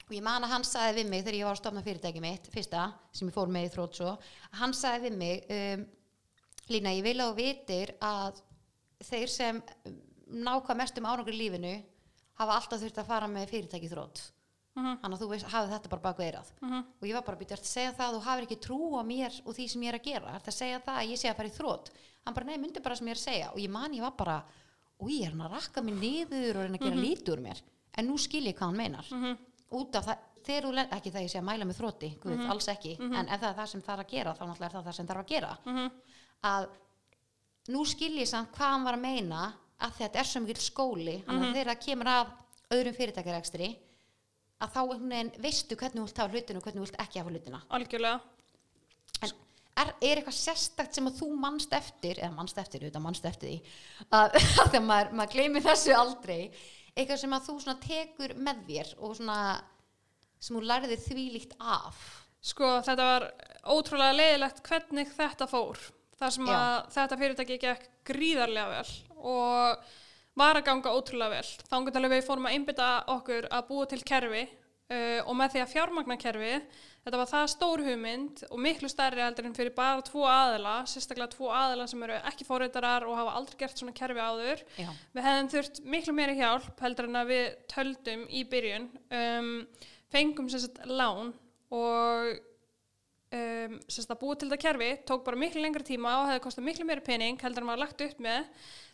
og 0.08 0.14
ég 0.18 0.24
man 0.26 0.44
að 0.44 0.50
hann 0.52 0.64
sagði 0.66 0.98
við 0.98 1.10
mig 1.12 1.22
þegar 1.22 1.36
ég 1.38 1.46
var 1.46 1.54
að 1.56 1.60
stofna 1.62 1.82
fyrirtæki 1.86 2.20
mitt 2.20 2.48
fyrsta, 2.52 2.82
sem 3.16 3.28
ég 3.30 3.34
fór 3.36 3.48
með 3.52 3.68
í 3.68 3.72
þrótt 3.72 3.96
svo 3.96 4.10
hann 4.58 4.74
sagði 4.76 5.06
við 5.08 5.14
mig 5.22 5.46
um, 5.56 5.84
Lína, 6.72 6.92
ég 6.94 7.04
vil 7.06 7.16
þú 7.22 7.28
vitir 7.38 7.94
að 8.04 8.42
þeir 9.08 9.30
sem 9.32 9.62
ná 10.32 10.52
hvað 10.58 10.78
mest 10.82 10.98
um 11.00 11.08
árangur 11.08 11.32
í 11.32 11.38
lífinu 11.40 11.72
hafa 12.40 12.58
alltaf 12.58 12.82
þurft 12.82 13.00
að 13.02 13.08
fara 13.08 13.30
með 13.30 13.48
fyrirtæki 13.54 13.88
í 13.88 13.92
þrótt 14.74 14.82
Mhm. 14.82 14.98
þannig 15.02 15.16
að 15.18 15.22
þú 15.22 15.28
veist, 15.28 15.46
hafið 15.52 15.70
þetta 15.72 15.88
bara 15.90 16.02
baku 16.02 16.22
eirað 16.22 16.48
Mhm. 16.62 16.78
og 17.02 17.08
ég 17.08 17.12
var 17.14 17.22
bara 17.22 17.36
býtið 17.36 17.52
að 17.58 17.64
segja 17.64 17.92
það 17.92 18.08
að 18.08 18.14
þú 18.14 18.22
hafið 18.26 18.42
ekki 18.46 18.60
trú 18.60 18.78
á 18.96 19.02
mér 19.04 19.40
og 19.46 19.54
því 19.54 19.68
sem 19.70 19.82
ég 19.82 19.88
er 19.88 19.98
að 19.98 20.02
gera 20.04 20.32
þetta 20.38 20.48
að 20.50 20.60
segja 20.62 20.80
það 20.80 20.96
að 20.98 21.08
ég 21.10 21.18
sé 21.18 21.28
að 21.28 21.36
fara 21.36 21.48
í 21.48 21.52
þrótt 21.58 21.90
hann 22.24 22.34
bara, 22.34 22.46
nei, 22.46 22.56
myndi 22.58 22.80
bara 22.82 22.96
sem 22.96 23.06
ég 23.06 23.10
er 23.10 23.16
að 23.16 23.28
segja 23.32 23.50
og 23.52 23.58
ég 23.58 23.70
man, 23.70 23.92
ég 23.92 24.00
var 24.00 24.10
bara, 24.16 24.44
og 25.00 25.08
ég 25.08 25.26
er 25.26 25.30
hann 25.30 25.40
að 25.40 25.52
rakka 25.52 25.82
mig 25.82 25.94
niður 25.94 26.56
og 26.56 26.62
reyna 26.62 26.78
að 26.78 26.84
gera 26.86 26.96
lítið 26.96 27.32
úr 27.36 27.40
mér 27.42 27.60
en 27.98 28.06
nú 28.08 28.18
skil 28.18 28.44
ég 28.46 28.54
hvað 28.54 28.60
hann 28.70 28.76
meinar 28.76 29.04
Mhm. 29.10 29.38
út 29.72 29.94
af 29.96 30.06
það 30.06 30.18
þegar 30.42 30.62
þú, 30.62 30.88
ekki 30.90 31.12
það 31.12 31.22
ég 31.22 31.30
sé 31.30 31.38
að 31.38 31.44
mæla 31.44 31.64
með 31.64 31.76
þrótti, 31.78 32.18
guð, 32.18 32.36
Mhm. 32.38 32.50
alls 32.50 32.66
ekki, 32.68 32.98
en 33.00 33.28
ef 33.28 33.40
það 33.40 33.50
er 33.50 33.54
það 33.62 33.68
sem 33.68 33.82
þarf 33.82 34.00
að 34.00 34.08
gera, 34.08 34.34
þá 34.34 34.46
náttúrulega 34.46 34.64
er 34.64 34.70
það 34.72 34.84
það 34.86 34.94
sem 34.94 35.06
þarf 35.06 35.20
að 35.22 35.26
gera. 35.28 35.58
Mhm. 35.66 35.90
Að 36.42 36.68
nú 37.68 37.86
skil 37.86 38.18
ég 38.18 38.26
samt 38.26 38.50
hvað 38.52 38.70
hann 38.72 38.84
var 38.84 38.94
að 38.94 39.00
meina 39.00 39.54
að 39.80 39.92
þetta 39.92 40.16
er 40.16 40.24
svo 40.24 40.40
mikill 40.40 40.62
skóli, 40.62 41.24
Mhm. 41.24 41.42
að 41.42 41.54
þegar 41.54 41.76
það 41.76 41.84
kemur 41.86 42.06
að 42.06 42.26
öðrum 42.72 42.96
fyrirtækjarekstri, 42.96 43.76
að 44.62 44.76
þá 44.76 44.82
veistu 45.42 45.78
hvernig 45.78 45.98
þú 45.98 46.06
vilt 46.06 46.22
hafa 46.22 46.36
hlutina 46.36 46.60
og 46.60 46.66
hvernig 46.66 46.80
þú 46.80 46.86
vilt 46.86 47.00
ekki 47.04 47.22
hafa 47.22 47.34
hlutina. 47.34 47.62
algjörlega 47.78 48.20
En 49.22 49.32
er, 49.82 49.90
er 50.04 50.20
eitthvað 50.20 50.36
sérstakt 50.36 50.96
sem 50.96 51.08
að 51.08 51.18
þú 51.22 51.28
mannst 51.40 51.74
eftir, 51.76 52.18
eða 52.20 52.34
mannst 52.36 52.58
eftir, 52.60 52.84
auðvitað 52.84 53.04
mannst 53.06 53.28
eftir 53.28 53.52
því, 53.52 53.74
að, 54.10 54.38
að 54.62 54.72
þegar 54.74 54.86
maður, 54.88 55.12
maður 55.18 55.36
gleymir 55.36 55.66
þessu 55.66 55.94
aldrei, 55.96 56.40
eitthvað 56.92 57.22
sem 57.22 57.36
að 57.36 57.46
þú 57.48 57.76
tekur 57.86 58.34
með 58.36 58.66
þér 58.68 58.92
og 58.98 59.16
svona 59.18 59.38
sem 60.42 60.58
þú 60.58 60.62
lærðir 60.66 61.02
þvílíkt 61.06 61.56
af. 61.60 61.98
Sko 62.42 62.68
þetta 62.82 63.08
var 63.08 63.26
ótrúlega 63.70 64.18
leiðilegt 64.18 64.62
hvernig 64.66 65.10
þetta 65.14 65.46
fór. 65.50 65.78
Þar 66.18 66.34
sem 66.36 66.48
Já. 66.50 66.56
að 66.58 66.78
þetta 66.96 67.18
fyrirtæki 67.20 67.58
gekk 67.62 67.86
gríðarlega 68.06 68.72
vel 68.72 68.96
og 69.32 69.92
var 70.38 70.58
að 70.58 70.66
ganga 70.68 70.94
ótrúlega 70.96 71.36
vel. 71.36 71.52
Þannig 71.68 71.98
að 71.98 72.14
við 72.14 72.26
fórum 72.26 72.48
að 72.48 72.56
einbytta 72.56 72.88
okkur 73.12 73.48
að 73.52 73.68
búa 73.68 73.88
til 73.90 74.00
kerfi 74.06 74.42
uh, 74.46 75.20
og 75.26 75.36
með 75.38 75.54
því 75.54 75.62
að 75.62 75.72
fjármagna 75.72 76.18
kerfi, 76.20 76.52
þetta 77.04 77.20
var 77.20 77.30
það 77.32 77.48
stór 77.52 77.84
hugmynd 77.86 78.44
og 78.48 78.62
miklu 78.64 78.90
stærri 78.90 79.24
heldur 79.24 79.48
en 79.48 79.56
fyrir 79.56 79.74
bara 79.76 80.04
tvo 80.06 80.24
aðila, 80.30 80.76
sérstaklega 80.88 81.34
tvo 81.34 81.50
aðila 81.56 81.88
sem 81.90 82.04
eru 82.06 82.20
ekki 82.32 82.46
fórreitarar 82.48 83.06
og 83.08 83.18
hafa 83.18 83.34
aldrei 83.40 83.58
gert 83.64 83.80
svona 83.82 83.96
kerfi 83.96 84.22
áður. 84.22 84.64
Já. 84.78 84.88
Við 85.16 85.28
hefðum 85.28 85.50
þurft 85.56 85.82
miklu 85.96 86.16
meiri 86.16 86.38
hjálp 86.40 86.86
heldur 86.86 87.10
en 87.10 87.20
að 87.22 87.34
við 87.34 87.44
töldum 87.72 88.24
í 88.30 88.46
byrjun. 88.52 88.88
Um, 89.12 89.52
fengum 90.12 90.48
sagt 90.52 90.80
lán 90.88 91.32
og 91.72 92.51
um, 93.38 93.74
að 93.82 94.18
búa 94.20 94.36
til 94.38 94.48
þetta 94.50 94.60
kerfi 94.62 94.88
tók 95.08 95.24
bara 95.26 95.40
miklu 95.40 95.62
lengri 95.64 95.86
tíma 95.86 96.14
og 96.20 96.30
hefði 96.30 96.42
kostað 96.46 96.66
miklu 96.68 96.86
meiri 96.88 97.04
pening 97.06 97.40
heldur 97.42 97.64
en 97.64 97.68
maður 97.70 97.82
lagt 97.84 98.04
upp 98.06 98.22
með. 98.22 98.48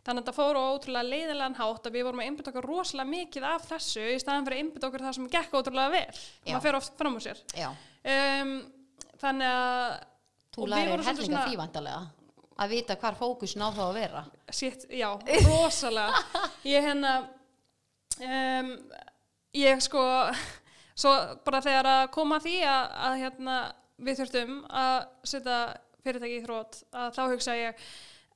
Þannig 0.07 0.22
að 0.22 0.29
þetta 0.29 0.37
fór 0.38 0.59
á 0.59 0.62
ótrúlega 0.72 1.09
leiðilegan 1.09 1.57
hátt 1.59 1.88
að 1.88 1.96
við 1.98 2.07
vorum 2.07 2.22
að 2.22 2.29
einbytta 2.31 2.53
okkur 2.53 2.68
rosalega 2.70 3.12
mikið 3.12 3.48
af 3.51 3.66
þessu 3.68 4.05
í 4.14 4.20
staðan 4.22 4.46
fyrir 4.46 4.59
að 4.59 4.62
einbytta 4.64 4.88
okkur 4.88 5.05
það 5.09 5.16
sem 5.18 5.31
gekk 5.35 5.57
ótrúlega 5.59 5.94
vel. 5.96 6.20
Já. 6.46 6.53
Maður 6.53 6.66
fer 6.68 6.79
oft 6.79 7.01
fram 7.03 7.18
úr 7.18 7.27
sér. 7.27 7.42
Um, 7.59 8.55
þannig 9.20 9.57
að 9.57 9.98
þú 10.55 10.70
lærir 10.72 10.94
hellinga 11.03 11.27
svona- 11.27 11.48
því 11.48 11.59
vandalega 11.61 12.07
að 12.59 12.72
vita 12.74 12.96
hvar 12.98 13.14
fókusin 13.18 13.62
á 13.62 13.68
þá 13.70 13.83
að 13.87 13.96
vera. 13.98 14.22
Sitt, 14.51 14.87
já, 14.90 15.11
rosalega 15.46 16.22
ég 16.66 16.87
hérna 16.88 17.12
um, 18.22 18.72
ég 19.55 19.83
sko 19.85 20.03
svo 20.98 21.12
bara 21.46 21.61
þegar 21.62 21.90
að 21.92 22.07
koma 22.14 22.38
að 22.40 22.48
því 22.48 22.57
að, 22.66 22.96
að 23.09 23.18
hérna, 23.22 23.59
við 23.98 24.20
þurftum 24.22 24.54
að 24.68 24.96
setja 25.26 25.58
fyrirtæki 26.04 26.38
í 26.38 26.44
þrótt 26.44 26.80
að 26.94 27.11
þá 27.16 27.22
hugsa 27.32 27.56
ég 27.58 27.88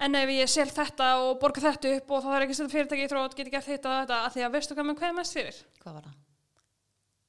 en 0.02 0.18
ef 0.18 0.32
ég 0.34 0.50
sel 0.50 0.68
þetta 0.72 1.08
og 1.22 1.36
borga 1.42 1.62
þetta 1.62 1.96
upp 1.98 2.10
og 2.10 2.24
þá 2.24 2.28
þarf 2.32 2.46
ekki 2.46 2.56
að 2.56 2.60
setja 2.60 2.74
fyrirtæki 2.76 3.06
í 3.06 3.12
þrótt, 3.12 3.36
get 3.38 3.48
ég 3.48 3.54
gert 3.56 3.70
þetta 3.70 3.92
og 3.92 4.00
þetta 4.02 4.20
að 4.26 4.36
því 4.36 4.46
að 4.46 4.56
veistu 4.56 4.76
hvað 4.78 4.88
með 4.88 5.00
hvað 5.02 5.18
mest 5.18 5.38
fyrir? 5.38 5.60
Hvað 5.82 5.98
var 5.98 6.08
það? 6.08 6.18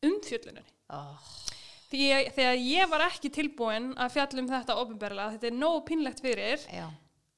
Umfjölluninni 0.09 0.71
Oh, 0.93 1.29
því 1.89 2.01
ég, 2.09 2.27
þegar 2.35 2.59
ég 2.59 2.89
var 2.91 3.03
ekki 3.07 3.31
tilbúin 3.33 3.93
að 3.97 4.11
fjalla 4.17 4.41
um 4.43 4.49
þetta 4.51 4.75
ofinberlega, 4.81 5.31
þetta 5.37 5.47
er 5.49 5.55
nógu 5.57 5.79
pínlegt 5.87 6.19
fyrir 6.21 6.65
já, 6.67 6.85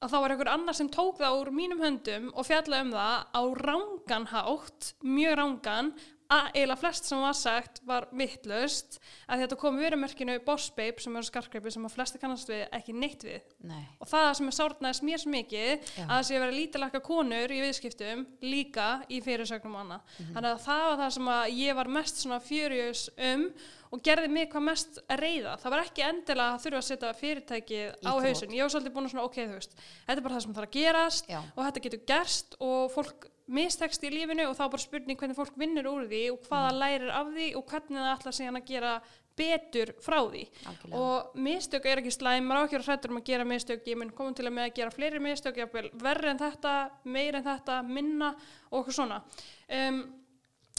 að 0.02 0.12
þá 0.12 0.18
var 0.18 0.34
einhver 0.34 0.52
annar 0.52 0.76
sem 0.76 0.90
tók 0.92 1.22
það 1.22 1.38
úr 1.44 1.52
mínum 1.56 1.84
höndum 1.84 2.26
og 2.34 2.48
fjallaði 2.48 2.88
um 2.88 2.92
það 2.98 3.22
á 3.32 3.42
rángan 3.62 4.28
hátt, 4.34 4.90
mjög 5.06 5.38
rángan 5.40 5.94
að 5.96 6.04
eiginlega 6.30 6.80
flest 6.82 7.06
sem 7.06 7.20
var 7.22 7.36
sagt 7.38 7.82
var 7.86 8.08
vittlust 8.18 8.98
að 9.30 9.44
þetta 9.44 9.58
kom 9.62 9.78
vörumerkinu 9.78 10.40
Boss 10.46 10.72
Babe 10.74 11.00
sem 11.04 11.16
eru 11.20 11.28
skarkreipi 11.28 11.72
sem 11.72 11.86
að 11.86 11.94
flesti 11.94 12.22
kannast 12.22 12.50
við 12.50 12.64
ekki 12.74 12.96
neitt 12.98 13.24
við 13.28 13.44
nei, 13.70 13.84
og 14.02 14.10
það 14.10 14.30
sem 14.40 14.50
er 14.50 14.58
sárnaðist 14.58 15.06
mér 15.06 15.22
svo 15.22 15.34
mikið 15.36 15.72
Já. 15.86 16.04
að 16.08 16.12
það 16.16 16.26
sé 16.30 16.36
að 16.40 16.44
vera 16.46 16.58
lítilakka 16.58 17.02
konur 17.06 17.54
í 17.54 17.62
viðskiptum 17.62 18.26
líka 18.42 18.88
í 19.10 19.22
fyrirsögnum 19.22 19.76
og 19.78 19.84
annað 19.86 20.02
Mhm. 20.16 20.34
þannig 20.36 20.52
að 20.56 20.66
það 20.66 20.84
var 20.90 20.98
það 21.04 21.12
sem 21.20 21.28
að 21.36 21.46
ég 21.60 21.76
var 21.76 21.88
mest 22.00 22.16
svona 22.24 22.40
furious 22.42 23.10
um 23.18 23.46
og 23.94 24.02
gerði 24.04 24.30
mig 24.34 24.50
hvað 24.52 24.64
mest 24.66 24.98
reyða 25.10 25.54
það 25.62 25.72
var 25.76 25.84
ekki 25.86 26.04
endilega 26.10 26.56
að 26.56 26.64
þurfa 26.66 26.82
að 26.82 26.88
setja 26.90 27.14
fyrirtækið 27.22 27.94
Í 28.02 28.08
á 28.10 28.14
hausin 28.26 28.52
ég 28.58 28.66
var 28.66 28.74
svolítið 28.74 28.96
búin 28.98 29.06
að 29.06 29.14
svona 29.14 29.26
ok 29.30 29.38
þú 29.46 29.54
veist 29.60 29.76
þetta 29.78 30.18
er 30.18 30.26
bara 30.26 30.36
það 30.36 30.42
sem 30.48 30.54
þarf 30.58 30.68
að 30.68 30.76
gerast 30.80 31.30
Já. 31.30 31.40
og 31.56 31.62
þetta 31.68 31.84
getur 31.86 32.04
gerst 32.10 32.56
og 32.60 32.92
fólk 32.92 33.30
mistekst 33.48 34.02
í 34.04 34.10
lífinu 34.10 34.48
og 34.50 34.56
þá 34.58 34.64
er 34.66 34.72
bara 34.74 34.82
spurning 34.82 35.20
hvernig 35.20 35.38
fólk 35.38 35.58
vinnur 35.60 35.86
úr 35.92 36.08
því 36.10 36.22
og 36.34 36.40
hvað 36.48 36.64
Mhm. 36.64 36.72
það 36.72 36.80
lærir 36.82 37.12
af 37.14 37.28
því 37.36 37.48
og 37.56 37.66
hvernig 37.70 38.00
það 38.02 38.18
ætlar 38.18 38.36
síðan 38.40 38.58
að 38.62 38.66
gera 38.66 38.94
betur 39.36 39.92
frá 40.02 40.20
því 40.32 40.44
algjörlega. 40.66 40.96
og 40.96 41.36
mistök 41.36 41.86
er 41.86 41.98
ekki 42.02 42.12
slæm, 42.16 42.46
maður 42.48 42.56
á 42.56 42.66
ekki 42.66 42.78
að 42.80 42.86
hrættur 42.88 43.10
um 43.12 43.18
að 43.20 43.26
gera 43.26 43.44
mistök, 43.46 43.86
ég 43.86 43.98
mun 43.98 44.10
koma 44.10 44.34
til 44.34 44.46
að 44.48 44.54
með 44.56 44.70
að 44.70 44.76
gera 44.76 44.92
fleiri 44.92 45.20
mistök, 45.20 45.58
verri 46.02 46.30
en 46.30 46.40
þetta 46.40 46.90
meir 47.04 47.36
en 47.36 47.44
þetta, 47.44 47.84
minna 47.86 48.30
og 48.72 48.80
okkur 48.86 48.94
svona 48.94 49.22
um, 49.70 50.00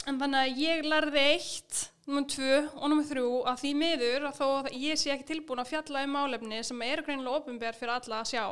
en 0.07 0.19
þannig 0.19 0.41
að 0.41 0.57
ég 0.57 0.83
lærði 0.83 1.23
eitt 1.35 1.91
nummer 2.07 2.23
tvö 2.23 2.69
og 2.81 2.89
nummer 2.89 3.03
þrjú 3.05 3.45
að 3.45 3.59
því 3.61 3.71
miður 3.75 4.27
að 4.27 4.37
þó 4.39 4.45
að 4.63 4.71
ég 4.73 4.97
sé 4.97 5.11
ekki 5.11 5.27
tilbúin 5.35 5.59
að 5.59 5.67
fjalla 5.71 6.03
um 6.03 6.13
málefni 6.17 6.63
sem 6.63 6.81
eru 6.81 7.03
greinilega 7.03 7.37
ofinber 7.37 7.73
fyrir 7.77 7.93
alla 7.93 8.21
að 8.21 8.29
sjá 8.33 8.43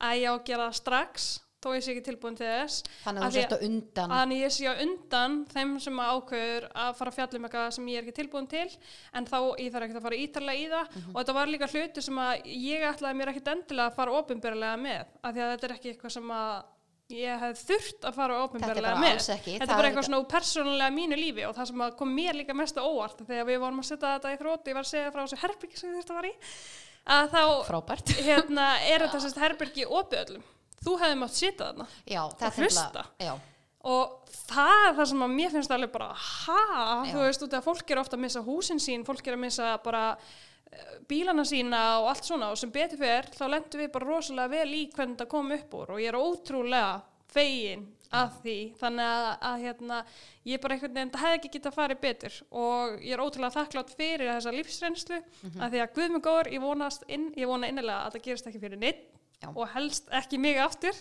að 0.00 0.16
ég 0.20 0.28
á 0.30 0.34
að 0.36 0.44
gera 0.44 0.70
strax 0.72 1.40
þó 1.60 1.68
ég 1.76 1.82
sé 1.84 1.92
ekki 1.92 2.04
tilbúin 2.08 2.36
til 2.40 2.46
þess 2.48 2.84
Þannig 3.04 3.20
að 3.20 3.30
þú 3.30 3.36
sért 3.36 3.52
á 3.52 3.58
undan. 3.66 4.12
Þannig 4.16 4.40
ég 4.40 4.52
sé 4.56 4.64
á 4.70 4.74
undan 4.84 5.34
þeim 5.52 5.74
sem 5.84 6.00
að 6.00 6.10
ákveður 6.16 6.66
að 6.84 6.90
fara 7.00 7.10
að 7.12 7.16
fjalla 7.18 7.38
um 7.40 7.46
eitthvað 7.50 7.70
sem 7.76 7.88
ég 7.92 7.98
er 8.00 8.06
ekki 8.06 8.16
tilbúin 8.20 8.48
til 8.50 8.66
en 9.12 9.26
þá 9.28 9.38
ég 9.60 9.70
þarf 9.74 9.86
ekki 9.88 9.98
að 10.00 10.06
fara 10.08 10.20
ítarlega 10.24 10.60
í 10.60 10.68
það 10.72 10.84
Mhm. 10.90 11.14
og 11.14 11.20
þetta 11.20 11.34
var 11.36 11.46
líka 11.52 11.68
hluti 11.74 12.02
sem 12.02 12.20
að 12.24 12.44
ég 12.48 12.84
ætlaði 12.90 13.16
mér 13.20 13.32
ekkit 13.34 13.48
endilega 13.54 13.90
að 13.90 13.96
fara 14.00 14.18
ofinberlega 14.20 14.76
með 14.80 15.04
af 15.22 15.34
því 15.34 15.40
að 15.44 15.50
þetta 15.56 15.68
er 15.68 15.74
ekki 15.76 15.90
eitthvað 15.94 16.14
sem 16.16 16.30
að 16.30 16.62
ég 17.10 17.40
hef 17.42 17.58
þurft 17.66 18.04
að 18.06 18.14
fara 18.14 18.36
bara 18.84 18.94
með 19.02 19.16
ekki. 19.34 19.56
þetta 19.58 19.66
er 19.66 19.76
bara 19.80 19.88
eitthvað 19.90 20.06
svona 20.06 20.20
úr 20.22 20.28
persónulega 20.30 20.94
mínu 20.94 21.16
lífi 21.18 21.44
og 21.48 21.56
það 21.56 21.66
sem 21.72 21.82
að 21.84 21.96
kom 21.98 22.14
mér 22.14 22.38
líka 22.38 22.54
mest 22.54 22.78
á 22.78 22.82
óvart 22.86 23.18
þegar 23.26 23.48
við 23.50 23.58
vorum 23.64 23.82
að 23.82 23.88
setja 23.90 24.12
þetta 24.14 24.32
í 24.34 24.38
þrótti 24.40 24.70
ég 24.70 24.78
var 24.78 24.86
að 24.86 24.92
að 26.14 26.22
að 27.10 27.30
þá 27.34 27.42
hérna, 28.22 28.66
er 28.86 28.98
þetta 29.04 29.20
sérst 29.24 29.42
herbyggi 29.42 29.86
opið 29.90 30.22
öllum 30.24 30.44
þú 30.84 30.96
hefði 31.00 31.18
mátt 31.20 31.36
setja 31.36 31.66
þarna 31.70 31.86
Já, 32.08 32.22
er 32.40 32.58
hlusta. 32.64 33.04
og 33.90 34.34
það 34.50 34.76
er 34.88 34.94
það 34.98 35.08
sem 35.12 35.24
að 35.26 35.34
mér 35.38 35.54
finnst 35.54 35.74
alveg 35.76 35.92
bara 35.94 36.08
ha, 36.14 36.60
þú 37.10 37.22
veist 37.24 37.44
út 37.46 37.54
af 37.56 37.60
að 37.62 37.68
fólk 37.70 37.90
er 37.94 38.00
ofta 38.02 38.16
að 38.18 38.24
missa 38.26 38.42
húsin 38.44 38.80
sín, 38.82 39.04
fólk 39.08 39.26
er 39.30 39.36
að 39.38 39.44
missa 39.44 39.70
bara 39.84 40.02
eh, 40.72 40.98
bílana 41.08 41.44
sína 41.48 41.80
og 42.00 42.10
allt 42.12 42.24
svona. 42.28 42.50
Og 42.52 42.58
sem 42.60 42.70
betur 42.74 43.00
fyrir 43.00 43.30
þá 43.36 43.46
lendum 43.48 43.80
við 43.80 43.92
bara 43.94 44.08
rosalega 44.10 44.52
vel 44.52 44.74
í 44.76 44.82
hvernig 44.94 45.16
það 45.22 45.30
kom 45.32 45.52
upp 45.56 45.74
úr. 45.80 45.94
Og 45.96 46.02
ég 46.02 46.12
er 46.12 46.18
ótrúlega 46.20 47.00
fegin 47.30 47.86
að 48.10 48.32
því. 48.42 48.56
Þannig 48.80 49.06
að, 49.06 49.26
að 49.50 49.60
hérna, 49.64 49.98
ég 50.50 50.60
bara 50.64 50.74
einhvern 50.74 50.96
veginn, 50.98 51.12
hefði 51.22 51.36
ekki 51.38 51.50
getað 51.56 51.76
farið 51.76 52.00
betur. 52.02 52.38
Og 52.50 52.96
ég 53.06 53.14
er 53.14 53.22
ótrúlega 53.22 53.54
þakklátt 53.60 53.92
fyrir 53.96 54.32
þessa 54.32 54.54
lífsreynslu 54.56 55.20
Mhm. 55.44 55.60
að 55.62 55.70
því 55.76 55.82
að 55.84 55.94
Guð 55.94 56.10
mig 56.16 56.22
góður, 56.26 56.50
ég, 56.52 56.60
vonast 56.64 57.04
inn, 57.08 57.28
ég 57.38 57.46
vona 57.46 57.68
innilega 57.70 58.06
að 58.08 58.16
það 58.16 58.24
gerist 58.28 58.46
ekki 58.50 58.60
fyrir 58.66 58.78
neitt 58.82 59.06
Já. 59.40 59.48
og 59.56 59.68
helst 59.72 60.08
ekki 60.12 60.38
mig 60.38 60.58
aftur 60.60 60.92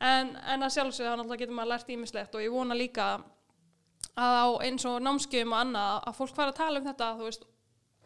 en, 0.00 0.34
en 0.36 0.62
að 0.66 0.74
þannig 1.08 1.24
að 1.24 1.40
getur 1.40 1.54
maður 1.56 1.72
lært 1.72 1.88
ímislegt 1.94 2.34
og 2.34 2.42
ég 2.44 2.52
vona 2.52 2.74
líka 2.76 3.06
að 4.18 4.34
á 4.44 4.46
eins 4.66 4.84
og 4.84 4.98
námskjöfum 5.02 5.54
og 5.54 5.62
annað 5.62 6.02
að 6.10 6.18
fólk 6.18 6.34
fara 6.36 6.52
að 6.52 6.58
tala 6.60 6.78
um 6.82 6.84
þetta 6.90 7.08
þú 7.18 7.24
veist, 7.30 7.46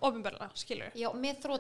ofinberlega, 0.03 0.49
skilur 0.59 0.95
já, 0.99 1.09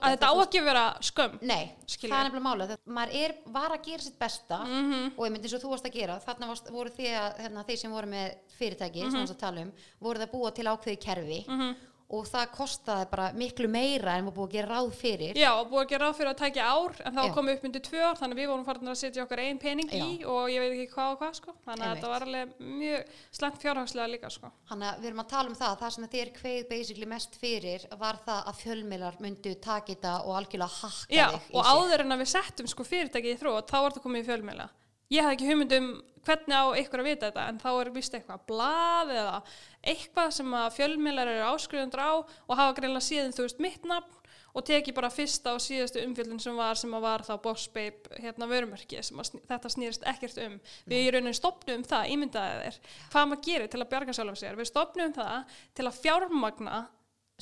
að 0.02 0.14
þetta 0.16 0.30
á 0.30 0.34
ekki 0.42 0.58
að 0.62 0.64
vera 0.66 0.84
skömm 1.06 1.36
Nei, 1.46 1.64
Skilur. 1.86 2.10
það 2.14 2.18
er 2.18 2.26
nefnilega 2.28 2.46
mála 2.48 2.66
maður 2.98 3.12
er, 3.22 3.34
var 3.54 3.70
að 3.76 3.84
gera 3.86 4.02
sitt 4.02 4.18
besta 4.18 4.58
Mhm. 4.66 5.12
og 5.16 5.22
ég 5.26 5.30
myndi 5.32 5.46
eins 5.48 5.54
og 5.58 5.62
þú 5.62 5.70
varst 5.74 5.86
að 5.86 5.92
gera 5.98 6.16
þarna 6.26 6.48
varst, 6.50 6.70
voru 6.74 6.90
þið 6.90 7.12
að, 7.20 7.38
hérna, 7.44 7.64
þeir 7.68 7.78
sem 7.78 7.92
voru 7.94 8.06
með 8.06 8.34
fyrirtæki 8.58 9.00
sem 9.00 9.10
Mhm. 9.12 9.20
varst 9.22 9.34
að 9.36 9.38
tala 9.44 9.60
um, 9.62 9.72
voru 10.00 10.18
það 10.18 10.26
að 10.28 10.32
búa 10.32 10.50
til 10.54 10.64
ákveði 10.72 10.98
kerfi 11.06 11.40
og 12.12 12.26
það 12.28 12.50
kostaði 12.52 13.06
bara 13.08 13.28
miklu 13.36 13.68
meira 13.72 14.18
en 14.18 14.26
var 14.28 14.34
búið 14.36 14.48
að 14.50 14.56
gera 14.58 14.76
ráð 14.76 14.90
fyrir. 14.98 15.38
Já, 15.40 15.50
búið 15.68 15.82
að 15.82 15.92
gera 15.92 16.08
ráð 16.08 16.18
fyrir 16.18 16.30
að 16.32 16.40
tækja 16.42 16.66
ár 16.68 16.98
en 17.00 17.16
þá 17.16 17.22
Já. 17.22 17.32
komið 17.38 17.56
upp 17.56 17.64
undir 17.68 17.84
tvö 17.86 18.02
ár 18.04 18.18
þannig 18.20 18.36
að 18.36 18.42
við 18.42 18.50
vorum 18.52 18.66
farin 18.66 18.92
að 18.92 18.98
setja 19.00 19.24
okkar 19.24 19.42
einn 19.46 19.60
pening 19.62 19.94
í 19.96 20.02
og 20.28 20.50
ég 20.52 20.60
veit 20.60 20.74
ekki 20.74 20.92
hvað 20.92 21.14
og 21.14 21.22
hvað 21.22 21.38
sko. 21.40 21.56
Þannig 21.64 21.86
að 21.86 21.94
þetta 21.96 22.12
var 22.12 22.26
alveg 22.26 22.52
mjög 22.82 23.16
slengt 23.38 23.64
fjárhagslega 23.64 24.12
líka 24.12 24.32
sko. 24.36 24.52
Þannig 24.68 24.90
að 24.90 25.00
við 25.00 25.10
erum 25.12 25.24
að 25.24 25.32
tala 25.32 25.52
um 25.52 25.58
það, 25.62 25.78
það 25.82 25.96
sem 25.96 26.08
þér 26.16 26.32
kveið 26.36 26.62
basically 26.68 27.10
mest 27.14 27.40
fyrir 27.40 27.88
var 28.04 28.20
það 28.28 28.52
að 28.52 28.62
fjölmiðlar 28.62 29.18
myndu 29.24 29.56
taka 29.56 29.92
þetta 29.94 30.14
og 30.26 30.38
algjörlega 30.42 30.80
hakka 30.82 31.16
Já, 31.16 31.26
þig 31.32 31.56
og 31.56 31.72
áður 31.72 32.04
en 32.04 32.16
að 32.16 32.24
við 32.26 32.32
settum 32.36 32.70
sko 32.70 32.86
fyrirtækið 32.86 33.34
í 33.34 33.40
þrótt, 33.40 33.72
þá 33.72 33.78
var 33.80 33.92
þetta 33.92 34.06
komið 34.06 34.24
í 34.24 34.28
fjölmiðla. 34.28 34.70
Ég 35.12 35.26
hafði 35.26 35.36
ekki 35.36 35.48
hugmynd 35.50 35.76
um 35.76 35.92
hvernig 36.22 36.54
á 36.54 36.64
ykkur 36.78 37.02
að 37.02 37.08
vita 37.10 37.28
þetta, 37.28 37.44
en 37.50 37.58
þá 37.60 37.70
er 37.72 37.90
vist 37.96 38.14
eitthvað 38.16 38.44
blað 38.48 39.12
eða 39.16 39.34
eitthvað 39.82 40.34
sem 40.38 40.56
að 40.56 40.74
fjölmiðlar 40.78 41.30
eru 41.34 41.52
áskrifundur 41.52 42.02
á 42.02 42.12
og 42.22 42.58
hafa 42.58 42.76
greinlega 42.78 43.06
síðan, 43.06 43.34
þú 43.36 43.46
veist, 43.46 43.62
mitt 43.62 43.88
nafn 43.88 44.18
og 44.52 44.66
teki 44.68 44.92
bara 44.92 45.08
fyrsta 45.12 45.54
og 45.56 45.62
síðastu 45.64 46.02
umfjöldun 46.04 46.40
sem 46.42 46.56
var, 46.56 46.76
sem 46.76 46.92
að 46.92 47.04
var 47.06 47.24
þá 47.24 47.32
Boss 47.42 47.68
Babe, 47.72 48.16
hérna 48.20 48.48
vörumerki, 48.50 49.00
sem 49.00 49.20
að 49.20 49.30
sn 49.30 49.44
þetta 49.48 49.70
snýrist 49.72 50.08
ekkert 50.12 50.40
um. 50.44 50.58
Við 50.92 51.06
í 51.06 51.12
rauninni 51.14 51.36
stopnum 51.38 51.86
það, 51.88 52.10
ímyndaði 52.12 52.58
þér, 52.66 52.80
hvað 53.14 53.30
maður 53.30 53.46
gerir 53.48 53.72
til 53.72 53.80
að 53.80 53.92
bjarga 53.94 54.16
sjálfum 54.18 54.40
sér. 54.42 54.58
Við 54.60 54.68
stopnum 54.68 55.14
það 55.16 55.56
til 55.78 55.86
að 55.88 56.02
fjármagna 56.02 56.82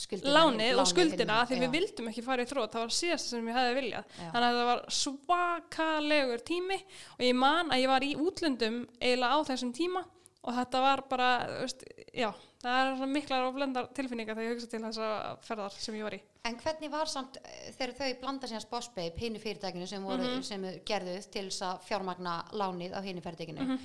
skuldina, 0.01 0.35
lánið 0.35 0.71
og 0.71 0.79
lánið 0.79 0.91
skuldina 0.93 1.35
hérna, 1.35 1.49
því 1.51 1.59
já. 1.59 1.63
við 1.65 1.75
vildum 1.77 2.09
ekki 2.11 2.25
fara 2.25 2.45
í 2.45 2.49
þrótt 2.51 2.77
það 2.77 2.85
var 2.85 2.95
síðast 2.97 3.33
sem 3.33 3.51
ég 3.51 3.59
hefði 3.59 3.75
viljað 3.77 4.15
Já. 4.15 4.31
þannig 4.31 4.47
að 4.47 4.59
það 4.59 4.71
var 4.71 4.83
svakalegur 5.01 6.45
tími 6.51 6.79
og 7.17 7.25
ég 7.27 7.37
man 7.41 7.75
að 7.75 7.83
ég 7.83 7.93
var 7.93 8.07
í 8.07 8.11
útlöndum 8.17 8.81
eiginlega 9.01 9.37
á 9.37 9.39
þessum 9.51 9.75
tíma 9.77 10.05
og 10.43 10.55
þetta 10.57 10.81
var 10.81 11.03
bara, 11.11 11.29
veist, 11.61 11.83
já 12.17 12.31
það 12.63 12.91
er 13.03 13.07
miklar 13.13 13.45
og 13.49 13.55
blendar 13.59 13.89
tilfinningar 13.97 14.37
þegar 14.39 14.47
ég 14.49 14.55
hugsa 14.57 14.71
til 14.73 14.81
þessa 14.87 15.09
ferðar 15.45 15.75
sem 15.77 15.95
ég 15.99 16.05
var 16.07 16.17
í 16.17 16.21
En 16.49 16.57
hvernig 16.57 16.91
var 16.91 17.07
samt 17.13 17.37
eh, 17.45 17.73
þegar 17.77 17.93
þau 17.99 18.21
blanda 18.23 18.49
síðan 18.49 18.69
Bossbabe, 18.71 19.19
hinu 19.21 19.39
fyrirtækinu 19.43 19.87
sem, 19.89 20.03
voru, 20.05 20.23
Mhm. 20.25 20.43
sem 20.43 20.63
gerðuð 20.89 21.31
til 21.31 21.47
þess 21.51 21.63
að 21.63 21.83
fjármagna 21.89 22.39
lánið 22.53 22.97
á 22.97 23.01
hinu 23.05 23.21
fyrirtækinu 23.21 23.61
Mhm. 23.67 23.79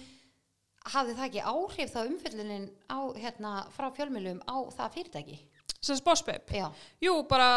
hafði 0.95 1.15
það 1.17 1.25
ekki 1.29 1.43
áhrif 1.51 1.91
þá 1.91 2.01
umfyllunin 2.07 2.69
á, 2.87 2.99
hérna, 3.19 3.53
frá 3.75 3.89
fjölmjölum 3.91 4.39
á 4.47 4.55
það 4.71 4.91
fyrirtæki? 4.95 5.39
sem 5.81 5.99
Bossbabe, 6.05 6.45
Já, 6.55 6.71
jú 7.01 7.27
bara 7.27 7.49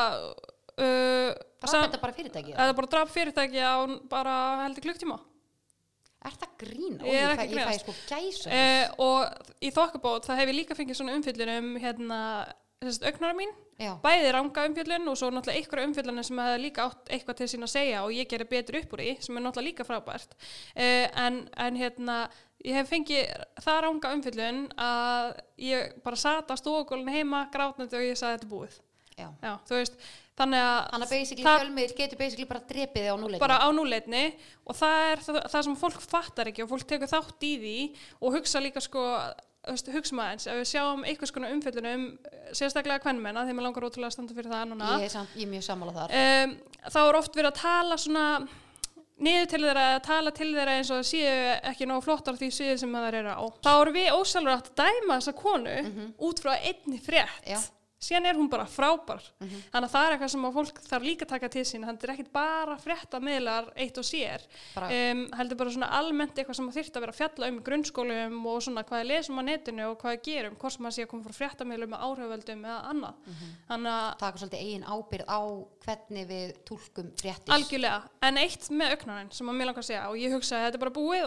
uh, 0.79 1.33
draf 1.63 1.73
þetta 1.87 2.01
bara 2.01 2.13
fyrirtæki? 2.13 2.53
eða 2.55 2.75
bara 2.77 2.87
draf 2.87 3.11
fyrirtæki 3.15 3.63
á 3.63 3.75
bara 4.09 4.35
heldur 4.67 4.83
klukktíma 4.83 5.21
Er 6.27 6.35
það 6.35 6.55
grín? 6.59 6.97
Ó, 6.99 7.07
Ég 7.07 7.15
ég, 7.15 7.29
ég 7.29 7.39
fæ 7.39 7.45
grínast. 7.53 7.85
sko 7.85 7.95
gæsa 8.11 8.51
uh, 8.51 9.05
og 9.05 9.63
í 9.63 9.71
þokkabót 9.75 10.27
það 10.27 10.41
hef 10.43 10.51
ég 10.53 10.59
líka 10.59 10.77
fengið 10.79 10.99
svona 10.99 11.15
umfyllun 11.19 11.53
um 11.55 11.69
hérna, 11.83 12.19
augnara 12.83 13.37
mín 13.39 13.53
Já, 13.79 13.93
bæði 14.03 14.33
ranga 14.35 14.65
umfjöllun 14.67 15.07
og 15.13 15.17
svo 15.21 15.29
náttúrulega 15.31 15.63
ykkur 15.63 15.85
umfjöllun 15.85 16.25
sem 16.27 16.41
hefði 16.43 16.63
líka 16.65 16.89
átt 16.89 17.13
eitthvað 17.15 17.37
til 17.39 17.47
sín 17.53 17.63
að 17.63 17.71
segja 17.77 18.01
og 18.03 18.11
ég 18.17 18.27
gerir 18.31 18.49
betur 18.51 18.81
upp 18.81 18.97
úr 18.97 19.03
því 19.05 19.13
sem 19.23 19.39
er 19.39 19.45
náttúrulega 19.45 19.69
líka 19.69 19.87
frábært 19.87 20.35
uh, 20.35 21.07
en, 21.23 21.39
en 21.55 21.79
hérna 21.79 22.17
ég 22.67 22.75
hef 22.75 22.91
fengið 22.91 23.31
það 23.63 23.81
ranga 23.87 24.13
umfjöllun 24.17 24.59
að 24.83 25.29
ég 25.63 25.93
bara 26.03 26.19
sat 26.19 26.51
á 26.51 26.55
stofugólinu 26.59 27.15
heima 27.15 27.45
grátnandi 27.55 28.01
og 28.01 28.09
ég 28.09 28.19
sagði 28.19 28.41
þetta 28.41 28.51
búið 28.51 28.81
já. 29.15 29.29
já, 29.47 29.53
þú 29.71 29.79
veist, 29.79 30.03
þannig 30.39 30.63
að 30.65 30.79
Þannig 30.93 31.11
að 31.13 31.43
fjölmiðl 31.49 31.97
getur 31.99 32.21
basically 32.23 32.47
bara 32.53 32.63
drepið 32.71 33.03
þig 33.05 33.11
á 33.13 33.17
núleikinu. 33.19 33.43
bara 33.43 33.59
á 33.61 33.69
núleitni 33.75 34.23
og 34.69 34.79
það 34.79 35.03
er 35.13 35.25
það, 35.27 35.41
það 35.53 35.67
sem 35.69 35.77
fólk 35.83 36.01
fattar 36.15 36.51
ekki 36.53 36.65
og 36.65 36.71
fólk 36.73 36.87
tekur 36.95 37.11
þátt 37.13 37.47
í 37.49 37.53
því 37.65 37.77
og 38.23 38.39
hugsa 38.39 38.63
líka 38.65 38.83
sko 38.85 39.05
hugsa 39.69 40.17
maður 40.17 40.31
eins, 40.33 40.47
ef 40.49 40.57
við 40.63 40.69
sjáum 40.71 41.03
einhvers 41.05 41.33
konar 41.35 41.51
umfjöllun 41.53 41.89
um 41.91 42.05
eh, 42.31 42.53
sérstaklega 42.57 43.03
kvennmenna 43.05 43.43
þegar 43.45 43.59
mér 43.59 43.67
langar 43.67 43.85
ótrúlega 43.85 44.09
að 44.09 44.15
standa 44.17 44.37
fyrir 44.39 44.49
það 44.55 44.71
núna 44.71 44.95
Ég 45.03 45.09
er, 45.11 45.13
samt, 45.13 45.35
ég 45.37 45.45
er 45.45 45.51
mjög 45.53 45.67
sammála 45.67 45.93
þar. 45.99 46.15
um, 46.23 46.55
þá 46.89 46.99
er 47.03 47.19
oft 47.21 47.37
verið 47.37 47.51
að 47.51 47.59
tala 47.61 47.99
svona 48.01 48.25
niður 49.19 49.49
til 49.51 49.61
þeirra, 49.67 49.85
að 49.97 50.03
tala 50.07 50.33
til 50.39 50.49
þeirra 50.55 50.77
eins 50.79 50.91
og 50.95 51.03
séu 51.05 51.33
ekki 51.73 51.89
nógu 51.91 52.05
flottar 52.07 52.39
því 52.39 52.49
sviði 52.55 52.77
sem 52.85 52.93
það 52.95 53.17
eru 53.19 53.33
á. 53.35 53.43
Þá 53.67 53.71
erum 53.83 53.97
við 53.99 54.11
ósælur 54.15 54.53
að 54.55 54.69
dæma 54.79 55.17
þessa 55.19 55.35
konu 55.43 55.75
út 56.29 56.43
frá 56.45 56.53
einni 56.63 57.01
frétt. 57.03 57.43
Já. 57.51 57.59
Síðan 57.99 58.29
er 58.31 58.37
hún 58.39 58.47
bara 58.51 58.63
frábær. 58.71 59.25
Þannig 59.43 59.87
að 59.89 59.91
það 59.91 60.05
er 60.07 60.13
eitthvað 60.15 60.31
sem 60.31 60.45
fólk 60.55 60.77
þarf 60.87 61.03
líka 61.09 61.27
að 61.27 61.33
taka 61.33 61.49
til 61.51 61.65
sín. 61.67 61.83
Þannig 61.83 61.89
að 61.89 61.97
þetta 61.99 62.07
er 62.07 62.13
ekkit 62.15 62.33
bara 62.37 62.77
frétta 62.79 63.19
miðlar 63.23 63.65
eitt 63.75 63.99
og 63.99 64.07
sér. 64.07 64.45
Um, 64.79 65.25
heldur 65.35 65.59
bara 65.59 65.73
svona 65.75 65.89
almennt 65.99 66.39
eitthvað 66.39 66.59
sem 66.61 66.69
að 66.71 66.77
þyrfti 66.79 66.95
að 66.95 67.05
vera 67.05 67.15
að 67.15 67.19
fjalla 67.19 67.49
um 67.51 67.59
í 67.59 67.65
grunnskólum 67.67 68.47
og 68.53 68.59
svona 68.63 68.85
hvað 68.87 69.03
við 69.03 69.11
lesum 69.11 69.41
á 69.41 69.43
netinu 69.49 69.85
og 69.91 69.97
hvað 69.99 70.15
við 70.15 70.23
gerum, 70.29 70.55
hvort 70.63 70.77
sem 70.77 70.87
að 70.87 70.95
sé 70.95 71.03
að 71.03 71.11
koma 71.11 71.27
frá 71.27 71.35
fréttamiðlum 71.41 71.91
með 71.95 72.05
áhriföldum 72.07 72.63
eða 72.69 72.79
annað. 72.93 73.15
Þannig 73.73 73.93
að 73.99 74.09
Taka 74.23 74.39
svolítið 74.43 74.63
eigin 74.63 74.87
ábyrð 74.87 75.27
á 75.27 75.41
hvernig 75.89 76.25
við 76.29 76.49
túlkum 76.69 77.09
fréttis. 77.19 77.53
Algjörlega, 77.55 78.01
en 78.29 78.41
eitt 78.43 78.71
með 78.71 78.95
auknarinn 78.95 79.33
sem 79.35 79.49
að 79.49 79.59
mér 79.59 79.67
langar 79.71 79.83
að 79.83 79.89
segja 79.89 80.07
og 80.11 80.17
ég 80.21 80.35
hugsa 80.37 80.59
að 80.59 80.65
þetta 80.69 80.79
er 80.79 80.85
bara 80.85 80.97
búið 80.99 81.23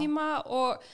sem 0.00 0.04
sem 0.04 0.10
tíma 0.10 0.28
og, 0.48 0.84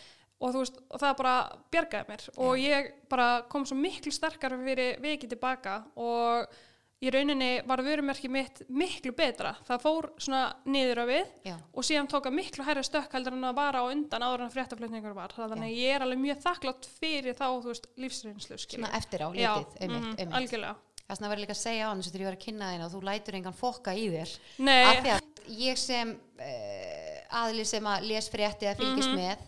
og 0.43 0.55
þú 0.55 0.63
veist, 0.63 0.79
og 0.91 1.03
það 1.03 1.19
bara 1.23 1.35
bjargaði 1.73 2.13
mér 2.13 2.29
og 2.37 2.55
ég 2.61 2.95
bara 3.09 3.29
kom 3.49 3.67
svo 3.67 3.79
miklu 3.79 4.13
sterkar 4.15 4.57
fyrir 4.61 4.99
vikið 5.01 5.37
tilbaka 5.37 5.83
og 5.97 6.57
í 7.05 7.11
rauninni 7.13 7.61
var 7.69 7.83
vörumerki 7.85 8.29
mitt 8.33 8.63
miklu 8.73 9.13
betra. 9.17 9.53
Það 9.69 9.83
fór 9.83 10.07
svona 10.17 10.43
niður 10.65 11.03
á 11.03 11.07
við 11.11 11.27
Já. 11.45 11.57
og 11.77 11.85
síðan 11.85 12.09
tók 12.09 12.29
að 12.31 12.39
miklu 12.39 12.65
hærri 12.65 12.85
stökk 12.87 13.13
heldur 13.13 13.37
en 13.37 13.45
að 13.45 13.59
vara 13.59 13.83
á 13.85 13.91
undan 13.91 14.25
áður 14.25 14.47
en 14.47 14.53
fréttaflutningur 14.55 15.17
var. 15.17 15.35
Þannig 15.37 15.69
að 15.69 15.77
ég 15.77 15.95
er 15.95 16.07
alveg 16.07 16.23
mjög 16.23 16.41
þakklátt 16.47 16.89
fyrir 16.97 17.37
þá, 17.37 17.47
þú 17.53 17.69
veist, 17.69 17.89
lífsreynslu. 18.01 18.59
Svona 18.65 18.93
eftir 18.97 19.27
á, 19.27 19.29
litið, 19.29 19.77
einmitt, 19.81 20.07
mhm, 20.07 20.17
einmitt. 20.17 20.37
algjörlega. 20.41 20.77
Það 21.07 21.19
sem 21.19 21.27
að 21.27 21.31
vera 21.35 21.45
líka 21.45 21.55
að 21.55 21.61
segja 21.61 21.87
á 21.87 21.91
hann 21.93 22.03
þegar 22.03 22.23
ég 22.25 22.27
var 22.27 22.37
að 22.39 22.45
kynna 22.47 22.71
þín 22.73 22.87
og 22.87 22.95
þú 22.97 23.01
lætur 23.07 23.37
engan 23.39 23.61
fokka 23.61 23.93
í 23.95 24.07
þér. 24.11 24.33
Nei, 24.59 24.85
Af 24.89 24.97
því 25.05 25.13
að 25.15 25.21
ég 25.61 25.79
sem 25.79 26.17
uh, 26.41 27.06
aðli 27.31 27.65
sem 27.67 27.85
að 27.85 28.07
les 28.09 28.29
frétti 28.31 28.67
eða 28.67 28.77
fylgist 28.77 29.09
Mhm. 29.09 29.17
með 29.17 29.39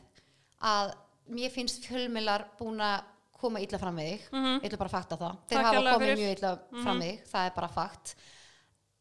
að 0.63 0.95
mér 1.31 1.51
finnst 1.51 1.85
fjölmilar 1.87 2.45
búin 2.59 2.81
að 2.81 3.03
koma 3.39 3.61
illa 3.61 3.79
fram 3.79 3.97
með 3.97 4.09
þig. 4.11 4.21
Mhm. 4.33 4.61
Ég 4.63 4.65
ætla 4.71 4.79
bara 4.79 4.89
fakta 4.91 5.17
það. 5.17 5.37
Þeir 5.49 5.57
Takk 5.59 5.67
hafa 5.67 5.99
komið. 5.99 6.09
Mhm. 6.09 6.19
mjög 6.19 6.37
illa 6.39 6.59
fram 6.83 6.99
með 7.01 7.09
þig, 7.11 7.29
það 7.29 7.47
er 7.47 7.51
bara 7.55 7.69
fakt. 7.69 8.15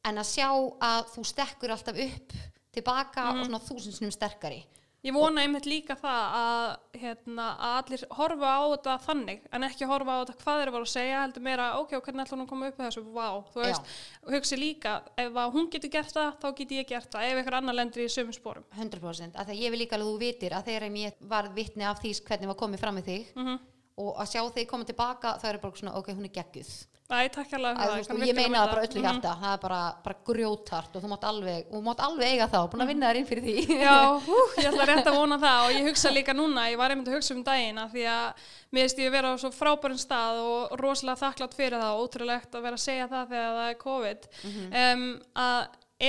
En 0.06 0.16
að 0.16 0.28
sjá 0.36 0.50
að 0.80 1.06
þú 1.16 1.26
stekkur 1.26 1.70
alltaf 1.70 1.98
upp 1.98 2.34
tilbaka 2.72 3.22
Mhm. 3.32 3.40
og 3.40 3.46
svona 3.48 3.60
þúsindsnum 3.62 4.12
sterkari. 4.12 4.64
Ég 5.08 5.16
vona 5.16 5.44
einmitt 5.44 5.68
líka 5.70 5.96
það 6.00 6.38
að, 6.40 6.72
hérna, 7.02 7.46
að 7.56 7.76
allir 7.82 8.04
horfa 8.18 8.52
á 8.52 8.64
þetta 8.74 8.96
þannig 9.06 9.46
en 9.52 9.68
ekki 9.68 9.90
horfa 9.90 10.18
á 10.18 10.20
þetta 10.22 10.38
hvað 10.42 10.62
þeir 10.62 10.74
voru 10.76 10.88
að 10.90 10.94
segja 10.94 11.22
heldur 11.24 11.46
meira, 11.48 11.70
ok, 11.82 11.96
hvernig 12.02 12.26
ætla 12.26 12.38
hún 12.38 12.46
að 12.46 12.52
koma 12.52 12.72
upp 12.72 12.82
með 12.82 12.90
þessu, 12.90 13.06
vá, 13.16 13.28
þú 13.54 13.64
veist, 13.64 13.96
hugsi 14.36 14.60
líka 14.60 14.98
ef 15.24 15.40
hún 15.56 15.72
getur 15.74 15.94
gert 15.96 16.14
það, 16.18 16.36
þá 16.44 16.48
get 16.60 16.76
ég 16.78 16.92
gert 16.92 17.10
það 17.16 17.32
ef 17.32 17.42
einhver 17.42 17.60
annar 17.62 17.80
lendur 17.80 18.04
í 18.04 18.12
sömum 18.12 18.36
spórum 18.36 18.68
100% 18.76 19.40
að 19.40 19.50
því 19.50 19.58
að 19.58 19.64
ég 19.64 19.74
vil 19.74 19.82
líka 19.84 19.98
alveg 19.98 20.12
þú 20.12 20.22
vitir 20.26 20.58
að 20.58 20.70
þegar 20.72 20.88
ég 21.06 21.26
var 21.32 21.50
vitni 21.56 21.88
af 21.88 22.04
því 22.04 22.14
hvernig 22.28 22.52
var 22.52 22.60
komið 22.60 22.84
fram 22.84 23.00
með 23.00 23.12
þig 23.14 23.34
mm 23.38 23.58
og 23.98 24.14
að 24.22 24.32
sjá 24.34 24.44
þig 24.54 24.70
koma 24.70 24.86
tilbaka 24.88 25.36
þá 25.42 25.48
er 25.50 25.60
bara 25.62 25.80
svona 25.80 25.98
ok, 25.98 26.14
hún 26.14 26.28
er 26.28 26.34
geggjuð 26.36 26.72
Æ, 27.08 27.30
takk 27.32 27.54
hérlega 27.54 27.86
að, 27.86 27.92
veist, 28.02 28.10
ég 28.28 28.36
meina 28.36 28.60
það 28.66 28.72
bara 28.74 28.82
öllu 28.84 29.00
Mhm. 29.00 29.04
hjarta 29.08 29.30
það 29.40 29.52
er 29.54 29.60
bara, 29.64 29.78
bara 30.04 30.16
grjótart 30.28 30.96
og 30.98 31.04
þú 31.06 31.08
mátt 31.14 31.24
alveg, 31.24 31.70
mátt 31.86 32.02
alveg 32.04 32.28
eiga 32.34 32.48
það 32.52 32.64
og 32.66 32.72
búin 32.74 32.84
að 32.84 32.90
vinna 32.92 33.08
þér 33.14 33.20
inn 33.22 33.28
fyrir 33.30 33.44
því. 33.46 33.78
Já, 33.80 33.94
hú, 34.28 34.40
ég 34.60 34.68
ætla 34.68 34.88
rétt 34.90 35.08
að 35.08 35.16
vona 35.16 35.38
það 35.40 35.60
og 35.64 35.72
ég 35.78 35.88
hugsa 35.88 36.12
líka 36.12 36.34
núna, 36.36 36.66
ég 36.68 36.78
var 36.82 36.92
einmitt 36.92 37.08
að 37.08 37.16
hugsa 37.16 37.34
um 37.38 37.44
daginn 37.48 37.80
að 37.80 37.94
því 37.96 38.04
að 38.12 38.44
mér 38.76 38.84
veist 38.84 39.00
ég 39.00 39.12
vera 39.16 39.32
á 39.32 39.36
svo 39.40 39.52
frábærum 39.56 40.02
stað 40.04 40.42
og 40.44 40.76
rosalega 40.84 41.22
þakklátt 41.24 41.56
fyrir 41.56 41.80
það 41.80 41.94
og 41.96 42.04
ótrúlegt 42.10 42.52
að 42.60 42.66
vera 42.68 42.76
að 42.76 42.84
segja 42.84 43.08
það 43.08 43.32
þegar 43.32 43.56
það 43.56 43.70
er 43.72 43.80
COVID. 43.88 44.28
Um, 44.68 45.06
að 45.48 45.62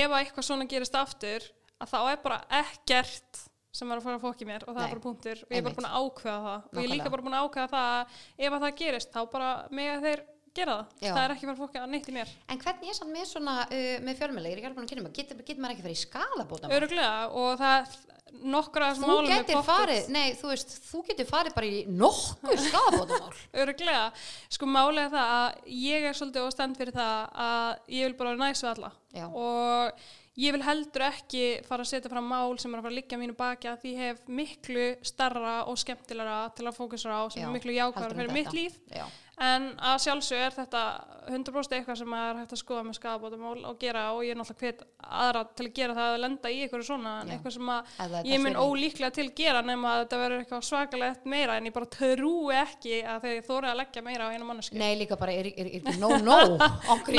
ef 0.03 0.09
að 0.11 0.19
eitthvað 0.19 0.47
svona 0.51 0.67
gerist 0.67 0.95
aftur 0.99 1.47
að 1.79 1.93
þá 1.95 1.99
er 2.11 2.19
bara 2.27 2.41
ekkert 2.59 3.45
sem 3.71 3.87
er 3.93 4.01
að 4.01 4.03
fara 4.03 4.17
að 4.19 4.25
fókja 4.27 4.47
mér 4.49 4.63
og 4.67 4.73
það 4.75 4.81
Nei, 4.83 4.89
er 4.89 4.91
bara 4.97 5.05
punktur 5.05 5.39
og 5.45 5.53
ég 5.53 5.57
er 5.61 5.63
bara 5.63 5.77
búin 5.79 5.87
að 5.87 5.97
ákveða 6.03 6.39
það 6.43 6.59
og 6.59 6.75
ég 6.75 6.83
er 6.83 6.89
líka 6.89 7.07
Nákvæmlega. 7.07 7.11
bara 7.13 7.23
búin 7.23 7.37
að 7.39 7.45
ákveða 7.47 7.69
það 7.71 7.87
að 7.95 8.05
ef 8.49 8.51
að 8.57 8.63
það 8.65 8.75
gerist 8.81 9.11
þá 9.13 9.19
bara 9.31 9.49
með 9.79 10.01
þeir 10.09 10.23
gera 10.57 10.75
það. 10.79 10.93
Já. 11.05 11.11
það 11.13 11.23
er 11.23 11.33
ekki 11.35 11.49
að 11.49 11.61
fara 11.61 11.83
að 11.83 11.93
neitt 11.93 12.09
í 12.09 12.15
mér. 12.15 12.35
En 12.49 12.61
hvernig 12.63 12.91
er 12.91 12.99
samt 12.99 13.13
með 13.15 13.25
svona 13.29 13.55
uh, 13.65 13.95
með 14.05 14.21
fjölmjöla, 14.21 14.49
ég 14.49 14.55
er 14.55 14.61
ekki 14.61 14.69
alveg 14.69 14.79
búin 14.79 14.87
að 14.87 14.93
kynna 14.93 15.07
mig. 15.07 15.17
Getur, 15.19 15.41
getur 15.43 15.63
maður 15.63 15.75
ekki 15.75 15.87
farið 15.87 15.99
í 15.99 16.03
skadabóta 16.05 16.71
öruglega 16.79 17.27
og 17.39 17.59
það 17.59 17.97
nokkra 18.29 18.91
þessum 18.91 19.05
þú 19.05 19.09
málum 19.09 19.31
er 19.33 19.41
getur 19.41 19.65
farið, 19.65 20.07
nei 20.13 20.27
þú 20.37 20.51
veist 20.51 20.75
þú 20.85 21.01
getur 21.07 21.29
farið 21.29 21.55
bara 21.57 21.69
í 21.69 21.81
nokkuð 21.89 22.63
skadabótamál 22.67 23.41
Öruglega, 23.63 24.05
sko 24.53 24.69
málega 24.69 25.11
það 25.15 25.35
að 25.35 25.75
ég 25.79 26.07
er 26.09 26.17
svolítið 26.17 26.47
óstand 26.47 26.79
fyrir 26.79 26.95
það 26.95 27.43
að 27.49 27.93
ég 27.97 28.09
vil 28.09 28.17
bara 28.19 28.33
vera 28.33 28.49
næs 28.49 28.63
við 28.63 28.71
alla. 28.75 28.91
Já. 29.15 29.25
og 29.33 30.09
ég 30.39 30.53
vil 30.55 30.63
heldur 30.63 31.05
ekki 31.09 31.45
fara 31.67 31.83
að 31.83 31.91
setja 31.91 32.11
fram 32.11 32.29
mál 32.29 32.59
sem 32.61 32.71
er 32.71 32.79
að 32.79 32.85
fara 32.85 32.93
að 32.93 32.99
liggja 32.99 33.19
mínu 33.19 33.35
baki 33.39 33.71
að 33.71 33.81
því 33.83 33.95
hef 33.99 34.21
miklu 34.39 34.85
starra 35.09 35.55
og 35.67 35.79
skemmtilega 35.81 36.37
til 36.55 36.67
að 36.69 36.77
fókusra 36.77 37.17
á 37.19 37.23
sem 37.33 37.43
Já, 37.43 37.47
er 37.49 37.55
miklu 37.57 37.75
jákvæðar 37.75 38.15
fyrir 38.19 38.35
mitt 38.37 38.53
líf. 38.55 38.77
Já. 38.93 39.07
En 39.39 39.69
að 39.79 40.01
sjálfsög 40.03 40.41
er 40.43 40.55
þetta 40.55 40.83
100% 41.29 41.75
eitthvað 41.77 41.97
sem 41.99 42.13
er 42.17 42.39
hægt 42.41 42.53
að 42.55 42.59
skoða 42.59 42.83
með 42.87 42.97
skadabótamál 42.97 43.61
og 43.69 43.77
gera 43.79 44.03
og 44.15 44.23
ég 44.25 44.33
er 44.33 44.39
náttúrulega 44.39 44.65
hvet 44.65 44.83
aðra 44.99 45.43
til 45.55 45.67
að 45.67 45.73
gera 45.77 45.95
það 45.97 46.09
að 46.13 46.21
lenda 46.23 46.51
í 46.51 46.59
eitthvað 46.63 46.85
svona 46.89 47.13
en 47.21 47.29
Já. 47.29 47.33
eitthvað 47.35 47.55
sem 47.55 47.71
að 47.75 47.93
það 47.99 48.29
ég 48.31 48.43
mun 48.43 48.59
ólíklega 48.59 49.11
til 49.15 49.27
gera 49.37 49.63
nema 49.65 49.93
að 49.93 50.01
þetta 50.03 50.21
verður 50.23 50.43
eitthvað 50.43 50.67
svakalegt 50.69 51.27
meira 51.29 51.57
en 51.59 51.69
ég 51.69 51.75
bara 51.75 51.91
trúi 51.95 52.59
ekki 52.59 53.01
að 53.05 53.27
þeir 53.27 53.43
þóri 53.47 53.71
að 53.71 53.79
leggja 53.83 54.05
meira 54.09 54.27
á 54.27 54.33
einu 54.33 54.49
mannesku 54.49 54.79
nei 54.79 54.93
líka 54.99 55.19
bara 55.19 55.35
er, 55.35 55.51
ekki 55.53 55.97
no 56.01 56.09
no 56.23 56.39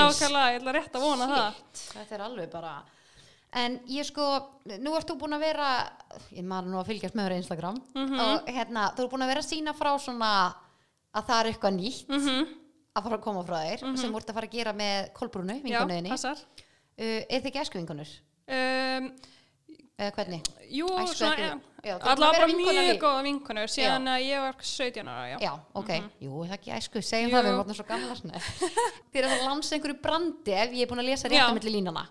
Nákvæmlega, 0.00 0.48
ég 0.54 0.60
ætla 0.60 0.72
rétt 0.74 0.96
að 0.96 1.04
vona 1.04 1.26
það. 1.30 1.60
Shit, 1.72 1.92
þetta 1.94 2.16
er 2.16 2.24
alveg 2.26 2.50
bara 2.52 2.74
en 3.60 3.80
ég 3.90 4.06
sko, 4.06 4.26
nú 4.78 4.92
ert 4.94 5.08
þú 5.10 5.16
búin 5.24 5.34
að 5.34 5.44
vera 5.48 5.70
ég 6.36 6.44
maður 6.46 6.70
nú 6.70 6.78
að 6.82 6.92
fylgjast 6.92 7.16
með 7.18 7.32
þér 11.10 11.20
að 11.20 11.30
það 11.30 11.40
er 11.40 11.50
eitthvað 11.52 11.78
nýtt 11.80 12.16
mm 12.16 12.56
að 12.90 13.06
fara 13.06 13.18
að 13.18 13.24
koma 13.24 13.42
frá 13.46 13.58
þér 13.64 13.82
sem 13.98 14.10
þú 14.10 14.20
ert 14.20 14.30
að 14.30 14.38
fara 14.38 14.48
að 14.48 14.54
gera 14.56 14.72
með 14.76 15.10
Kolbrúnu, 15.16 15.56
Já, 15.60 15.64
vinkonuðinni 15.66 16.10
uh, 16.10 16.40
er 17.00 17.36
þið 17.36 17.50
ekki 17.50 17.62
æsku 17.62 17.78
vinkonur? 17.78 18.14
um, 18.50 19.10
eða 20.00 20.14
hvernig? 20.16 20.48
Jú, 20.72 20.88
svona 21.12 21.36
ja, 21.38 21.50
já, 21.84 21.94
Allavega 22.12 22.48
mjög 22.50 23.00
góða 23.02 23.24
vinkonur 23.28 23.70
síðan 23.70 24.10
að 24.10 24.24
ég 24.26 24.42
var 24.42 24.58
17 24.58 25.10
ára, 25.12 25.26
já 25.30 25.36
Já, 25.44 25.52
ok, 25.78 25.92
jú, 26.24 26.32
er 26.42 26.50
það 26.50 26.56
ekki 26.58 26.74
æsku, 26.78 27.02
segjum. 27.04 27.30
Jú. 27.30 27.36
það 27.36 27.44
við 27.46 27.50
erum 27.52 27.62
orðnar 27.64 27.78
svo 27.78 27.86
gamla. 27.90 28.42
Þið 29.12 29.20
er 29.22 29.28
að 29.28 29.44
lansa 29.46 29.76
einhverju 29.76 30.00
brandi 30.02 30.56
ef 30.56 30.74
ég 30.78 30.86
er 30.86 30.90
búin 30.90 31.04
að 31.04 31.10
lesa 31.12 31.30
rétt 31.30 31.38
Já. 31.38 31.46
á 31.46 31.56
milli 31.56 31.74
línana 31.76 32.06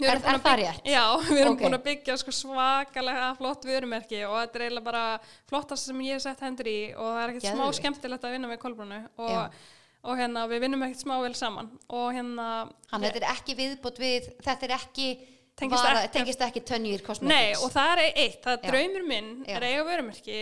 Er, 0.00 0.16
er 0.16 0.36
að 0.38 0.40
það 0.46 0.56
rétt? 0.62 0.86
Já, 0.88 1.02
við 1.28 1.40
erum 1.42 1.52
Ok. 1.52 1.60
búin 1.66 1.76
að 1.76 1.82
byggja 1.84 2.14
sko 2.22 2.32
svakalega 2.32 3.26
flott 3.36 3.66
vörumerki 3.68 4.22
og 4.24 4.38
þetta 4.40 4.56
er 4.58 4.64
eiginlega 4.64 4.86
bara 4.86 5.02
flottast 5.50 5.90
sem 5.90 6.00
ég 6.06 6.16
hef 6.16 6.22
sett 6.24 6.40
hendur 6.40 6.70
í 6.72 6.78
og 6.96 7.04
það 7.12 7.20
er 7.26 7.32
ekkert 7.34 7.46
smá 7.50 7.60
Geðveikt. 7.60 7.78
skemmtilegt 7.82 8.24
að 8.24 8.32
vinna 8.38 8.48
með 8.48 8.60
Kolbrúnu 8.64 8.98
Já. 9.02 9.10
og, 9.26 9.60
og 10.08 10.16
hérna 10.22 10.46
við 10.48 10.64
vinnum 10.64 10.86
ekkert 10.88 11.04
smá 11.04 11.14
vel 11.26 11.34
saman 11.36 11.68
og 11.92 12.08
hérna 12.16 12.48
að 12.88 13.04
þetta 13.04 13.20
er 13.20 13.28
ekki 13.34 13.58
viðbútt 13.60 14.00
við, 14.02 14.32
þetta 14.48 14.68
er 14.70 14.74
ekki, 14.80 15.08
Tengist 15.60 15.84
vara, 15.84 16.00
ekkert- 16.00 16.16
tengist 16.16 16.40
ekki 16.48 16.60
tönjur 16.64 16.96
Nei, 16.96 17.06
kosmetics. 17.06 17.62
og 17.66 17.70
það 17.76 17.92
er 17.92 18.00
eitt, 18.24 18.38
það 18.42 18.52
er 18.56 18.62
Já. 18.64 18.70
draumur 18.72 19.04
minn 19.12 19.30
Já. 19.44 19.56
er 19.60 19.66
eiga 19.68 19.84
vörumerki 19.90 20.38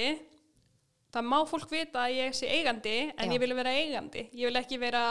það 1.11 1.27
má 1.27 1.39
fólk 1.51 1.71
vita 1.75 2.05
að 2.07 2.15
ég 2.21 2.37
sé 2.39 2.47
eigandi 2.55 2.97
en 3.19 3.27
Já. 3.27 3.35
ég 3.35 3.41
vil 3.43 3.55
vera 3.59 3.73
eigandi 3.75 4.29
ég 4.31 4.47
vil 4.47 4.61
ekki 4.63 4.79
vera 4.79 5.03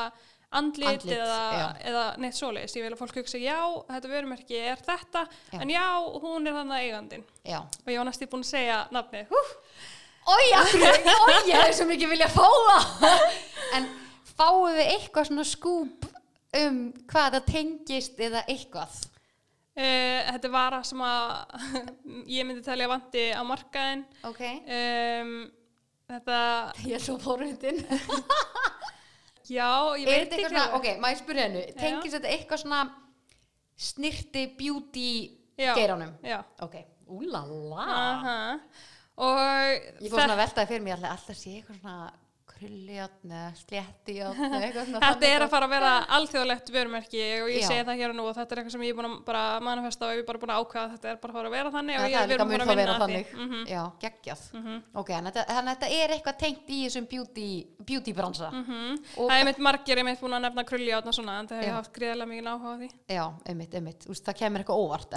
andlit, 0.51 0.87
Andlit, 0.89 1.13
eða, 1.13 1.65
eða 1.85 2.03
neitt 2.17 2.37
svoleiðis 2.39 2.73
ég 2.79 2.85
vil 2.87 2.93
að 2.95 2.99
fólk 3.03 3.19
hugsa, 3.21 3.37
já, 3.37 3.59
þetta 3.91 4.09
vörumerki 4.09 4.57
er 4.57 4.79
þetta 4.81 5.25
Já. 5.53 5.59
en 5.61 5.69
já, 5.75 5.83
hún 6.23 6.49
er 6.49 6.55
þannig 6.57 6.85
eigandin 6.87 7.25
Já. 7.45 7.59
og 7.61 7.91
ég 7.93 7.99
var 8.01 8.07
næstu 8.09 8.27
búin 8.31 8.45
að 8.45 8.49
segja 8.49 8.79
nafnið, 8.95 9.29
hú, 9.29 9.43
ég 11.49 11.61
hef 11.61 11.75
svo 11.77 11.85
mikið 11.89 12.11
vilja 12.15 12.27
fá 12.33 12.45
það. 12.69 13.13
En 13.77 13.85
fáum 14.37 14.65
við 14.73 14.87
eitthvað 14.95 15.29
svona 15.29 15.45
skúp 15.45 16.07
um 16.57 16.77
hvað 17.09 17.35
það 17.37 17.47
tengist 17.51 18.19
eða 18.25 18.41
eitthvað? 18.49 18.97
Uh, 19.79 20.25
þetta 20.33 20.49
er 20.49 20.51
vara 20.53 20.79
sem 20.83 21.01
að 21.05 21.69
ég 22.35 22.47
myndi 22.49 22.65
telja 22.65 22.89
vanti 22.91 23.27
á 23.31 23.41
markaðin 23.47 24.01
Ok. 24.27 24.41
um, 24.65 25.35
þetta, 26.09 26.39
Ég 26.89 26.97
er 26.97 27.05
svo 27.05 27.15
fórhundin. 27.21 27.79
Já, 29.49 29.69
ég 29.97 30.05
veit 30.07 30.33
ekki 30.37 30.45
alveg. 30.49 30.73
ok, 30.79 30.87
maður 31.03 31.21
spyrja 31.23 31.43
hennu, 31.47 31.63
tengist 31.79 32.15
þetta 32.17 32.31
eitthvað 32.35 32.63
svona 32.63 32.81
snirti 33.79 34.45
beauty 34.59 35.09
Já. 35.59 35.73
geiranum? 35.75 36.13
já, 36.23 36.39
Ok, 36.63 36.75
úlala. 37.07 37.85
aha 37.87 38.37
og 39.19 39.39
Ég 39.99 40.07
fór 40.11 40.21
svona 40.21 40.35
að 40.37 40.41
veltaði 40.45 40.67
fyrir 40.71 40.83
mér 40.85 40.95
alltaf, 40.95 41.11
alltaf 41.17 41.35
sé 41.39 41.55
eitthvað 41.57 41.79
svona 41.81 42.13
eitthvað 44.63 44.85
svona. 44.89 44.99
Þetta 45.03 45.27
er 45.29 45.43
að 45.45 45.51
fara 45.53 45.67
að 45.69 45.73
vera 45.73 45.91
alþjóðlegt 46.17 46.71
vörumerki 46.75 47.21
og 47.43 47.49
ég 47.53 47.63
segi 47.69 47.85
það 47.87 47.99
hér 48.01 48.09
og 48.13 48.17
nú 48.19 48.25
og 48.29 48.35
þetta 48.35 48.55
er 48.55 48.61
eitthvað 48.61 48.75
sem 48.75 48.83
ég 48.83 48.91
er 48.93 48.97
búin 48.99 49.07
að 49.09 49.15
bara 49.29 49.43
manifesta 49.63 50.05
og 50.09 50.11
ég 50.15 50.19
er 50.23 50.27
bara 50.29 50.41
búin 50.43 50.53
að 50.55 50.59
ákveða 50.63 50.83
að 50.83 50.91
þetta 50.95 51.09
er 51.13 51.19
bara 51.23 51.31
að 51.33 51.37
fara 51.39 51.49
að 51.51 51.55
vera 51.55 51.71
þannig 51.77 51.95
og 51.99 52.03
ég 52.09 52.17
er 52.19 52.33
er 52.35 52.43
mun 52.49 52.63
að 52.65 52.71
vinna 52.81 52.95
að 52.95 53.03
þannig. 53.05 53.29
því. 53.29 53.39
Mhm. 53.45 53.63
Já, 53.69 53.83
geggjað. 54.03 54.43
Ok, 55.03 55.09
en 55.19 55.29
þetta, 55.29 55.45
þannig 55.49 55.71
að 55.71 55.79
þetta 55.79 55.89
er 56.03 56.15
eitthvað 56.17 56.37
tengt 56.43 56.67
í 56.69 56.79
þessum 56.85 57.09
beauty, 57.09 57.47
beauty 57.91 58.13
bransa. 58.13 58.51
Mhm. 58.51 58.99
Og- 59.17 59.29
Það 59.29 59.39
er 59.39 59.45
mitt 59.45 59.57
margir, 59.69 59.97
ég 59.97 60.05
mitt 60.05 60.19
búin 60.21 60.35
að 60.35 60.45
nefna 60.49 60.65
krulli 60.65 60.93
og 60.97 61.03
svona 61.13 61.39
en 61.39 61.47
það 61.47 61.57
hef 61.59 61.65
Já. 61.65 61.69
ég 61.69 61.75
haft 61.79 61.93
greiðlega 61.93 62.29
mikið 62.29 62.49
áhuga 62.49 62.69
á 62.69 62.77
því. 62.79 62.89
Já, 63.09 63.25
einmitt, 63.45 63.73
einmitt. 63.73 64.07
Úst, 64.09 64.23
það 64.25 64.35
kemur 64.43 64.59
eitthvað 64.63 64.83
óvart 64.83 65.13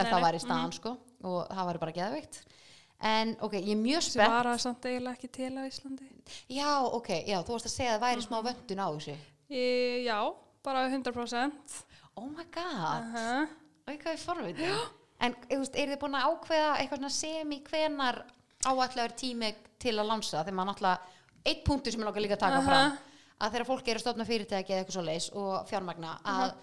En, 3.03 3.33
ok, 3.43 3.53
ég 3.59 3.73
er 3.75 3.81
mjög 3.83 4.03
Sem 4.03 4.13
spennt. 4.15 4.31
var 4.31 4.47
að 4.47 4.61
samt 4.63 4.85
eiginlega 4.87 5.17
ekki 5.19 5.29
til 5.35 5.51
á 5.59 5.63
Íslandi. 5.67 6.09
Já, 6.49 6.69
ok, 6.87 7.09
já, 7.27 7.39
þú 7.43 7.57
varst 7.57 7.67
að 7.67 7.75
segja 7.77 7.95
að 7.95 7.99
það 7.99 8.05
væri 8.07 8.21
Mhm. 8.21 8.27
smá 8.29 8.39
vöndun 8.47 8.79
á 8.79 8.89
þessu. 8.95 9.17
Í, 9.51 10.05
já, 10.07 10.19
bara 10.63 10.89
100%. 10.89 11.85
Oh 12.17 12.29
my 12.29 12.45
god. 12.45 13.03
Uh 13.15 13.47
Og 13.89 13.99
hvað 13.99 14.13
er 14.13 14.17
forvitið? 14.23 14.89
En, 15.21 15.35
veist, 15.51 15.75
er 15.75 15.89
þið 15.89 15.99
búin 15.99 16.15
að 16.15 16.27
ákveða 16.31 16.77
eitthvað 16.79 16.99
svona 16.99 17.11
semi 17.11 17.61
hvenar 17.67 18.23
áallegur 18.65 19.13
tími 19.17 19.55
til 19.79 19.97
að 19.99 20.07
lansa? 20.07 20.45
Þegar 20.45 20.55
maður 20.55 20.71
náttúrulega, 20.75 20.99
eitt 21.45 21.65
punktur 21.65 21.91
sem 21.93 22.01
ég 22.01 22.05
langar 22.07 22.23
líka 22.23 22.37
að 22.37 22.39
taka 22.39 22.59
Aha. 22.59 22.63
fram, 22.69 22.99
að 23.41 23.51
þegar 23.53 23.67
fólk 23.67 23.89
er 23.89 23.97
að 23.97 24.01
stofna 24.05 24.25
fyrirtæki 24.25 24.71
eða 24.71 24.85
eitthvað 24.85 24.93
svo 24.93 25.03
leis 25.03 25.31
og 25.35 25.67
fjármagna, 25.69 26.21
að 26.25 26.55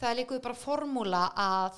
það 0.00 0.10
er 0.10 0.16
líkuð 0.24 0.42
bara 0.42 0.54
formúla 0.54 1.32
að 1.36 1.72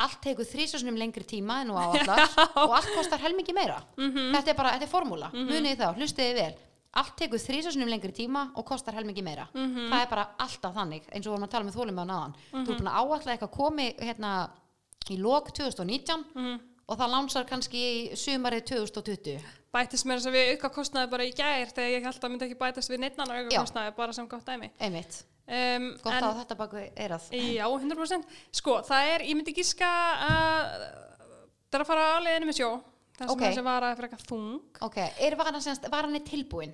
allt 0.00 0.18
tegur 0.24 0.46
þrísasunum 0.48 0.96
lengri 0.98 1.24
tíma 1.28 1.60
en 1.62 1.68
nú 1.70 1.76
áallar 1.82 2.24
og 2.64 2.74
allt 2.78 2.90
kostar 2.96 3.20
helmingi 3.22 3.52
meira. 3.56 3.78
Mhm. 3.96 4.32
Þetta 4.34 4.50
er 4.54 4.58
bara, 4.58 4.72
þetta 4.78 4.88
er 4.88 4.92
formúla, 4.94 5.30
munið 5.34 5.76
þá, 5.82 5.86
hlustiði 5.98 6.34
vel. 6.40 6.54
Allt 7.00 7.12
tekur 7.20 7.38
þrísasunum 7.38 7.86
lengri 7.92 8.10
tíma 8.16 8.48
og 8.58 8.64
kostar 8.66 8.96
helmingi 8.98 9.22
meira. 9.22 9.44
Mhm. 9.54 9.90
Það 9.92 10.00
er 10.02 10.08
bara 10.10 10.24
alltaf 10.42 10.74
þannig, 10.74 11.04
eins 11.12 11.26
og 11.26 11.36
vorum 11.36 11.46
að 11.46 11.52
tala 11.54 11.68
með 11.68 11.76
þólum 11.78 12.00
með 12.00 12.10
náðan. 12.10 12.34
Þú 12.50 12.64
er 12.74 12.80
búin 12.80 12.90
að 12.90 12.98
áallega 12.98 13.36
eitthvað 13.36 13.54
komi 13.60 13.86
hérna 14.00 14.32
í 15.10 15.16
lok 15.20 15.52
2019 15.54 16.24
Mhm. 16.34 16.60
og 16.90 16.98
það 16.98 17.10
lánsar 17.14 17.46
kannski 17.46 17.78
í 17.78 18.12
sumarið 18.18 18.64
2020. 18.72 19.40
Bætist 19.72 20.04
mér 20.04 20.18
þess 20.18 20.26
að 20.26 20.34
við 20.34 20.48
auka 20.56 20.68
kostnaði 20.74 21.10
bara 21.10 21.22
í 21.24 21.30
gær 21.32 21.70
þegar 21.70 21.90
ég 21.94 22.02
held 22.02 22.20
að 22.24 22.30
myndi 22.32 22.46
ekki 22.48 22.58
bætast 22.58 22.90
við 22.90 22.98
neitt 23.04 23.18
annar 23.22 23.44
auka 23.44 23.60
kostnaði 23.62 23.94
bara 23.96 24.12
sem 24.12 24.26
gott 24.26 24.44
dæmi. 24.44 24.70
Einmitt, 24.80 25.22
Um, 25.50 25.86
gott 26.02 26.14
en- 26.14 26.24
að 26.28 26.36
þetta 26.44 26.56
baku 26.60 26.76
eirað. 26.94 27.24
Já, 27.34 27.64
100%. 27.66 28.26
Sko, 28.54 28.76
það 28.86 29.08
er, 29.14 29.24
ég 29.26 29.34
myndi 29.34 29.54
gíska 29.56 29.88
að 30.26 30.84
það 31.70 31.74
er 31.78 31.82
að 31.84 31.88
fara 31.90 32.04
að 32.16 32.22
leiðinu 32.28 32.46
með 32.50 32.58
sjó. 32.60 32.70
Það 33.18 33.26
sem 33.26 33.34
Ok. 33.34 33.40
þessi 33.48 33.64
vara 33.66 33.90
er 33.90 33.96
frekar 33.98 34.22
þung. 34.28 34.60
Ok, 34.86 34.96
er 35.26 35.36
varan, 35.36 35.60
semst, 35.60 35.88
varan 35.92 36.14
er 36.16 36.22
tilbúin? 36.24 36.72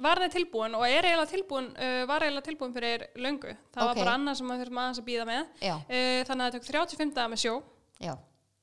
Varan 0.00 0.24
er 0.26 0.32
tilbúin 0.34 0.74
og 0.74 0.84
er 0.86 1.02
eiginlega 1.06 1.30
tilbúin, 1.32 1.68
uh, 1.78 2.04
var 2.06 2.20
eiginlega 2.26 2.46
tilbúin 2.48 2.72
fyrir 2.74 3.06
löngu. 3.16 3.56
Það 3.72 3.82
Ok. 3.82 3.88
var 3.88 3.94
bara 4.04 4.14
annað 4.18 4.36
sem 4.36 4.46
maður 4.48 4.64
þurfum 4.66 4.80
aðeins 4.82 5.00
að 5.00 5.08
býða 5.08 5.26
með. 5.26 5.44
Uh, 5.64 6.24
þannig 6.28 6.44
að 6.44 6.50
það 6.50 6.54
tök 6.58 6.68
35 6.70 7.14
dagar 7.14 7.30
með 7.30 7.42
sjó. 7.44 7.62
Já, 8.00 8.14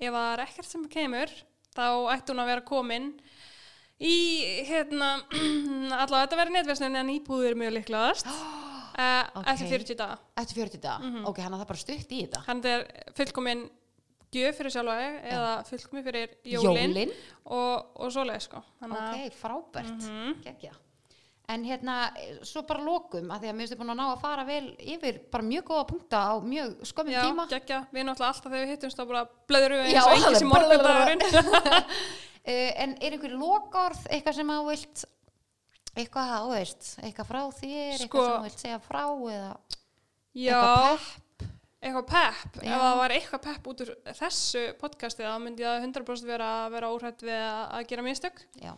Ef 0.01 0.13
það 0.13 0.33
er 0.33 0.45
ekkert 0.45 0.65
sem 0.65 0.85
kemur, 0.89 1.29
þá 1.75 1.85
ætti 2.15 2.33
hún 2.33 2.41
að 2.41 2.49
vera 2.51 2.61
komin 2.61 3.11
í, 4.01 4.15
hérna, 4.65 5.09
allavega 6.01 6.25
þetta 6.27 6.39
verður 6.41 6.55
netverslun 6.57 6.95
en 6.95 7.11
íbúður 7.19 7.55
mjög 7.55 7.73
líklegast. 7.79 8.27
Uh, 8.70 8.70
Ok. 8.91 9.47
Eftir 9.47 9.67
40 9.69 9.95
daga. 9.97 10.17
eftir 10.37 10.55
40 10.63 10.81
daga. 10.81 10.99
Mhm. 11.07 11.25
Ok, 11.25 11.39
hann 11.41 11.53
er 11.53 11.57
það 11.63 11.67
bara 11.67 11.79
stutt 11.79 12.11
í 12.11 12.21
þetta. 12.27 12.43
Hann 12.47 12.61
er 12.65 12.85
fullkomin 13.15 13.69
gjöf 14.31 14.55
fyrir 14.61 14.71
sjálfa 14.71 14.95
þig 14.99 15.31
eða 15.31 15.65
fullkomin 15.67 16.03
fyrir 16.05 16.29
jólin, 16.45 16.93
Jólin. 16.95 17.11
og, 17.45 17.85
og 17.99 18.11
svoleið 18.11 18.41
sko. 18.41 18.63
Þannig 18.81 18.97
að- 18.97 19.25
Ok, 19.25 19.33
frábært. 19.41 20.07
Mhm. 20.07 20.41
Gekkja. 20.43 20.71
En 21.51 21.65
hérna, 21.65 22.13
svo 22.47 22.61
bara 22.63 22.79
lokum, 22.79 23.27
að 23.27 23.41
því 23.41 23.47
að 23.49 23.55
mér 23.55 23.59
finnst 23.67 23.73
þið 23.73 23.79
búin 23.81 23.89
að 23.91 23.97
ná 23.99 24.05
að 24.15 24.21
fara 24.21 24.43
vel 24.45 24.75
yfir 24.79 25.17
bara 25.31 25.43
mjög 25.43 25.63
góða 25.67 25.87
punkta 25.89 26.17
á 26.31 26.33
mjög 26.39 26.77
skömmum 26.87 27.11
Já, 27.11 27.23
tíma. 27.27 27.47
geggja, 27.49 27.79
við 27.91 28.05
náttúrulega 28.07 28.31
alltaf 28.31 28.51
þegar 28.51 28.63
við 28.65 28.71
hittumst 28.71 28.97
þá 28.97 29.07
bara 29.07 29.25
blöðurum 29.49 29.83
við 29.83 29.91
Já, 29.91 29.99
eins 29.99 30.07
og 30.07 30.13
engin 30.15 30.39
sem 30.39 30.47
morgundagurinn. 30.53 31.21
Uh, 32.47 32.71
en 32.83 32.95
er 33.01 33.11
einhver 33.17 33.35
lokorð, 33.35 33.99
eitthvað 34.09 34.33
sem 34.39 34.47
að 34.55 34.69
vilt, 34.69 35.03
eitthvað, 35.95 36.31
þú 36.45 36.53
veist, 36.55 36.87
eitthvað 37.03 37.29
frá 37.31 37.41
þér, 37.59 37.97
Sko- 37.97 38.05
eitthvað 38.05 38.29
sem 38.29 38.37
þú 38.37 38.45
vilt 38.47 38.63
segja 38.65 38.79
frá 38.85 39.03
eða 39.35 39.51
Já, 40.33 40.55
eitthvað 40.55 40.87
pepp? 40.87 41.45
eitthvað 41.81 42.07
pepp. 42.13 42.57
Já. 42.63 42.71
Ef 42.75 42.81
það 42.85 42.97
var 43.01 43.09
eitthvað 43.17 43.41
pepp 43.47 43.67
út 43.71 43.81
úr 43.85 43.93
þessu 44.21 44.65
podcasti 44.79 45.23
þá 45.25 45.33
myndi 45.41 45.63
ég 45.65 45.71
að 45.73 45.85
100% 45.89 46.25
vera, 46.29 46.51
vera 46.69 46.91
óhrætt 46.93 47.21
við 47.25 47.39
að, 47.41 47.63
að 47.79 47.87
gera 47.93 48.07
mistök. 48.09 48.43
Já, 48.61 48.75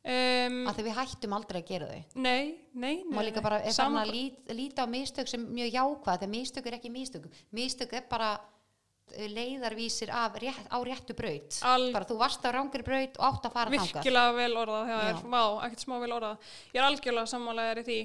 Um, 0.00 0.62
að 0.64 0.78
því 0.78 0.82
við 0.86 0.94
hættum 0.96 1.32
aldrei 1.36 1.58
að 1.60 1.66
gera 1.68 1.86
þau. 1.90 2.04
nei, 2.24 2.54
nei, 2.72 3.02
nei. 3.04 3.12
Má 3.12 3.20
líka 3.20 3.42
bara, 3.44 3.58
er 3.60 3.74
Sama 3.76 3.98
farin 4.00 4.08
að 4.08 4.14
lít, 4.16 4.38
líta 4.56 4.86
á 4.88 4.88
mistök 4.88 5.28
sem 5.28 5.42
mjög 5.52 5.74
jákvæð, 5.74 6.14
þegar 6.22 6.30
mistök 6.32 6.66
er 6.70 6.76
ekki 6.78 6.90
mistök. 6.94 7.26
Mistök 7.52 7.92
er 7.92 8.06
bara 8.08 8.30
uh, 9.12 9.28
leiðarvísir 9.34 10.12
af, 10.14 10.36
rétt, 10.42 10.66
á 10.70 10.78
réttu 10.86 11.16
braut. 11.18 11.58
Bara 11.94 12.08
þú 12.08 12.18
varst 12.20 12.44
á 12.46 12.50
rángri 12.54 12.84
braut 12.86 13.18
og 13.20 13.26
átt 13.28 13.48
að 13.48 13.56
fara 13.56 13.72
þangað. 13.74 13.94
virkilega 13.96 14.34
vel 14.36 14.58
orðað 14.62 14.92
það 14.92 15.08
er, 15.08 15.22
vá, 15.34 15.42
ekkert 15.66 15.84
smá 15.86 15.96
vel 16.02 16.12
orðað. 16.18 16.52
Ég 16.70 16.80
er 16.80 16.88
algjörlega 16.88 17.32
sammálaðir 17.34 17.82
í 17.82 17.86
því. 17.88 17.98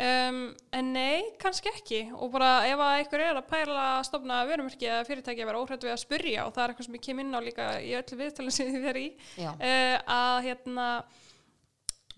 Um, 0.00 0.42
en 0.80 0.92
nei, 0.94 1.24
kannski 1.42 1.72
ekki. 1.72 2.02
Og 2.16 2.30
bara 2.34 2.50
ef 2.68 2.84
að 2.84 2.96
einhver 2.98 3.24
er 3.26 3.40
að 3.40 3.48
pæla 3.50 3.86
að 3.96 4.04
stofna 4.10 4.42
vörumerki 4.48 4.88
eða 4.90 5.08
fyrirtæki 5.08 5.44
að 5.44 5.50
vera 5.52 5.64
óhrætt 5.64 5.88
við 5.88 5.96
að 5.96 6.04
spyrja 6.04 6.46
og 6.46 6.54
það 6.54 6.64
er 6.64 6.74
eitthvað 6.74 6.88
sem 6.88 7.00
ég 7.00 7.08
kem 7.08 7.24
inn 7.24 7.34
á 7.36 7.40
líka 7.44 7.72
í 7.84 7.96
öllu 7.98 8.20
viðtalin 8.22 8.54
sem 8.54 8.70
þið 8.70 8.86
verið 8.86 9.08
í 9.08 9.48
uh, 9.48 9.96
að 10.16 10.38
hérna 10.48 10.86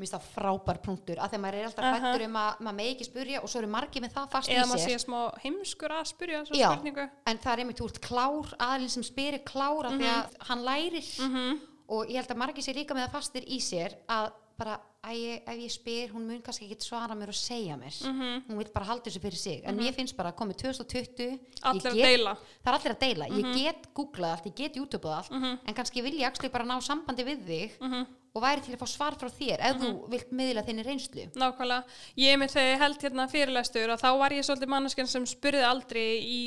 Mér 0.03 0.09
finnst 0.09 0.17
það 0.19 0.29
frábær 0.35 0.79
punktur 0.83 1.21
að 1.23 1.31
þegar 1.33 1.43
maður 1.45 1.59
er 1.61 1.67
alltaf 1.69 1.85
Aha. 1.87 1.99
hrættur 2.03 2.25
um 2.27 2.37
að 2.43 2.61
maður 2.67 2.77
megi 2.81 2.95
ekki 2.97 3.07
spurja 3.09 3.43
og 3.43 3.49
svo 3.53 3.61
eru 3.63 3.71
margir 3.71 4.03
með 4.03 4.15
það 4.17 4.31
fast 4.35 4.51
eða 4.51 4.65
í 4.65 4.69
maður 4.73 4.83
sér 4.83 4.99
sé 4.99 5.05
smá 5.07 5.19
heimskur 5.45 5.95
að 5.95 6.05
þessu 6.13 6.59
Já. 6.59 6.69
spurningu 6.73 7.05
en 7.27 7.39
það 7.39 7.53
er 7.53 7.63
einmitt 7.63 7.83
úr 7.87 7.93
klár 8.03 8.55
aðlinn 8.59 8.91
sem 8.97 9.03
spyrir 9.07 9.45
klár 9.47 9.87
af 9.87 9.93
því 9.93 10.07
Mhm. 10.07 10.15
að 10.19 10.47
hann 10.49 10.65
lærir 10.67 11.61
og 11.89 12.07
ég 12.09 12.17
held 12.17 12.29
að 12.35 12.37
margir 12.43 12.63
sé 12.65 12.75
líka 12.75 12.95
með 12.95 13.07
það 13.09 13.13
fastir 13.13 13.45
í 13.47 13.59
sér 13.61 13.95
að 14.09 14.33
bara 14.59 14.81
að 15.03 15.15
ég, 15.19 15.43
ef 15.49 15.57
ég 15.59 15.71
spyr 15.73 16.11
hún 16.13 16.27
mun 16.29 16.43
kannski 16.43 16.69
ekki 16.71 16.85
svara 16.85 17.15
mér 17.19 17.29
og 17.29 17.35
segja 17.35 17.75
mér 17.77 17.95
Mhm. 18.07 18.43
hún 18.49 18.59
vil 18.59 18.69
bara 18.75 18.85
halda 18.87 19.11
þessu 19.11 19.21
fyrir 19.21 19.37
sig 19.39 19.63
en 19.65 19.77
mér 19.79 19.95
finnst 19.95 20.17
bara 20.17 20.31
að 20.33 20.37
komið 20.39 20.57
2020 20.57 21.19
ég 21.19 21.41
allir 21.63 21.83
að 21.91 21.95
get- 21.95 22.05
deila 22.07 22.37
það 22.65 22.67
er 22.67 22.79
allir 22.79 22.93
að 22.95 22.99
deila, 23.01 23.29
Mhm. 23.29 23.37
ég 23.37 23.55
get 23.57 23.95
googlað 23.95 24.31
allt, 24.33 24.45
ég 24.47 24.55
get 24.55 24.75
youtubeað 24.77 25.17
allt 25.17 25.33
en 25.33 25.75
kannski 25.75 26.03
vil 26.03 26.13
ég 26.19 26.53
bara 26.53 26.65
ná 26.65 26.81
sambandi 26.81 27.25
við 27.25 27.47
þig 27.47 27.71
Mhm. 27.81 28.07
Og 28.33 28.43
væri 28.43 28.65
til 28.65 28.75
að 28.75 28.81
fá 28.81 28.89
svar 28.89 29.17
frá 29.21 29.29
þér 29.29 29.61
ef 29.69 29.81
þú 29.83 29.93
vilt 30.13 30.31
miðla 30.33 30.63
þinni 30.65 30.85
reynslu 30.87 31.25
Nákvæmlega. 31.37 31.83
Ég 32.17 32.39
með 32.41 32.55
þegar 32.57 32.71
ég 32.73 32.85
held 32.87 33.07
hérna 33.07 33.27
fyrirlestur 33.29 33.93
að 33.93 34.05
þá 34.05 34.11
var 34.23 34.37
ég 34.39 34.47
svolítið 34.49 34.71
manneskjan 34.73 35.11
sem 35.13 35.27
spurði 35.29 35.65
aldrei 35.69 36.07
í 36.23 36.43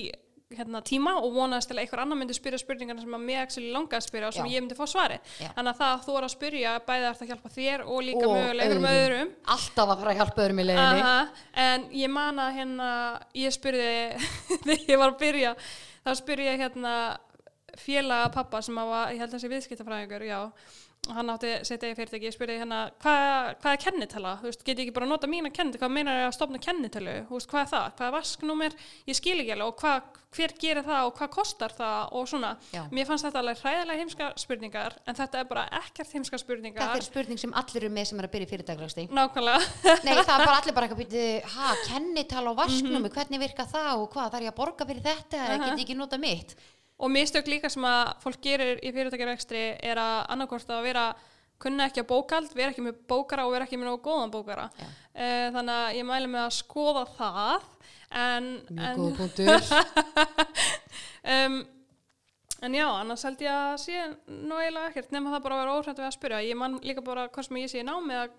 hérna, 0.55 0.79
tíma 0.85 1.15
og 1.19 1.33
vonaðist 1.33 1.67
til 1.71 1.75
að 1.75 1.81
einhver 1.83 2.01
annar 2.03 2.17
myndi 2.19 2.35
spyrja 2.37 2.59
spurningarna 2.61 3.01
sem 3.01 3.15
að 3.17 3.23
mig 3.25 3.37
actually 3.41 3.71
langaði 3.73 3.97
að 3.97 4.05
spyrja 4.05 4.27
og 4.29 4.35
sem 4.35 4.45
Já. 4.45 4.53
ég 4.53 4.61
myndi 4.63 4.77
fá 4.77 4.85
svari. 4.87 5.17
Já. 5.41 5.47
Þannig 5.55 5.71
að 5.71 5.79
það 5.79 5.93
að 5.95 6.03
þú 6.05 6.15
er 6.19 6.27
að 6.27 6.33
spyrja 6.35 6.73
bæði 6.85 7.07
ert 7.09 7.23
að 7.25 7.31
hjálpa 7.31 7.51
þér 7.55 7.83
og 7.85 8.03
líka 8.05 8.21
Og 8.21 8.35
mögulega 8.35 8.67
einhverjum 8.67 8.87
öðrum. 8.91 9.31
alltaf 9.55 9.89
að 9.89 10.03
fara 10.03 10.13
að 10.13 10.19
hjálpa 10.21 10.43
öðrum 10.45 10.61
í 10.61 10.67
leiðinni 10.69 11.01
Aha, 11.01 11.15
en 11.65 11.87
ég 11.97 12.13
man 12.13 12.41
að 12.45 12.53
hérna, 12.59 12.89
ég 13.41 13.55
spurði 13.57 13.89
að 21.05 21.13
að 21.13 21.15
að 21.15 21.19
hann 21.19 21.31
átti 21.33 21.53
setja 21.67 21.91
í 21.91 21.95
fyrirtæki, 21.97 22.27
ég 22.27 22.35
spurði 22.35 22.57
hérna 22.61 22.79
hvað, 23.03 23.55
hvað 23.61 23.71
er 23.71 23.81
kennitala, 23.83 24.33
þú 24.41 24.49
veist, 24.49 24.63
get 24.65 24.77
ég 24.77 24.83
ekki 24.85 24.95
bara 24.95 25.09
nota 25.09 25.27
mína 25.29 25.51
kennitala, 25.53 25.81
hvað 25.85 25.95
meinar 25.95 26.19
ég 26.19 26.27
að 26.29 26.37
stopna 26.37 26.61
kennitölu? 26.61 27.15
Þú 27.29 27.33
veist, 27.37 27.49
hvað 27.51 27.63
er 27.63 27.69
það, 27.73 27.87
hvað 27.97 28.07
er 28.07 28.15
vasknúmer? 28.15 28.77
Ég 29.05 29.15
skil 29.19 29.39
ekki 29.39 29.53
alveg. 29.55 29.65
Og 29.65 29.75
hvað, 29.81 29.97
hver 30.35 30.51
gerir 30.59 30.83
það 30.83 31.07
og 31.07 31.13
hvað 31.15 31.29
kostar 31.31 31.71
það 31.75 32.01
og 32.19 32.27
svona. 32.27 32.51
Já. 32.75 32.83
mér 32.91 33.07
fannst 33.07 33.25
þetta 33.27 33.41
alveg 33.41 33.61
hræðilega 33.63 34.01
heimska 34.01 34.25
spurningar 34.41 34.97
en 35.05 35.15
þetta 35.15 35.39
er 35.39 35.47
bara 35.47 35.63
ekkert 35.79 36.11
heimska 36.17 36.37
spurningar. 36.41 36.81
Þetta 36.81 36.99
er 36.99 37.07
spurning 37.07 37.39
sem 37.39 37.55
allir 37.55 37.85
eru 37.85 37.93
með 37.95 38.05
sem 38.11 38.19
er 38.19 38.27
að 38.27 38.33
byrja 38.35 38.47
í 38.47 38.51
fyrirtæklasting 38.51 39.15
nákvæmlega. 39.15 39.61
Nei, 40.03 40.11
það 40.11 40.35
er 40.35 40.43
bara 40.43 40.57
allir 40.59 40.75
bara 40.75 40.89
eitthvað 40.89 41.01
býtið, 41.05 41.31
ha, 41.55 41.67
kennital 41.87 42.45
og 42.51 42.59
hvernig 43.15 43.43
virka 43.45 43.63
það 43.69 43.91
og 46.97 47.11
mistök 47.11 47.47
líka 47.51 47.69
sem 47.71 47.85
að 47.87 48.11
fólk 48.23 48.41
gerir 48.43 48.79
í 48.79 48.91
fyrirtækjarekstri 48.95 49.63
er 49.83 49.99
að 49.99 50.17
annarkort 50.35 50.69
að 50.71 50.85
vera 50.87 51.05
kunna 51.61 51.87
ekki 51.89 52.03
að 52.03 52.09
bókald, 52.09 52.51
vera 52.55 52.73
ekki 52.73 52.83
með 52.83 52.97
bókara 53.09 53.45
og 53.47 53.53
vera 53.55 53.67
ekki 53.67 53.79
með 53.79 53.89
nógu 53.91 54.01
góðan 54.05 54.33
bókara. 54.33 54.65
Já. 54.79 54.87
Uh, 55.15 55.45
þannig 55.55 55.77
að 55.77 55.99
ég 55.99 56.07
mæli 56.09 56.31
með 56.31 56.43
að 56.43 56.57
skoða 56.57 57.05
það 57.15 57.69
en, 58.15 58.49
en, 58.75 58.99
punktur 59.17 59.69
um, 61.35 61.55
en 62.63 62.75
já, 62.75 62.85
annars 62.89 63.25
held 63.27 63.43
ég 63.43 63.51
að 63.55 63.77
sé 63.85 64.03
nú 64.27 64.59
eiginlega 64.59 64.91
ekkert 64.91 65.15
nema 65.15 65.33
það 65.33 65.45
bara 65.47 65.57
að 65.57 65.63
vera 65.63 65.79
óhrætt 65.79 66.01
við 66.01 66.09
að 66.09 66.15
spyrja. 66.17 66.43
Ég 66.49 66.59
man 66.59 66.77
líka 66.83 67.03
bara 67.05 67.27
hvað 67.31 67.49
sem 67.49 67.61
ég 67.63 67.71
sé 67.71 67.81
í 67.81 67.87
námi 67.87 68.19
að 68.19 68.35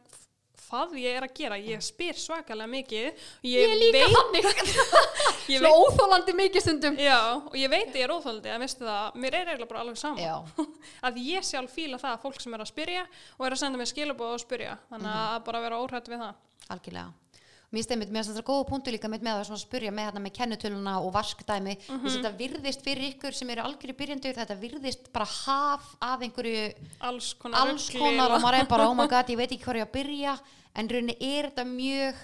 hvað 0.66 0.94
ég 1.00 1.18
er 1.18 1.26
að 1.26 1.34
gera. 1.38 1.58
Ég 1.60 1.82
spyr 1.84 2.18
svakalega 2.20 2.70
mikið. 2.72 3.26
Ég, 3.46 3.66
Ég 3.66 3.74
líka 3.80 4.04
ég 5.52 5.60
Svo 5.60 5.66
veit, 5.66 5.82
óþólandi 5.82 6.36
mikið 6.40 6.66
stundum. 6.66 6.98
Já, 7.00 7.18
og 7.38 7.58
ég 7.58 7.70
veit 7.72 7.90
að 7.92 8.00
ég 8.00 8.08
er 8.08 8.14
óþóldi 8.16 8.54
að 8.54 8.64
veistu 8.66 8.88
það, 8.88 9.20
mér 9.24 9.38
er 9.40 9.52
eiginlega 9.52 9.70
bara 9.72 9.84
alveg 9.84 10.00
sama. 10.00 10.64
Að 11.06 11.20
ég 11.24 11.46
sjálf 11.46 11.76
fíla 11.76 12.00
það 12.02 12.16
að 12.16 12.24
fólk 12.26 12.42
sem 12.42 12.56
er 12.56 12.64
að 12.64 12.72
spyrja 12.72 13.04
og 13.36 13.46
er 13.46 13.56
að 13.56 13.62
senda 13.62 13.80
mér 13.82 13.92
skilabóð 13.92 14.34
og 14.38 14.42
spyrja. 14.42 14.80
Þannig 14.90 15.14
að 15.22 15.38
bara 15.50 15.62
vera 15.68 15.80
óhrætt 15.84 16.10
við 16.12 16.26
það. 16.26 16.42
Algjörlega 16.74 17.25
Mér 17.74 17.82
stemmit, 17.82 18.10
mér 18.14 18.22
finnst 18.22 18.30
þetta 18.36 18.46
góða 18.46 18.66
punktu 18.68 18.92
líka 18.94 19.08
með 19.10 19.24
að 19.26 19.40
svona 19.48 19.58
spyrja 19.58 19.90
með 19.90 20.04
hérna 20.06 20.20
með 20.22 20.34
kennutöluna 20.38 20.92
og 21.02 21.12
vaskdæmi 21.16 21.74
mm 21.74 21.96
Mhm. 21.96 22.12
þetta 22.14 22.30
virðist 22.38 22.82
fyrir 22.86 23.08
ykkur 23.14 23.34
sem 23.34 23.50
eru 23.50 23.62
algjörði 23.66 23.96
byrjandur 23.98 24.34
þetta 24.38 24.56
virðist 24.60 25.10
bara 25.12 25.24
haf 25.26 25.96
af 26.00 26.20
einhverju 26.22 26.72
alls 27.00 27.34
konar, 27.34 27.66
alls 27.66 27.90
konar 27.90 28.30
og 28.36 28.40
maður 28.42 28.60
er 28.60 28.66
bara, 28.70 28.88
oh 28.88 28.94
my 28.94 29.06
god, 29.14 29.26
ég 29.28 29.36
veit 29.36 29.50
ekki 29.50 29.64
hvað 29.64 29.80
ég 29.82 29.88
að 29.88 29.92
byrja 29.98 30.38
en 30.76 30.88
rauninni 30.88 31.16
er 31.20 31.50
þetta 31.50 31.64
mjög 31.66 32.14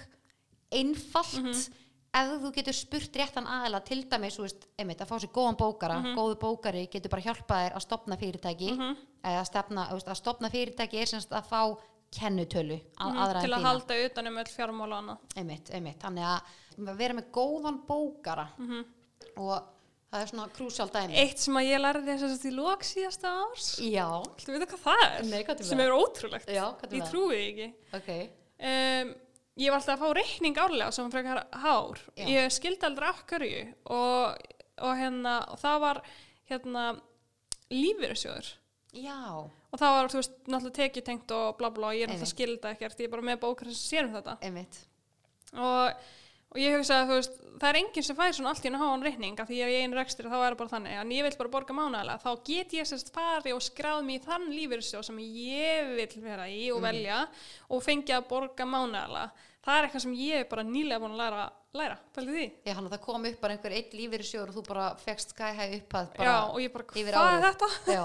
einfalt 0.71 1.37
Mhm. 1.43 1.73
ef 2.13 2.27
þú 2.43 2.51
getur 2.53 2.73
spurt 2.77 3.15
réttan 3.17 3.47
aðila 3.49 3.83
til 3.83 4.03
dæmis, 4.05 4.37
veist, 4.37 4.67
einmitt, 4.79 4.99
að 5.01 5.07
fá 5.09 5.19
sér 5.19 5.31
góðan 5.33 5.57
bókara 5.57 5.99
Mhm. 5.99 6.15
góðu 6.15 6.35
bókari 6.39 6.87
getur 6.89 7.09
bara 7.09 7.21
hjálpað 7.21 7.67
þér 7.67 7.73
að 7.75 7.81
stopna 7.81 8.17
fyrirtæki 8.17 8.69
eða 9.23 9.45
stefna, 9.45 9.87
þú 9.89 9.93
veist, 9.93 10.07
að 10.07 10.15
stopna 10.21 10.49
fyrirtæki 10.49 11.01
er 11.01 11.05
semst 11.07 11.29
að 11.31 11.43
fá 11.49 11.77
kennutölu 12.13 12.77
að, 12.97 13.09
Mhm, 13.11 13.17
aðra 13.25 13.41
til 13.41 13.49
en 13.51 13.57
að 13.57 13.61
þína 13.63 13.69
halda 13.69 13.99
utan 14.05 14.27
um 14.27 14.37
öll 14.37 14.51
fjármál 14.53 14.91
og 14.91 14.97
annað. 15.01 15.17
Einmitt, 15.37 15.69
einmitt, 15.73 15.99
þannig 15.99 16.25
að 16.29 16.97
vera 16.97 17.13
með 17.13 17.31
góðan 17.31 17.79
bókara 17.87 18.47
Mhm. 18.57 18.85
og 19.37 19.63
það 20.13 20.21
er 20.21 20.27
svona 20.27 20.47
krúsjál 20.53 20.89
dæmi. 20.93 21.15
Eitt 21.17 21.39
sem 21.39 21.55
að 21.55 21.67
ég 21.71 21.81
lærði 21.81 22.17
þess 22.19 22.37
að 22.37 22.45
í 22.51 22.55
lók 22.55 22.83
síðasta 22.85 23.33
árs. 23.43 23.79
Já, 23.81 24.23
Þú 24.37 24.59
veit 24.59 24.69
hvað 24.69 24.83
það 24.83 25.03
er? 25.19 25.23
Nei, 25.31 25.43
hvað 25.43 25.63
sem 25.63 25.79
er 25.79 25.89
ótrúlegt. 25.91 26.45
Já, 26.47 26.75
ég 26.91 27.09
trúi 27.09 27.39
ekki. 27.49 27.73
Ok. 27.93 28.09
Um, 28.63 29.15
ég 29.57 29.69
var 29.69 29.79
alltaf 29.79 29.99
að 29.99 30.03
fá 30.03 30.13
reikning 30.15 30.55
árlega 30.55 30.91
sem 30.93 31.09
frekar 31.11 31.43
hár. 31.51 31.97
Já. 32.15 32.25
ég 32.27 32.51
skildi 32.51 32.85
aldrei 32.85 33.09
af 33.09 33.25
hverju 33.27 33.73
og, 33.87 34.37
og 34.79 34.95
hérna 34.97 35.51
og 35.51 35.59
það 35.59 35.79
var 35.79 36.01
hérna 36.49 37.01
lífyrirsjóður 37.71 38.53
já, 38.93 39.49
og 39.73 39.81
það 39.81 39.95
var, 39.97 40.09
þú 40.13 40.19
veist, 40.21 40.35
náttúrulega 40.45 40.79
tekjutengt 40.79 41.31
og 41.35 41.55
bla 41.59 41.71
bla 41.73 41.91
og 41.91 41.97
ég 41.97 42.05
er 42.05 42.11
náttúrulega 42.13 42.33
skilda 42.35 42.73
ekkert. 42.75 42.99
Ég 43.01 43.09
er 43.09 43.13
bara 43.15 43.25
með 43.29 43.39
bókar 43.41 43.71
sem 43.71 43.79
sér 43.81 44.09
um 44.09 44.17
þetta. 44.17 44.35
Og, 45.53 46.11
og 46.53 46.59
ég 46.61 46.77
hugsa 46.77 46.99
að 47.01 47.09
þú 47.09 47.17
veist 47.19 47.39
það 47.53 47.69
er 47.69 47.79
enginn 47.79 48.05
sem 48.07 48.17
fær 48.17 48.35
svona 48.37 48.51
allt 48.53 48.65
í 48.65 48.69
einu 48.69 48.81
háan 48.81 49.05
reikning 49.05 49.39
af 49.41 49.49
því 49.49 49.57
ég 49.59 49.69
er 49.69 49.73
í 49.73 49.87
einu 49.87 49.97
rekstri 49.97 50.29
þá 50.29 50.37
er 50.39 50.45
það 50.53 50.59
bara 50.61 50.73
þannig. 50.75 50.99
En 51.01 51.13
ég 51.13 51.25
vil 51.27 51.37
bara 51.39 51.53
borga 51.53 51.77
mánaðlega 51.77 52.21
þá 52.23 52.45
get 52.49 52.75
ég 52.77 52.89
sérst 52.89 53.13
fari 53.13 53.53
og 53.53 53.61
skráð 53.65 54.05
mig 54.07 54.21
í 54.21 54.23
þann 54.25 54.49
lífyrirsjóð 54.53 55.07
sem 55.09 55.23
ég 55.23 55.93
vil 55.97 56.23
vera 56.25 56.47
í 56.49 56.67
og 56.73 56.81
velja 56.85 57.23
og 57.69 57.83
fengi 57.85 58.15
að 58.15 58.29
borga 58.31 58.65
mánaðlega 58.69 59.31
það 59.63 59.77
er 59.77 59.87
eitthvað 59.87 60.05
sem 60.05 60.15
ég 60.19 60.41
er 60.41 60.49
bara 60.51 60.65
nýlega 60.67 61.01
búin 61.01 61.15
að 61.15 61.21
læra, 61.21 61.43
læra 61.73 61.97
fældi 62.13 62.33
því 62.37 62.45
Já, 62.67 62.73
hann 62.77 62.85
að 62.87 62.93
það 62.93 63.01
kom 63.07 63.23
upp 63.25 63.39
bara 63.41 63.53
einhver 63.55 63.73
eitt 63.73 63.93
lífyrirsjóður 63.97 64.49
og 64.51 64.57
þú 64.59 64.63
bara 64.67 64.87
fegst 65.01 65.31
sky 65.33 65.51
high 65.57 65.75
upp 65.79 65.95
að 65.97 66.09
bara 66.17 66.27
Já, 66.29 66.35
og 66.53 66.59
ég 66.61 66.73
bara, 66.73 66.85
hvað 66.85 67.33
er 67.33 67.45
þetta? 67.47 67.69
Já, 67.89 68.03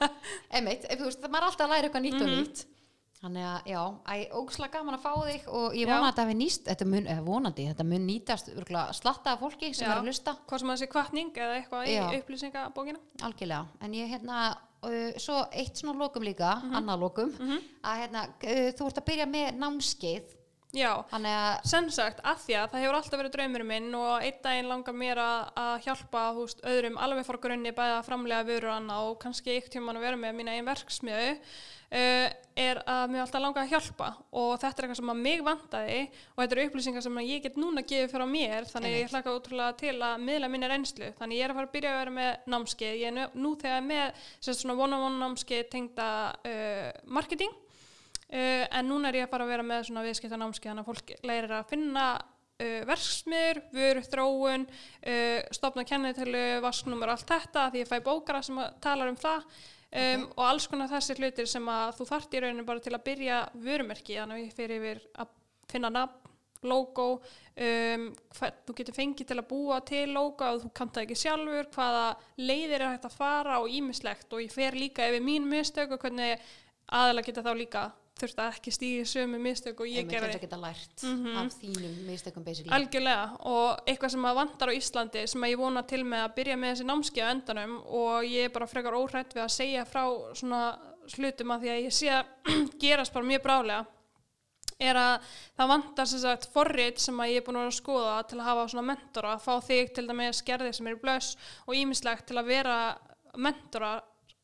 einmitt, 0.54 0.84
ef 0.86 1.00
þú 1.00 1.08
veist, 1.08 1.24
maður 1.26 1.40
er 1.42 1.46
alltaf 1.48 1.66
að 1.66 1.72
læra 1.74 1.88
eitthvað 1.88 2.04
nýtt 2.06 2.20
Mhm. 2.20 2.26
og 2.28 2.36
nýtt 2.42 2.66
Þannig 3.18 3.42
að, 3.42 3.64
já, 3.66 3.80
ógslag 4.38 4.70
gaman 4.70 4.94
að 4.94 5.00
fá 5.02 5.10
þig 5.26 5.46
og 5.50 5.72
ég 5.74 5.88
Já. 5.88 5.90
vona 5.90 6.04
að 6.06 6.12
þetta 6.12 6.22
hafi 6.28 6.34
nýst, 6.38 6.68
þetta 6.68 6.86
mun, 6.86 7.06
eða 7.10 7.24
vonandi, 7.26 7.64
þetta 7.66 7.86
mun 7.90 8.04
nýtast 8.06 8.50
örgulega 8.54 8.92
slatta 8.94 9.32
af 9.32 9.40
fólki 9.42 9.72
sem 9.74 9.88
Já. 9.88 9.90
er 9.90 9.98
að 9.98 10.06
hlusta, 10.06 10.34
Hvað 10.46 10.60
sem 10.62 10.70
að 10.70 10.76
þessi 10.78 10.88
kvartning 10.92 11.32
eða 11.34 11.56
eitthvað 11.58 11.88
Já. 11.90 12.04
í 12.14 12.20
upplýsingabókina 12.22 13.00
algjörlega. 13.26 13.66
En 13.82 13.96
ég, 13.98 14.06
hérna, 14.14 14.44
uh, 14.86 15.10
svo 15.18 15.40
eitt 15.50 15.82
svona 15.82 15.98
lokum 15.98 16.22
líka, 16.22 16.52
Mhm. 16.62 16.76
annað 16.78 17.00
lokum, 17.02 17.34
að 17.82 17.98
hérna, 18.04 18.22
uh, 18.28 18.70
þú 18.78 18.86
ert 18.86 19.02
að 19.02 19.08
byrja 19.10 19.26
með 19.34 19.58
námskeið, 19.58 20.34
Já, 20.76 20.90
að, 21.16 21.62
sem 21.64 21.86
sagt, 21.88 22.18
að 22.28 22.42
því 22.42 22.56
að 22.60 22.66
það 22.72 22.82
hefur 22.82 22.96
alltaf 22.98 23.20
verið 23.22 23.32
draumurinn 23.38 23.68
minn 23.70 23.94
og 23.96 24.20
einn 24.20 24.42
daginn 24.44 24.68
langar 24.68 24.96
mér 25.00 25.20
að, 25.22 25.46
að 25.56 25.86
hjálpa 25.86 26.24
húst, 26.36 26.60
öðrum 26.68 26.98
alveg 27.00 27.24
frá 27.24 27.38
grunni 27.40 27.72
bæða 27.72 27.94
að 28.02 28.08
framlega 28.10 28.44
vörur 28.50 28.68
og 28.68 28.74
annað 28.74 29.06
og 29.08 29.14
kannski 29.22 29.54
eitt 29.54 29.70
tíma 29.72 29.94
að 29.94 30.04
vera 30.04 30.18
með 30.20 30.34
mína 30.36 30.56
einn 30.58 30.68
verksmiðu 30.68 31.30
uh, 31.32 32.26
er 32.58 32.80
að 32.84 33.04
mér 33.14 33.22
alltaf 33.22 33.42
langar 33.42 33.64
að 33.64 33.72
hjálpa. 33.72 34.08
Og 34.36 34.50
þetta 34.58 34.68
er 34.68 34.86
eitthvað 34.86 34.98
sem 35.00 35.12
að 35.14 35.22
mig 35.22 35.44
vantaði 35.46 36.02
og 36.04 36.42
þetta 36.42 36.56
eru 36.56 36.66
upplýsingar 36.68 37.06
sem 37.06 37.16
að 37.22 37.30
ég 37.30 37.46
get 37.46 37.56
núna 37.62 37.84
gefið 37.86 38.12
fyrir 38.12 38.28
á 38.28 38.34
mér 38.34 38.68
þannig 38.68 38.90
að 38.90 38.98
ég 38.98 39.14
hlaka 39.14 39.36
ótrúlega 39.38 39.78
til 39.80 39.94
að 39.96 40.26
miðla 40.26 40.50
minni 40.52 40.68
reynslu. 40.68 41.08
Þannig 41.22 41.40
ég 41.40 41.46
er 41.46 41.54
að 41.54 41.62
fara 41.62 41.70
að 41.70 41.78
byrja 41.78 41.94
að 41.94 42.02
vera 42.02 42.14
með 42.18 42.52
námskeið. 42.52 42.98
Ég 42.98 43.08
er 43.08 43.16
nú, 43.16 43.24
nú 43.46 43.54
þegar 43.62 43.88
með 43.88 44.28
sérst, 44.36 44.66
svona 44.66 44.76
one-on-one 44.76 45.22
námskeið 45.22 45.64
tengda 45.72 46.10
uh, 46.44 46.92
marketing 47.08 47.56
uh, 48.32 48.64
en 48.78 48.88
núna 48.88 49.10
er 49.10 49.22
ég 49.22 49.28
að 49.28 49.32
fara 49.34 49.46
að 49.46 49.54
vera 49.54 49.68
með 49.70 49.86
svona 49.88 50.04
viðskipta 50.06 50.40
námskeið 50.40 50.72
þannig 50.72 50.84
að 50.84 50.90
fólk 50.92 51.14
lærir 51.30 51.56
að 51.58 51.72
finna 51.72 52.04
uh, 52.18 52.82
verksmiður, 52.90 53.62
vöru 53.74 54.04
þróun 54.06 54.68
uh, 54.68 55.40
stopna 55.56 55.86
kennitölu, 55.88 56.46
vasknúmer 56.64 57.14
allt 57.14 57.26
þetta 57.28 57.70
því 57.72 57.84
ég 57.84 57.90
fæ 57.90 57.98
bókara 58.04 58.44
sem 58.44 58.62
talar 58.84 59.12
um 59.12 59.18
það. 59.18 59.50
Um, 59.88 60.26
og 60.36 60.42
alls 60.44 60.66
konar 60.68 60.90
þessi 60.90 61.14
hlutir 61.16 61.46
sem 61.48 61.64
að 61.72 61.94
þú 61.96 62.06
þart 62.10 62.34
í 62.36 62.40
rauninu 62.44 62.64
bara 62.68 62.82
til 62.84 62.92
að 62.92 63.06
byrja 63.06 63.36
vörumerki 63.56 64.18
þannig 64.18 64.36
að 64.36 64.42
ég 64.42 64.56
fyrir 64.58 64.82
yfir 64.82 64.98
að 65.16 65.30
finna 65.70 65.88
nafn 65.94 66.28
logo 66.68 67.06
um, 67.14 68.04
hvað 68.36 68.58
þú 68.66 68.74
getur 68.80 68.96
fengið 68.98 69.30
til 69.30 69.38
að 69.38 69.48
búa 69.48 69.78
til 69.86 70.04
logo 70.12 70.44
og 70.44 70.62
þú 70.64 70.70
kannt 70.76 70.96
það 70.96 71.06
ekki 71.06 71.18
sjálfur 71.22 71.70
hvaða 71.72 72.04
leiðir 72.42 72.82
er 72.82 72.92
hægt 72.92 73.08
að 73.08 73.16
fara 73.16 73.60
og 73.62 73.72
ímislegt 73.72 74.36
og 74.36 74.42
ég 74.44 74.52
fer 74.52 74.76
líka 74.76 75.06
yfir 75.08 75.24
mín 75.24 75.48
mistök 75.48 75.94
og 75.96 76.02
hvernig 76.02 76.36
aðalega 76.88 77.30
geta 77.30 77.46
þá 77.46 77.52
líka 77.56 77.86
þurft 78.20 78.40
að 78.42 78.50
ekki 78.56 78.72
stíði 78.74 79.04
sömu 79.08 79.38
mistök 79.42 79.80
og 79.80 79.88
ég 79.90 80.02
einmitt, 80.02 80.14
gerði 80.14 80.30
þetta 80.32 80.40
geta 80.44 80.60
lært 80.62 81.02
Mhm. 81.08 81.36
af 81.40 81.52
þínum 81.62 81.94
mistökum 82.08 82.44
basically. 82.44 82.72
Algjörlega 82.76 83.40
og 83.46 83.82
eitthvað 83.86 84.10
sem 84.16 84.24
að 84.30 84.38
vantar 84.42 84.68
á 84.68 84.78
Íslandi 84.78 85.26
sem 85.28 85.42
að 85.42 85.52
ég 85.54 85.58
vona 85.58 85.82
til 85.86 86.02
með 86.04 86.24
að 86.26 86.34
byrja 86.38 86.56
með 86.56 86.72
þessi 86.74 86.88
námskeið 86.90 87.24
á 87.26 87.32
endanum 87.34 87.76
og 87.86 88.24
ég 88.24 88.44
er 88.44 88.48
bara 88.54 88.66
frekar 88.66 88.92
óhrætt 88.98 89.34
við 89.34 89.44
að 89.44 89.54
segja 89.56 89.84
frá 89.86 90.02
svona 90.34 90.62
hlutum 91.16 91.50
að 91.54 91.60
því 91.62 91.70
að 91.74 91.84
ég 91.84 91.92
sé 91.92 92.08
að 92.08 92.26
gerast 92.82 93.12
bara 93.12 93.24
mjög 93.24 93.42
brálega 93.42 93.86
er 94.78 94.94
að 94.94 95.22
það 95.58 95.68
vantar 95.72 96.06
sem 96.06 96.20
sagt 96.22 96.44
forrit 96.52 97.00
sem 97.02 97.16
að 97.18 97.30
ég 97.32 97.40
er 97.40 97.46
búin 97.48 97.56
að 97.58 97.72
skoða 97.74 98.18
til 98.28 98.38
að 98.38 98.44
hafa 98.46 98.66
svona 98.68 98.86
mentora, 98.92 99.32
að 99.34 99.42
fá 99.42 99.54
þig 99.66 99.88
til 99.96 100.06
dæmis 100.06 100.42
gerði 100.46 100.72
sem 100.76 100.86
er 100.86 100.94
í 100.94 101.00
blöss 101.02 101.32
og 101.66 101.74
ímislegt 101.74 102.26
til 102.28 102.36
að 102.38 102.46
vera 102.52 102.76
mentora 103.36 104.00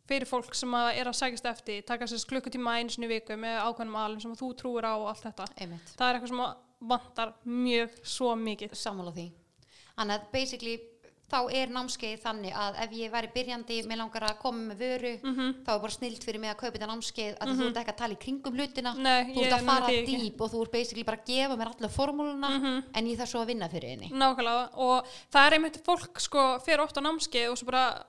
fyrir 0.08 0.28
fólk 0.28 0.54
sem 0.54 0.74
að 0.76 0.90
er 1.00 1.10
að 1.10 1.18
sækist 1.20 1.46
eftir 1.48 1.82
taka 1.88 2.04
sér 2.10 2.24
klukkutíma 2.28 2.78
í 2.84 3.08
viku 3.08 3.36
með 3.40 3.60
ákveðnum 3.64 3.96
alum 3.96 4.20
sem 4.20 4.32
að 4.34 4.42
þú 4.42 4.50
trúir 4.60 4.84
á 4.84 4.94
og 4.96 5.08
allt 5.08 5.22
þetta. 5.24 5.46
Einmitt, 5.60 5.94
það 5.96 6.08
er 6.08 6.14
eitthvað 6.20 6.28
sem 6.28 6.88
vantar 6.88 7.34
mjög 7.44 7.90
svo 8.04 8.34
mikið. 8.36 8.74
Sammála 8.76 9.12
því. 9.16 9.30
Þannig 9.96 10.14
að 10.18 10.26
basically 10.32 10.80
þá 11.34 11.38
er 11.56 11.70
námskeið 11.72 12.18
þannig 12.20 12.52
að 12.54 12.76
ef 12.84 12.90
ég 12.98 13.10
væri 13.10 13.30
byrjandi 13.32 13.78
með 13.88 13.98
langar 14.02 14.26
að 14.28 14.38
koma 14.42 14.60
með 14.74 14.82
vöru 14.84 15.12
Mhm. 15.24 15.64
þá 15.64 15.70
er 15.74 15.78
bara 15.80 15.90
snilt 15.94 16.22
fyrir 16.22 16.38
mig 16.40 16.50
að 16.52 16.58
kaupa 16.60 16.76
þetta 16.78 16.90
námskeið 16.92 17.38
að 17.40 17.54
þú 17.56 17.66
ert 17.70 17.76
ekki 17.80 17.92
að 17.94 17.96
tala 17.96 18.14
í 18.14 18.20
kringum 18.24 18.54
hlutina. 18.58 18.92
Nei, 18.94 19.24
þú 19.32 19.40
ert 19.46 19.52
að 19.56 19.64
fara 19.64 19.86
dýp 19.88 20.40
og 20.40 20.50
þú 20.52 20.62
ert 20.62 20.72
basically 20.72 21.02
bara 21.02 21.16
að 21.16 21.24
gefa 21.26 21.56
mér 21.56 21.72
alla 21.74 21.88
formúluna 21.88 22.50
Mhm. 22.58 22.84
en 22.94 23.06
ég 23.06 23.16
þarf 23.16 23.28
svo 23.32 23.40
að 23.42 23.46
vinna 23.46 23.68
fyrir 23.70 23.88
henni. 23.96 24.10
Nákvæmlega. 24.12 24.68
Og 24.76 25.04
það 25.32 25.46
er 25.46 25.52
einmitt 25.58 25.82
fólk 25.84 26.20
sko 26.20 26.58
fyrir 26.60 26.80
oft 26.84 26.94
á 26.96 27.00
námskeið 27.00 27.50
og 27.50 27.56
svo 27.58 27.64
bara 27.66 28.04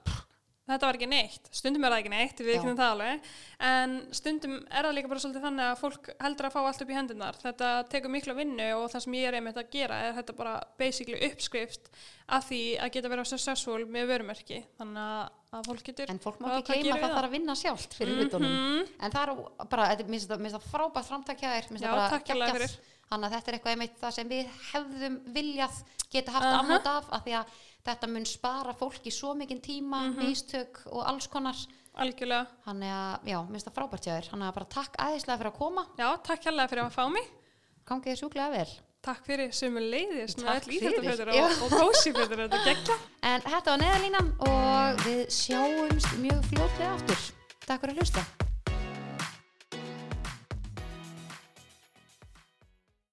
þetta 0.66 0.86
var 0.88 0.96
ekki 0.98 1.06
neitt, 1.08 1.48
stundum 1.54 1.84
er 1.86 1.92
það 1.94 2.00
ekki 2.02 2.10
neitt 2.12 2.40
við 2.42 2.52
ekki 2.56 2.72
það 2.74 2.90
alveg, 2.96 3.28
en 3.68 3.92
stundum 4.18 4.54
er 4.66 4.82
það 4.88 4.94
líka 4.96 5.10
bara 5.12 5.22
svolítið 5.22 5.44
þannig 5.46 5.66
að 5.70 5.80
fólk 5.82 6.10
heldur 6.26 6.48
að 6.48 6.54
fá 6.56 6.60
allt 6.66 6.82
upp 6.82 6.90
í 6.90 6.96
hendunar, 6.98 7.38
þetta 7.42 7.70
tekur 7.92 8.10
mikla 8.10 8.34
vinnu 8.34 8.66
og 8.80 8.90
það 8.90 9.04
sem 9.06 9.16
ég 9.20 9.28
er 9.30 9.38
einmitt 9.38 9.60
að 9.62 9.70
gera 9.76 10.00
er 10.08 10.16
þetta 10.18 10.36
bara 10.40 10.54
basically 10.82 11.20
uppskrift 11.30 11.90
af 12.34 12.48
því 12.50 12.60
að 12.82 12.92
geta 12.96 13.12
verið 13.12 13.30
successful 13.30 13.84
með 13.86 14.10
vörumerki 14.10 14.58
þannig 14.80 15.02
að- 15.06 15.30
að 15.56 15.68
fólk 15.70 15.82
getur 15.86 16.10
en 16.10 16.18
fólk 16.18 16.40
má 16.42 16.50
ekki 16.58 16.82
gerum 16.82 16.98
að 16.98 17.06
það 17.06 17.14
þarf 17.16 17.28
að 17.30 17.36
vinna 17.38 17.54
sjálft 17.54 17.94
fyrir 17.94 18.18
hlutunum 18.18 18.50
Mhm. 18.50 18.88
en 19.00 19.10
það 19.10 19.22
er 19.22 19.66
bara, 19.70 19.96
minnst 20.08 20.28
það, 20.28 20.66
frábært 20.72 21.06
framtakja 21.06 21.54
þér 21.54 21.70
minnst 21.70 21.84
Já, 21.86 21.88
það 21.88 21.96
bara 21.96 22.10
takk 22.10 22.26
hérlega 22.28 22.52
geggjað. 22.52 22.66
fyrir. 22.66 22.92
þannig 23.06 23.26
að 23.30 23.34
þetta 23.36 23.48
er 23.48 23.54
eitthvað 23.54 23.72
einmitt 23.76 24.00
það 24.02 24.12
sem 24.12 24.28
við 24.28 24.46
hefðum 24.72 25.16
viljað 25.32 25.74
geta 26.10 26.32
haft 26.32 26.44
Aha. 26.44 26.62
ámót 26.62 26.86
þetta 27.86 28.08
mun 28.12 28.24
spara 28.28 28.74
fólki 28.76 29.12
svo 29.14 29.34
mikinn 29.38 29.60
tíma, 29.62 30.08
Mhm. 30.10 30.26
mistök 30.26 30.82
og 30.92 31.04
alls 31.06 31.26
konar. 31.26 31.56
Algjörlega, 31.96 32.46
þannig 32.66 32.90
að, 32.92 33.20
já, 33.24 33.38
minnst 33.48 33.66
það 33.66 33.74
frábært 33.78 34.04
hjá 34.04 34.12
þér. 34.20 34.26
Þannig 34.30 34.48
að 34.50 34.54
bara 34.54 34.66
takk 34.66 34.96
aðeinslega 35.00 35.38
fyrir 35.38 35.52
að 35.52 35.58
koma. 35.58 35.86
Já, 35.96 36.08
takk 36.22 36.42
hérlega 36.44 36.68
fyrir 36.68 36.84
að 36.84 36.92
fá 36.92 37.08
mig. 37.12 37.30
Gangið 37.86 38.12
þið 38.12 38.20
sjúklega 38.20 38.50
vel. 38.50 38.68
Takk 39.06 39.24
fyrir 39.24 39.48
sömu 39.54 39.80
leiðis 39.80 40.34
Takk 40.34 40.64
fyrir, 40.66 41.28
og, 41.30 41.62
og 41.62 41.70
kósifötur, 41.70 42.36
þetta 42.42 42.64
geggja 42.64 42.96
en 43.22 43.40
þetta 43.40 43.64
var 43.70 43.78
neðalínan 43.78 44.32
og 44.40 45.04
við 45.06 45.26
sjáumst 45.30 46.18
mjög 46.18 46.42
fljótlega 46.50 46.92
aftur. 46.96 47.16
Takk 47.66 47.80
fyrir 47.80 47.94
að 47.94 47.98
hlusta 48.02 48.26